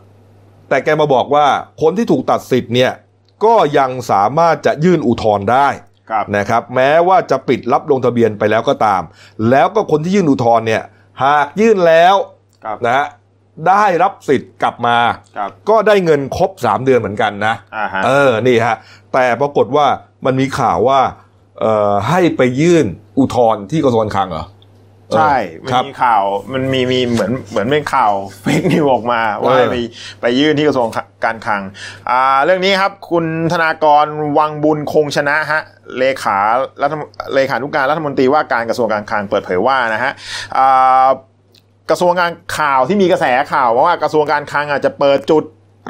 [0.68, 1.46] แต่แกมาบอกว่า
[1.82, 2.92] คนที่ถูกตัดสิทธิ์เนี่ย
[3.44, 5.68] ก็ยังสามารถจะยื่นอุทธรณ์ได้
[6.10, 9.02] ครับนะครับ แม้ว่าจะปิดรับลงทะเบียนไปแล้วก็ตาม
[9.50, 10.82] แล้วก็คนที่ยื่นอุทธรณ์เนี่ย
[11.24, 12.14] หากยื่นแล้ว
[12.64, 13.06] ครับนะฮะ
[13.68, 14.98] ได้รับสิทธิ์กลับมา
[15.36, 18.76] ครับก็ได้เงินครบ 3 เดือนเหมือนกันนะอ่าฮะเออ นี่ฮะ
[19.14, 19.86] แต่ปรากฏว่า
[20.26, 21.00] มันมีข่าวว่า
[21.60, 22.86] เอ่อให้ไปยื่น
[23.18, 24.46] อุทธรณ์ที่กระทรวงการคลังเหรอ
[25.16, 28.12] ใช่เออมันครับมีข่าวมันมีมีเหมือนเหมือนเป็นข่าว
[28.42, 29.76] เฟกนิวออกมาว่าเออให้ไป
[30.20, 30.88] ไปยื่นที่กระทรวง
[31.24, 31.62] การคลัง
[32.10, 34.06] อ่าเรื่องนี้ครับคุณธนากร
[34.38, 35.62] วังบุญคงชนะฮะ
[35.98, 36.36] เลขา
[36.82, 37.00] รัฐม
[37.34, 40.12] เลขานุการรัฐมนตรีว่าการกระทรวงการคลังเปิดเผยว่านะฮะ
[40.58, 41.08] อ่า
[41.90, 45.44] กระทรวงการข่าวที่มีกระแสข่าวว่ากระทรวงการคลังอาจจะเปิดจุด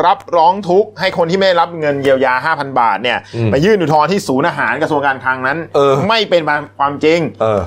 [0.06, 6.42] รับร้องทุกข์ให้คนที่ไม่ได้รับเงินเยียวยา 5,000 บาทเนี่ยอืมไปยื่นอุทธรณ์ที่ศูนย์อาหารกระทรวงการคลังนั้นเออไม่เป็น
[6.78, 7.62] ความจริงเออ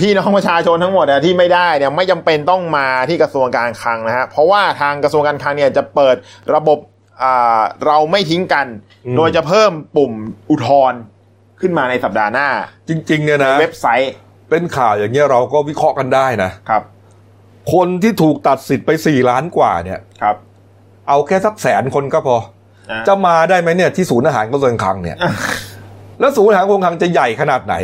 [0.00, 6.16] พี่น้องประชาชนทั้งหมดอะที่ไม่ได้เนี่ยไม่จำเป็นต้องมาที่กระทรวงการคลังนะฮะเพราะว่าทางกระทรวงการคลังเนี่ยจะเปิด
[6.54, 6.78] ระบบ
[7.22, 8.66] อ่าเราไม่ทิ้งกัน
[9.06, 10.12] อืมโดยจะเพิ่มปุ่ม
[10.50, 11.00] อุทธรณ์
[11.60, 12.48] ขึ้นมาในสัปดาห์หน้า
[12.88, 14.12] จริงๆเนี่ยในนะเว็บไซต์
[14.50, 16.82] เป็นข่าวอย่างเงี้ยเราก็วิเคราะห์กันได้นะครับ
[17.72, 20.36] คนที่ถูกตัดสิทธิ์ไป4ล้านกว่าเนี่ยครับ
[21.08, 22.36] เอาแค่สักแสนคนก็พอ
[22.90, 25.16] อ่าจะมาได้ไหมเนี่ยที่ศูนย์อาหารกระทรวงการคลังเนี่ย
[26.20, 27.76] แล้วศูนย์อาหารกระทรวงการคลังจะใหญ่ขนาดไหน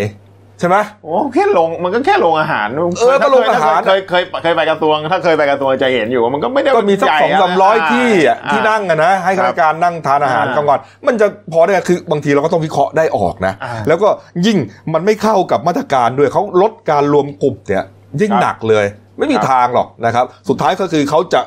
[0.60, 2.66] ใช่ไหมโอ้แค่ลงมันก็แค่ลงอาหาร
[3.00, 14.08] เออก็ลงอาหารเคยเคยเคยเคยไปกระทรวง ถ้าเคยไปกระทรวงจะเห็นอยู่ว่ามันก็ไม่ได้ก็มีสักใหญ่สองสามร้อยที่อะาที่นั่งอะนะ ให้ข้าราชการนั่งทานอาหารอ่ากลางวันมันจะพอได้ไงคือบางทีเราก็ต้องวิเคราะห์ได้ออกนะอ่าแล้วก็
[14.46, 14.58] ยิ่ง
[14.94, 17.84] มันไม่เข้ากับมาตรการด้วยเขาลดการรวมกลุ่มเนี่ย
[18.20, 18.86] ยิ่งครับหนักเลย
[19.18, 21.40] ไม่มีครับทางหรอกนะครับ สุดท้ายก็คือเขาจะ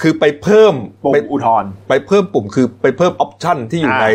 [0.00, 0.74] คือไปเพิ่ม
[1.04, 4.06] ปุ่มไปอุทธรณ์ไปเพิ่มปุ่มคือไปเพิ่มออปชันที่อยู่อ่าใน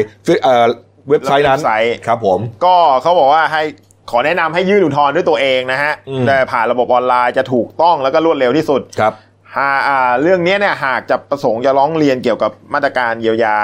[0.43, 0.65] เอ่อ
[1.09, 3.63] เว็บไซต์นั้นเว็บไซต์ครับผม ก็เขาบอกว่าให้
[4.11, 9.13] ขอแนะนำให้ยื่นอุทธรณ์ด้วยตัวเองนะฮะอืมแต่ผ่านระบบออนไลน์จะถูกต้องแล้วก็รวดเร็วที่สุดครับ
[9.57, 13.55] หาอ่าเรื่องนี้เนี่ยหากจะประสงค์จะร้องเรียนเกี่ยวกับมาตรการเยียวยา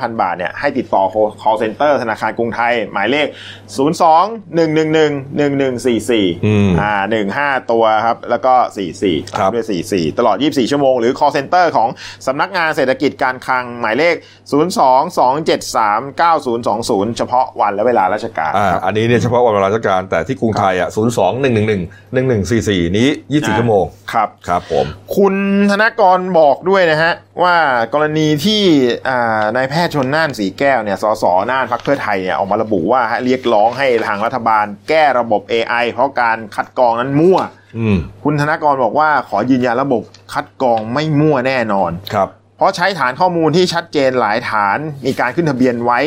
[0.00, 1.02] 5,000 บาทเนี่ยให้ติดต่อ
[1.42, 3.26] call center ธนาคารกรุงไทย หมายเลข
[3.94, 6.92] 02 111 1144อืมอ่า
[7.32, 8.54] 15 ตัวครับ แล้วก็
[8.96, 11.88] 44ครับตามด้วย 44 ตลอด 24 ชั่วโมง หรือ call center ของ
[12.26, 14.14] สำนักงานเศรษฐกิจการคลังหมายเลข
[14.74, 15.04] 02
[15.46, 21.82] 273 9020 เฉพาะวันและเวลาราชการอ่าครับอันนี้เนี่ยเฉพาะวันเวลาราชการแต่ที่กรุงไทยอะศูนย์สองหนึ่งหนึ่งหนึ่ง
[22.14, 24.86] หนึ่งหนึ่งสี่สี่นี้ยี่สิบชั่วโมงครับครับผม
[25.16, 25.34] คุณ
[25.70, 27.12] ธนกรบอกด้วยนะฮะ
[27.42, 27.56] ว่า
[27.94, 28.62] กรณีที่
[29.08, 37.38] อ่านายแพทย์ชนน่านสีแก้วเนี่ยสสน่านพักเพื่อไทยเนี่ยออกมาระบุว่าให้เรียกร้องให้ทางรัฐบาลแก้ระบบ AI เพราะการคัดกรองนั้นมั่ว
[37.78, 40.02] อืมคุณธนกรบอกว่าขอยืนยันระบบ
[40.32, 46.00] คัดกรองไม่มั่วแน่นอนครับเพราะใช้ฐานข้อมูลที่ชัดเจนหลายฐานมีการขึ้นทะเบียนไว้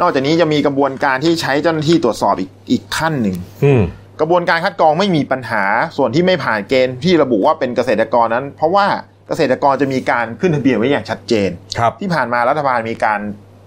[0.00, 3.82] นอกจากนี้จะมีกระบวนการที่ใช้เจ้าหน้าที่ตรวจสอบอีกอีกขั้นหนึ่งอืม
[4.20, 5.64] กระบวนการคัดกรองไม่มีปัญหา
[5.96, 8.86] ส่วนที่ไม่ผ่านเกณฑ์ที่ระบุว่าเป็นเกษตรกรนั้น เพราะว่า
[9.28, 13.20] เกษตรกรจะมีการขึ้นทะเบียนไว้อย่างชัดเจนครับที่ผ่านมารัฐบาลมีการ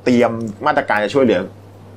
[0.03, 0.31] เตรียม
[0.65, 1.41] มาตรการจะช่วยเหลือ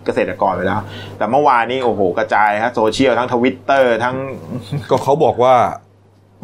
[0.04, 0.80] เกษตรกรไปแล้ว
[1.18, 4.16] แต่เมื่อวานนี้โอ้โหกระจายครับโซเชียลทั้งทวิตเตอร์ทั้ง
[4.90, 5.54] ก็เขาบอกว่า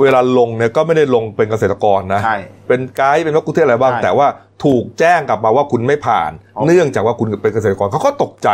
[0.01, 2.37] เวลาลงเนี่ยก็ไม่ได้ลงเป็นเกษตรกรนะใช่
[2.69, 4.27] เป็นไกด์เป็นวัคคุเทศอะไรบ้างใช่แต่ว่า
[4.65, 8.49] ถูกแจ้งกลับมาว่าคุณไม่ผ่านอ๋อเนื่องจากว่าคุณเป็นเกษตรกรเขาก็ตกใจ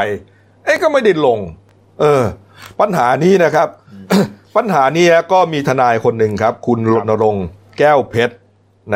[0.64, 1.38] เอ๊ะก็ไม่ได้ลง
[2.00, 2.24] เออ
[2.80, 3.68] ปัญหานี้นะครับ
[4.56, 7.46] ปัญหานี้ก็มีทนายคนหนึ่งครับ คุณรณรงค์
[7.78, 8.34] แก้วเพชร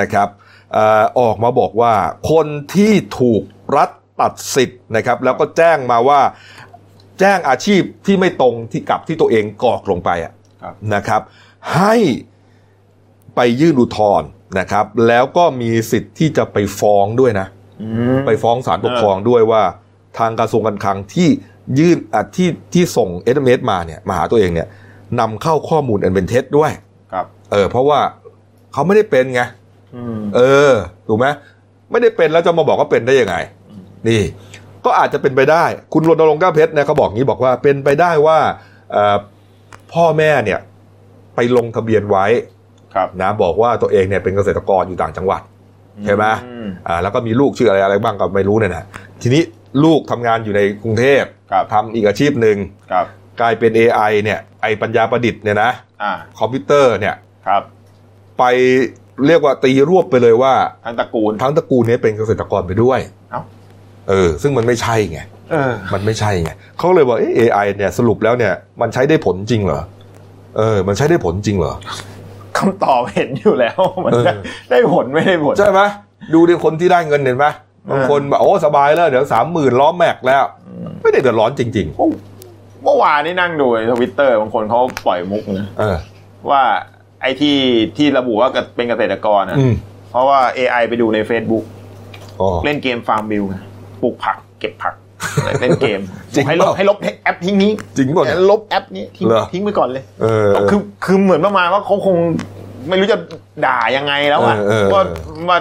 [0.01, 0.29] นะครับ
[0.73, 1.95] เอ่อออกมาบอกว่า
[2.31, 3.43] คนที่ถูก
[3.77, 6.21] รัฐตัดสิทธิ์นะครับ แล้วก็แจ้งมาว่า
[7.21, 11.23] แจ้งอาชีพที่ไม่ตรงที่กับที่ตัวเองกรอกลงไปอะครับนะครับ
[11.77, 11.97] ให้
[13.35, 17.47] ไปยื่นอุทธรณ์นะครับ แล้วก็มีสิทธิ์ที่จะไปฟ้องด้วยนะ
[17.83, 19.63] อืมไปฟ้องศาลปกครองด้วยว่า
[20.19, 21.29] ทางกระทรวงการคลังที่
[21.79, 24.69] ยื่นอะที่ที่ส่งเอสเอมาเนี่ยมาหาตัวเองเนี่ย
[25.21, 26.71] นำเข้าข้อมูลอันเป็นเท็จด้วย
[27.13, 28.01] ครับ เออ เพราะว่า
[28.73, 29.43] เขาไม่ได้เป็นไง
[29.97, 30.41] อืมเอ
[30.71, 30.73] อ
[31.09, 31.27] ถูกไหม
[31.91, 33.37] ไม่ได้เป็นแล้วจะมาบอกว่าเป็นได้ยังไง
[34.09, 34.23] นี่
[34.85, 38.39] ก็อาจจะเป็นไปได้ คุณรณรงค์แก้วเพชรเนี่ยเขาบอกงี้บอกว่าเป็นไปได้ว่า
[38.93, 39.17] เอ่อ
[39.93, 40.61] พ่อแม่เนี่ย
[41.35, 42.27] ไปลงทะเบียนไว้
[42.95, 45.43] ครับนะบอกว่าตัวเองเนี่ยเป็นเกษตรกรอยู่ต่างจังหวัด
[46.05, 48.85] ใช่ไหมอืมอ่าแล้วก็มีลูกชื่ออะไรอะไรบ้างก็ไม่รู้เนี่ยนะ
[49.23, 49.43] ทีนี้
[49.85, 51.42] ลูกทำงานอยู่ในกรุงเทพครับ
[51.73, 52.57] ทำอีกอาชีพหนึ่ง
[52.93, 53.07] ครับ
[53.41, 55.71] กลายเป็น AI เนี่ยไอปัญญาประดิษฐ์เนี่ยนะ
[56.03, 57.15] อ่าคอมพิวเตอร์เนี่ย
[57.47, 57.63] ครับ
[58.39, 58.45] ไป
[59.27, 63.01] เรียกว่าตีรวบไปเลยว่าทั้งตระกูลทั้งตระกูลเนี้เป็นเกษตรกรไปด้วย
[63.31, 63.41] เอ้า
[64.09, 69.83] เออซึ่งมันไม่ใช่ไงเออมันไม่ใช่ไงเขาเลยว่าเอ๊ะ AI เนี่ยสรุปแล้วเนี่ย มันใช้ได้ผลจริงเหรอ
[70.57, 71.75] เออ มันใช้ได้ผลจริงเหรอ
[72.59, 74.33] คำตอบเห็นอยู่แล้วมันเออได้
[74.71, 75.81] ได้ผลไม่ได้ผลใช่ไหม
[76.35, 77.47] ดูดิคนที่ได้เงินเห็นไหม
[77.91, 80.45] บางคนแบบโอ้สบายแล้ว เดี๋ยวสามหมื่นล้อแม็กแล้ว
[81.03, 81.89] ไม่ได้เดือดร้อนจริง
[82.85, 85.97] เมื่อวานนี่นั่งดูในทวิตเตอร์บางคนเขาปล่อยมุกนะๆเออ
[86.51, 86.63] ว่า
[87.23, 87.57] ไอ้ที่
[87.97, 89.75] ที่ระบุว่าเป็นเกษตรกรนะอืม
[90.11, 91.65] เพราะว่า AI ไปดูใน Facebook
[92.41, 93.57] อ๋อ เล่นเกม FarmVille ไง
[94.03, 94.95] ปลูกผัก เก็บผัก
[95.61, 96.01] เล่นเกม
[96.35, 102.17] จริงให้ลเปบล่า ให้ลบแอปทิ้งนี้จริงเปล่าเนี่ย ลบแอปนี้ทิ้งเหรอ ทิ้งไปก่อนเลย เออ คือคือเหมือนประมาณว่าเขาคง
[102.89, 103.19] ไม่รู้จะ
[103.67, 105.03] ด่ายังไงแล้วอะเออเออว่า
[105.49, 105.59] ว่า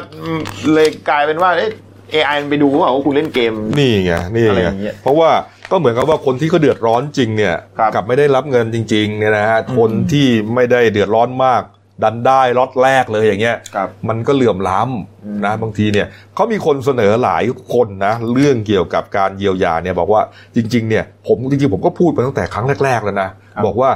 [0.74, 1.72] เลยกลายเป็นว่าเอ๊ะ
[2.14, 5.30] AI มันไปดูว่าว่าคุณเล่นเกม นี่ไงนี่อะไรไงอย่างเงี้ยเพราะว่า
[5.72, 11.64] ก็เหมือนกับว่าคนที่เขาเดือดร้อนจริงเนี่ยครับกับไม่ได้รับเงินจริงๆเนี่ยนะฮะอืมคนที่ไม่ได้เดือดร้อนมาก
[12.04, 14.80] ดันได้ล็อตแรกเลยอย่างเงี้ย ครับ มันก็เหลื่อมล้
[15.26, 17.44] อืมำนะบางทีเนี่ยเขามีคนเสนอหลาย
[17.74, 20.22] คนนะเรื่องเกี่ยวกับการเยียวยาเนี่ยบอกว่า
[20.56, 23.30] จริง ๆ เนี่ยผมจริงๆผมก็พูดมาตั้งแต่ครั้งแรก ๆ แล้วนะ
[23.66, 23.90] บอกว่า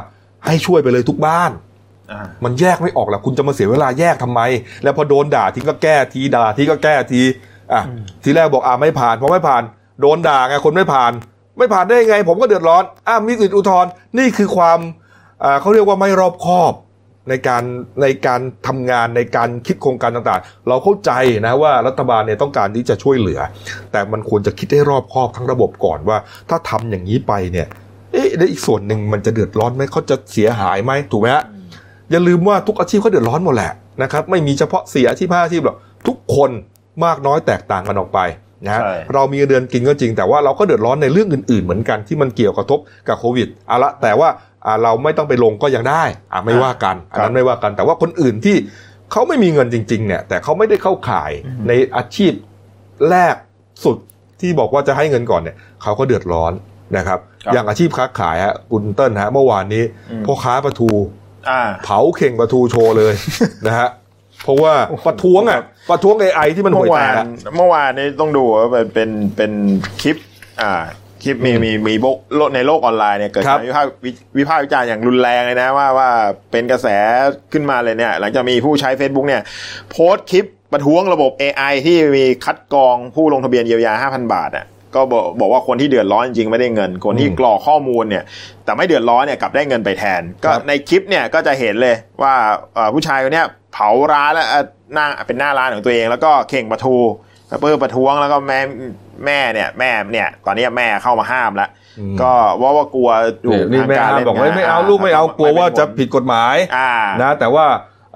[0.45, 1.51] ให้ช่วยไปเลยทุกบ้าน
[2.11, 4.41] อ่า มันแยกไม่ออกหรอกคุณจะมาเสียเวลาแยกทำไม
[4.84, 7.22] แล้วพอโดนด่าทีก็แก้ทีด่าทีก็แก้ที
[7.74, 7.84] อะ
[8.24, 9.63] ทีแรกบอกอ่าไม่ผ่านพอไม่ผ่าน
[10.01, 11.11] โดนด่าไงคนไม่ผ่าน
[11.57, 14.80] ไม่ผ่านได้ไง ผมก็เดือดร้อนอะมีสิทธิอุทธรณ์นี่คือความ
[15.43, 16.74] อ่าเขาเรียกว่าไม่รอบคอบ
[17.30, 17.63] ในการ
[18.01, 21.11] ในการทำงานในการคิดโครงการต่างๆ เราเข้าใจ
[21.45, 23.39] นะว่ารัฐบาลเนี่ยต้องการที่จะช่วยเหลือ
[23.91, 26.18] แต่มันควรจะคิดให้รอบคอบทั้งระบบก่อนว่า
[26.49, 27.68] ถ้าทำอย่างนี้ไปเนี่ย
[28.13, 31.43] เอ๊ะแล้วอีกส่วนหนึ่งมันจะเดือดร้อนไหมเขาจะเสียหายไหมถูกไหมฮะ
[32.11, 33.72] อย่าลืมว่าทุกอาชีพเขาเดือดร้อนหมดแหละ
[34.03, 36.51] นะครับไม่มีเฉพาะเสียอาชีพห้าอาชีพหรอกทุกคน
[37.06, 38.20] มากน้อยแตกต่างกันออกไป
[38.66, 44.30] นะฮะใช่เรามีเงินเดือนกินก็จริง แต่ว่าเราก็เดือดร้อนในเรื่องอื่น ๆ เหมือนกันที่มันเกี่ยวกระทบกับโควิดเอาละแต่ว่า
[44.66, 48.56] อ่าเราไม่ต้องไปลงก็ยังได้อ่าไม่ว่ากันอันนั้นไม่ว่ากันแต่ว่าคนอื่นที่
[49.12, 51.32] เขาไม่มีเงินจริง ๆ เนี่ย แต่เขาไม่ได้เข้าข่าย
[51.68, 52.32] ในอาชีพ
[53.10, 53.36] แรก
[53.86, 53.98] สุด
[54.41, 56.54] ที่บอกว่าจะให้เงินก่อนเนี่ยเขาก็เดือดร้อน
[56.98, 60.91] นะครับครับอย่างอาชีพค้าขายฮะคุณเติ้ลฮะเมื่อวานนี้อืมพ่อค้าปลาทู
[61.50, 63.14] อ่าเผาเข่งปลาทูโชว์เลย
[63.68, 63.88] นะฮะ
[64.46, 64.74] เพราะว่า
[65.08, 67.26] ประท้วงอะประท้วงไอไอที่มันห่เมื่วยอแตวากนอะ
[67.58, 69.52] เมื่อวานนี้ต้องดูว่าเป็นเป็นเป็น
[70.02, 70.18] คลิป
[70.62, 70.74] อ่า
[71.24, 76.10] คลิปมีมีมีโบกโลกในโลกออนไลน์เนี่ยเกิดครักาบรวิพากษ์วิวิพากษ์วิจารณ์อย่างรุนแรงเลยนะว่าว่า
[76.52, 76.88] เป็นกระแส
[77.54, 79.41] ขึ้นมาเลยเนี่ย หลังจากมีผู้ใช้ Facebook เนี่ย
[79.91, 84.66] โพสต์คลิปประท้วงระบบ AI ที่มีคัดกรองผู้ลงทะเบียนเยียวยา 5,000 บาทอะ
[84.96, 88.24] ก็บอกบอกว่าคนที่เดือดร้อนจริงๆไม่ได้เงิน คนที่อืมกรอกข้อมูลเนี่ย
[88.66, 92.34] แต่ไม่เดือดร้อนเนี่ยกลับได้เงินไปแทน ก็ครับในคลิปเนี่ยก็จะเห็นเลยว่า
[92.76, 96.97] เอ่อผู้ชายคนเนี้ย เผาร้านแล้วเอ่อหน้าเป็นหน้าร้านของตัวเอง แล้วก็เข่งประทู
[97.59, 98.59] เพื่อประท้วงแล้วก็แม่
[99.26, 101.69] แม่เนี่ยแม่เนี่ย ตอนนี้แม่เข้ามาห้ามแล้ว
[101.99, 103.09] อืมก็ว่าว่ากลัว
[103.47, 107.65] ถูกนี่ทางแม่การห้ามเล่นบอกว่าไม่เอาลูกไม่เอากลัวว่าจะผิดกฎหมายอ่านะแต่ว่า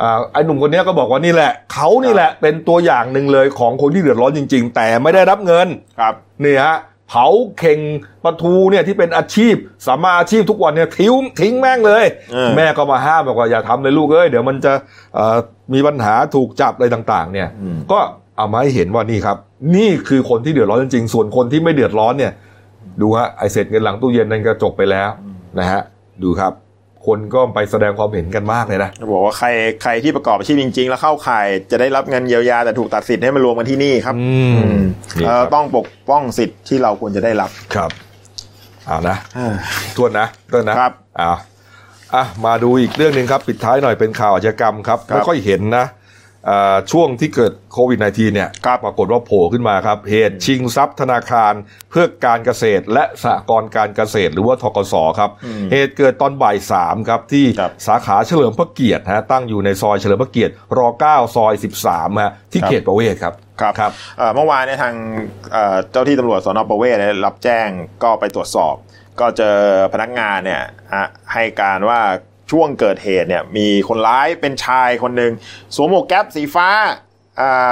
[0.02, 5.68] อ่าไอ้หนุ่มคนเนี้ยก็บอกว่านี่แหละเขานี่แหละเป็นตัวอย่างหนึ่งเลยของคนที่เดือดร้อนจริง ๆ แต่ไม่ได้รับเงิน
[6.00, 6.76] ครับนี่ฮะ
[7.10, 7.80] เผาเข่ง
[8.24, 9.56] ปลาทูเนี่ยที่เป็นอาชีพ
[9.88, 14.74] สามารถอาชีพทุกวันเนี่ยทิ้งทิ้งแม่งเลยเออแม่ก็มาห้ามบอกว่าอย่าทำเลยลูกเอ้ยเดี๋ยวมันจะ
[15.16, 15.38] เอ่อ
[15.74, 18.00] มีปัญหาถูกจับอะไรต่าง ๆ เนี่ยอืมก็
[18.38, 19.38] เอามาให้เห็นว่านี่ครับ
[19.76, 22.34] นี่คือคนที่เดือดร้อนจริงๆส่วนคนที่ไม่เดือดร้อนเนี่ย
[23.02, 25.10] ดูฮะไอเศษเงินหลังตู้เย็นนั่นก็จบไปแล้ว
[25.60, 25.82] นะฮะ
[26.24, 26.54] ดูครับ
[27.10, 29.48] คนก็ไปแสดงความเห็นกันมากเลยนะบอกว่าใคร
[29.84, 34.84] ใครที่ประกอบอาชีพจริง ๆ แล้วเข้าข่ายจะได้รับเงินเยียวยาแต่ถูกตัดสิทธิ์ให้มารวมกันที่นี่ครับอืมอืม
[35.20, 37.92] นี่เราครับต้องปกป้องสิทธิ์ที่เราควรจะได้รับครับ
[38.88, 39.18] เอานะ
[39.98, 41.32] ทวนนะทวนนะครับเอา
[42.16, 45.98] อะมาดูอีกเรื่องหนึ่งครับ ปิดท้ายหน่อยเป็นข่าวอาชญากรรมครับครับไม่ค่อยเห็นนะอ่า
[46.92, 51.54] ช่วงที่เกิดโควิด -19 เนี่ยครับปรากฏว่าโผล่ขึ้นมาครับ เหตุชิงทรัพย์ธนาคาร
[51.90, 60.80] เพื่อการเกษตร และสหกรณ์การเกษตร หรือว่าทกสครับอืมเหตุเกิดตอนบ่ายสามครับที่ครับสาขาเฉลิมพระเกียรติฮะตั้งอยู่ในซอยเฉลิมพระเกียรติร
[61.10, 61.54] 9ซอย
[61.88, 64.96] 13ฮะที่ครับเขตประเวศครับครับครับเอ่อเมื่อวานเนี่ยทาง
[65.52, 67.68] เอ่อเจ้าที่ตำรวจสนประเวศได้รับแจ้ง
[68.04, 68.76] ก็ไปตรวจสอบ
[69.20, 69.58] ก็เจอ
[69.94, 70.64] พนักงานเนี่ย
[70.94, 72.02] อะให้การว่า
[72.52, 75.32] ช่วงเกิดเหตุเนี่ยมีคนร้ายเป็นชายคนหนึ่ง
[75.76, 76.70] สวมหมวกแก๊ปสีฟ้า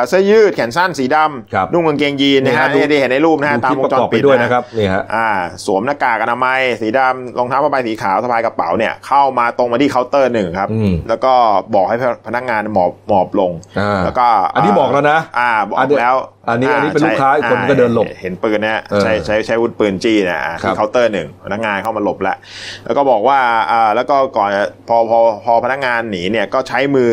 [0.07, 1.18] เสื้อยืดแขนสั้นสีด
[1.53, 5.30] ครับำนุ่งกางเกงยีนนะฮะนี่ฮะดูที่เห็นในรูปนะฮะดูตามคลิปวปงระจกรอบไปปิดด้วยนะนะครับนี่ฮะอ่า
[5.65, 11.34] สวมหน้ากากอนามัยสีดำรองเท้าผ้าใบสีขาวสะพายกระเป๋าเนี่ยเข้ามาตรงมาที่เคาน์เตอร์หนึ่งครับอืมแล้วก็
[11.76, 11.95] บอกให้
[12.28, 16.15] พนักงานหมอบหมอบลงอ่าแล้วก็อันนี้บอกแล้วนะ อ่าบอกอันนี้แล้ว
[16.49, 22.38] อันนี้อันนี้เป็นใช่ลูกค้าอีกคนอ่ก็เดินหลบเห็นปืนเนี่ยเออใช้ใช้ใช้วุธปืนจี้เนะอะครัที่บเคาน์เตอร์หนึ่งพนักงานเข้ามาหลบแล้ว
[22.86, 23.39] แล้วก็บอกว่า
[23.72, 24.49] อ่าแล้วก็ก่อน
[24.88, 27.09] พอพอพอพนักงานหนีเนี่ยก็ใช้มือ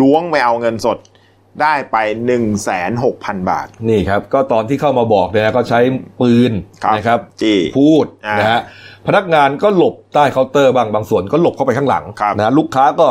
[0.00, 0.98] ล้วงไปเอาเงินสด
[1.62, 5.80] ได้ไปหนึ่งแสนหกพันบาท นี่ครับ ก็ตอนที่เข้ามาบอกเนี่ยก็ใช้
[6.20, 6.52] ปืน
[6.84, 8.60] ครับนะครับจี้พูดอ่านนะฮะ
[9.06, 13.08] พนักงานก็หลบใต้เคาน์เตอร์บ้างบางส่วนก็หลบเข้าไปข้างหลังครับนะฮะลูกค้าก็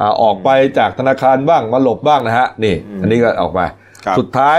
[0.00, 3.66] อ่าออกไปจากธนาคารบ้างมาหลบบ้างนะฮะนี่อืมอันนี้ก็ออกมา
[4.04, 4.58] ครับสุดท้าย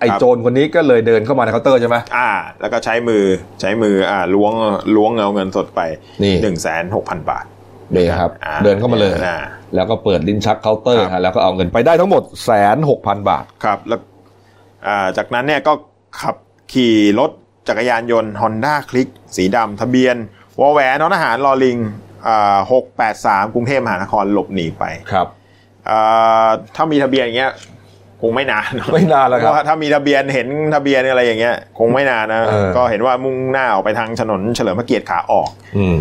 [0.00, 2.30] ไอ้ครับโจรคนนี้ก็เลยเดินเข้ามาในเคาน์เตอร์ใช่ไหมอ่า
[2.60, 3.24] แล้วก็ใช้มือ
[3.60, 4.52] ใช้มืออ่าล้วง
[4.96, 5.80] ล้วงเอาเงินสดไป
[6.22, 7.44] นี่หนึ่งแสนหกพันบาท
[7.96, 9.38] นี่ครับอ่เดินเข้ามาเลยอ่า
[9.74, 14.00] แล้วก็เปิดลิ้นชักเคาน์เตอร์ครับฮะแล้วก็เอาเงินไปได้ทั้งหมดแสนหกพันบาทครับแล้ว
[14.86, 15.72] อ่าจากนั้นเนี่ยก็
[16.20, 16.36] ขับ
[16.72, 17.30] ขี่รถ
[17.68, 20.16] จักรยานยนต์ Honda คลิกสีดำทะเบียน
[20.60, 21.78] วอแหวนนอนอาหารลอลิง
[22.26, 25.26] อ่าหกแปดสามกรุงเทพมหานครหลบหนีไปครับ
[25.88, 27.52] อ่าถ้ามีทะเบียนอย่างเงี้ย
[28.22, 35.98] คงไม่นานไม่นานแล้วครับเพาะว่าถ้ามีทะเบียนเห็นทะเบียนอะไรอย่างเงี้ย คงไม่นานนะเออก็เห็นว่ามุ่งหน้าออกไปทางถนนเฉลิมพระเกียรติขาออกอืม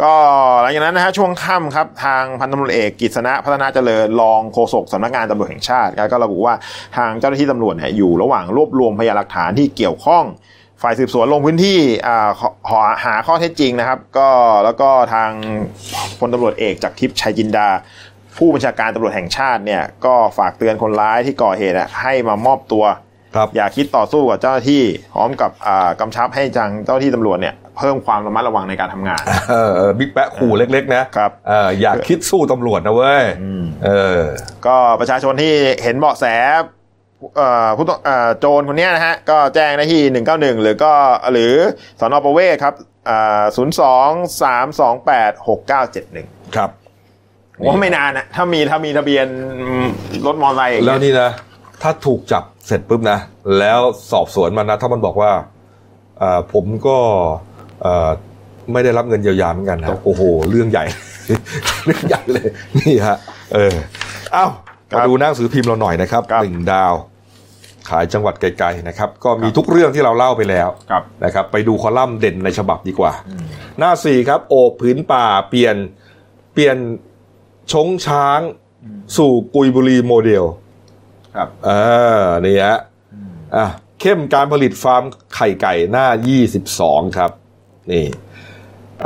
[0.00, 0.12] ก็
[0.60, 6.54] หลังจากนั้นนะฮะช่วงค่ำครับ ทางพันตำรวจเอกกิษณะพัฒนาเจริญรองโฆษกสำนักงานตำรวจแห่งชาติก็ระบุว่า
[6.96, 10.24] ทางเจ้าหน้าที่ตำรวจเนี่ยอยู่ระหว่างรวบรวมพยานหลักฐานที่เกี่ยวข้อง
[10.84, 14.28] ฝ่ายสืบสวนลงพื้นที่อ่าขอขอหาข้อเท็จจริงนะครับ ก็
[14.64, 15.30] แล้วก็ทาง
[16.18, 17.68] พลตำรวจเอกจากทิพย์ชัยจินดา
[18.40, 22.84] ผู้บัญชาการตำรวจแห่งชาติเนี่ยก็ฝากเตือนคนร้ายที่ก่อเหตุอะให้มามอบตัว
[23.36, 24.82] ครับอย่าคิดต่อสู้กับเจ้าหน้าที่
[25.14, 34.20] พร้อมกับอ่ากำชับให้จังเจ้าหน้าที่ตำรวจเนี่ยเพิ่มความระมัดระวังในการทำงานเออเออบิ๊กแปะขู่เล็ก ๆ นะครับเอออยากคิดสู้ตำรวจนะเว้ยอืมเออ
[34.66, 36.24] ก็ประชาชนที่เห็นเบาะแส
[37.36, 40.02] เอ่อผู้ต้องเอ่อโจรคนเนี้ยนะฮะก็แจ้งได้ที่
[40.58, 40.92] 191 หรือก็
[41.32, 41.54] หรือ
[42.00, 42.74] สอนอประเวศครับ
[43.56, 44.08] ศูนย์สอง
[44.42, 46.26] สามสองแปดหกเก้าเจ็ดหนึ่ง
[46.56, 46.70] ครับ
[47.66, 49.26] ว่าไม่นานนะถ้ามีถ้ามีทะเบียน
[50.26, 51.30] รถมอเตอร์ไซค์อย่างแล้วเงี้ยนี่นะ
[51.82, 53.18] ถ้าถูกจับเสร็จปุ๊บนะ
[53.58, 53.80] แล้ว
[54.12, 55.30] สอบสวนมันนะ ถ้ามันบอกว่า
[56.18, 56.98] เอ่อผมก็
[57.82, 58.10] เอ่อ
[58.72, 60.84] ไม่ได้รับเงินเยียวยาเหมือนกันนะโอ้โห เรื่องใหญ่
[61.86, 62.48] เรื่องใหญ่เลย
[62.78, 63.16] นี่ฮะ
[63.54, 63.74] เออ
[64.32, 64.46] เอ้า
[64.90, 66.94] ครับมาดูหนังสือพิมพ์เราหน่อยนะครับครับหนึ่งดาว
[67.88, 73.12] ขายจังหวัดไกลๆนะครับ ก็มีทุกเรื่องที่เราเล่าไปแล้วครับนะครับ ไปดูคอลัมน์เด่นในฉบับดีกว่า
[73.78, 75.76] หน้าสี่ครับ โอบผืนป่าเปลี่ยน
[76.54, 76.76] เปลี่ยน
[77.72, 78.40] ชงช้าง
[79.16, 80.44] สู่กุยบุรีโมเดล
[81.36, 82.78] ครับอ่านี่ฮะ
[83.56, 83.66] อะ
[84.00, 85.02] เข้มการผลิตฟาร์ม
[85.34, 86.06] ไข่ไก่หน้า
[86.62, 87.30] 22 ครับ
[87.92, 88.06] นี่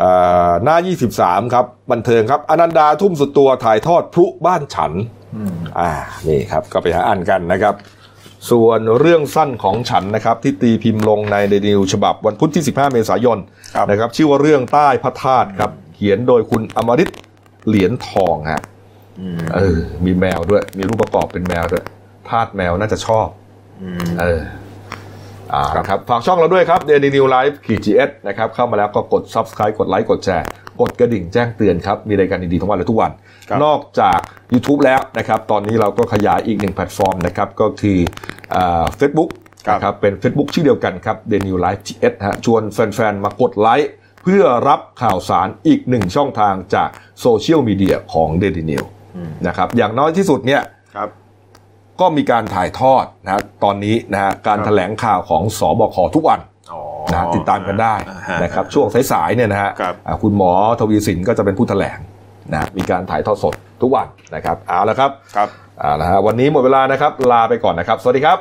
[0.01, 0.77] อ่าหน้า
[1.15, 4.93] 23 ครับ บันเทิงครับ อนันดาทุ่มสุดตัวถ่ายทอดพลุบ้านฉัน
[5.79, 5.91] อ่า
[6.29, 7.75] นี่ครับ ก็ไปหาอ่านกันนะครับ
[8.51, 13.39] ส่วนเรื่องสั้นของฉันนะครับ ที่ตีพิมพ์ลงในเดนิวฉบับวันพุธที่ 15 เมษายน
[13.75, 17.11] ครับนะครับ ชื่อว่าเรื่องใต้พระธาตุครับ เขียนโดยคุณอมริต
[17.69, 18.62] เหรียญทองฮะ
[19.55, 21.85] เออ มีแมวด้วย มีรูปประกอบเป็นแมวด้วย
[22.29, 23.27] ทาสแมวน่าจะชอบ
[24.21, 24.41] เออ
[25.53, 30.47] อ่าครับฝากช่องเราด้วยครับ Dailynews Live ขีด GS นะครับ เข้ามาแล้วก็กด Subscribe กดไลค์กดแชร์
[30.81, 33.11] กดกระดิ่งแจ้งเตือนครับ มีรายการดีๆทั้งวันและทุกวัน
[33.49, 34.19] ครับนอกจาก
[34.53, 37.99] YouTube แล้วนะครับ ตอนนี้เราก็ขยายอีกหนึ่งแพลตฟอร์มนะครับ ก็คือ
[38.55, 39.31] อ่า Facebook
[39.67, 43.93] ครับนะครับเป็น Facebook ชื่อเดียวกันครับ Daily New Life GS ฮะชวนแฟนๆ มากดไลค์
[44.25, 46.89] เพื่อรับข่าวสารอีกหนึ่งช่องทางจาก
[47.20, 48.85] โซเชียลมีเดียของ Daily New
[49.47, 50.62] นะครับอย่างน้อยที่สุดเนี่ย
[50.97, 51.09] ครับ
[52.01, 56.41] ก็มีการถ่ายทอดนะฮะตอนนี้นะฮะการครับแถลงข่าวของสบคทุกวัน
[56.72, 61.99] อ๋อนะฮะติดตามกันได้อ่าฮะนะครับช่วงสายๆเนี่ยนะฮะครับอ่าคุณหมอทวีสินก็จะเป็นผู้แถลง
[62.53, 65.49] นะฮะมีการถ่ายทอดสดทุกวันนะครับเอาละครับครับ
[65.81, 68.38] เอาละฮะวันนี้หมดเวลานะครับลาไปก่อนนะครับ สวัสดีครับ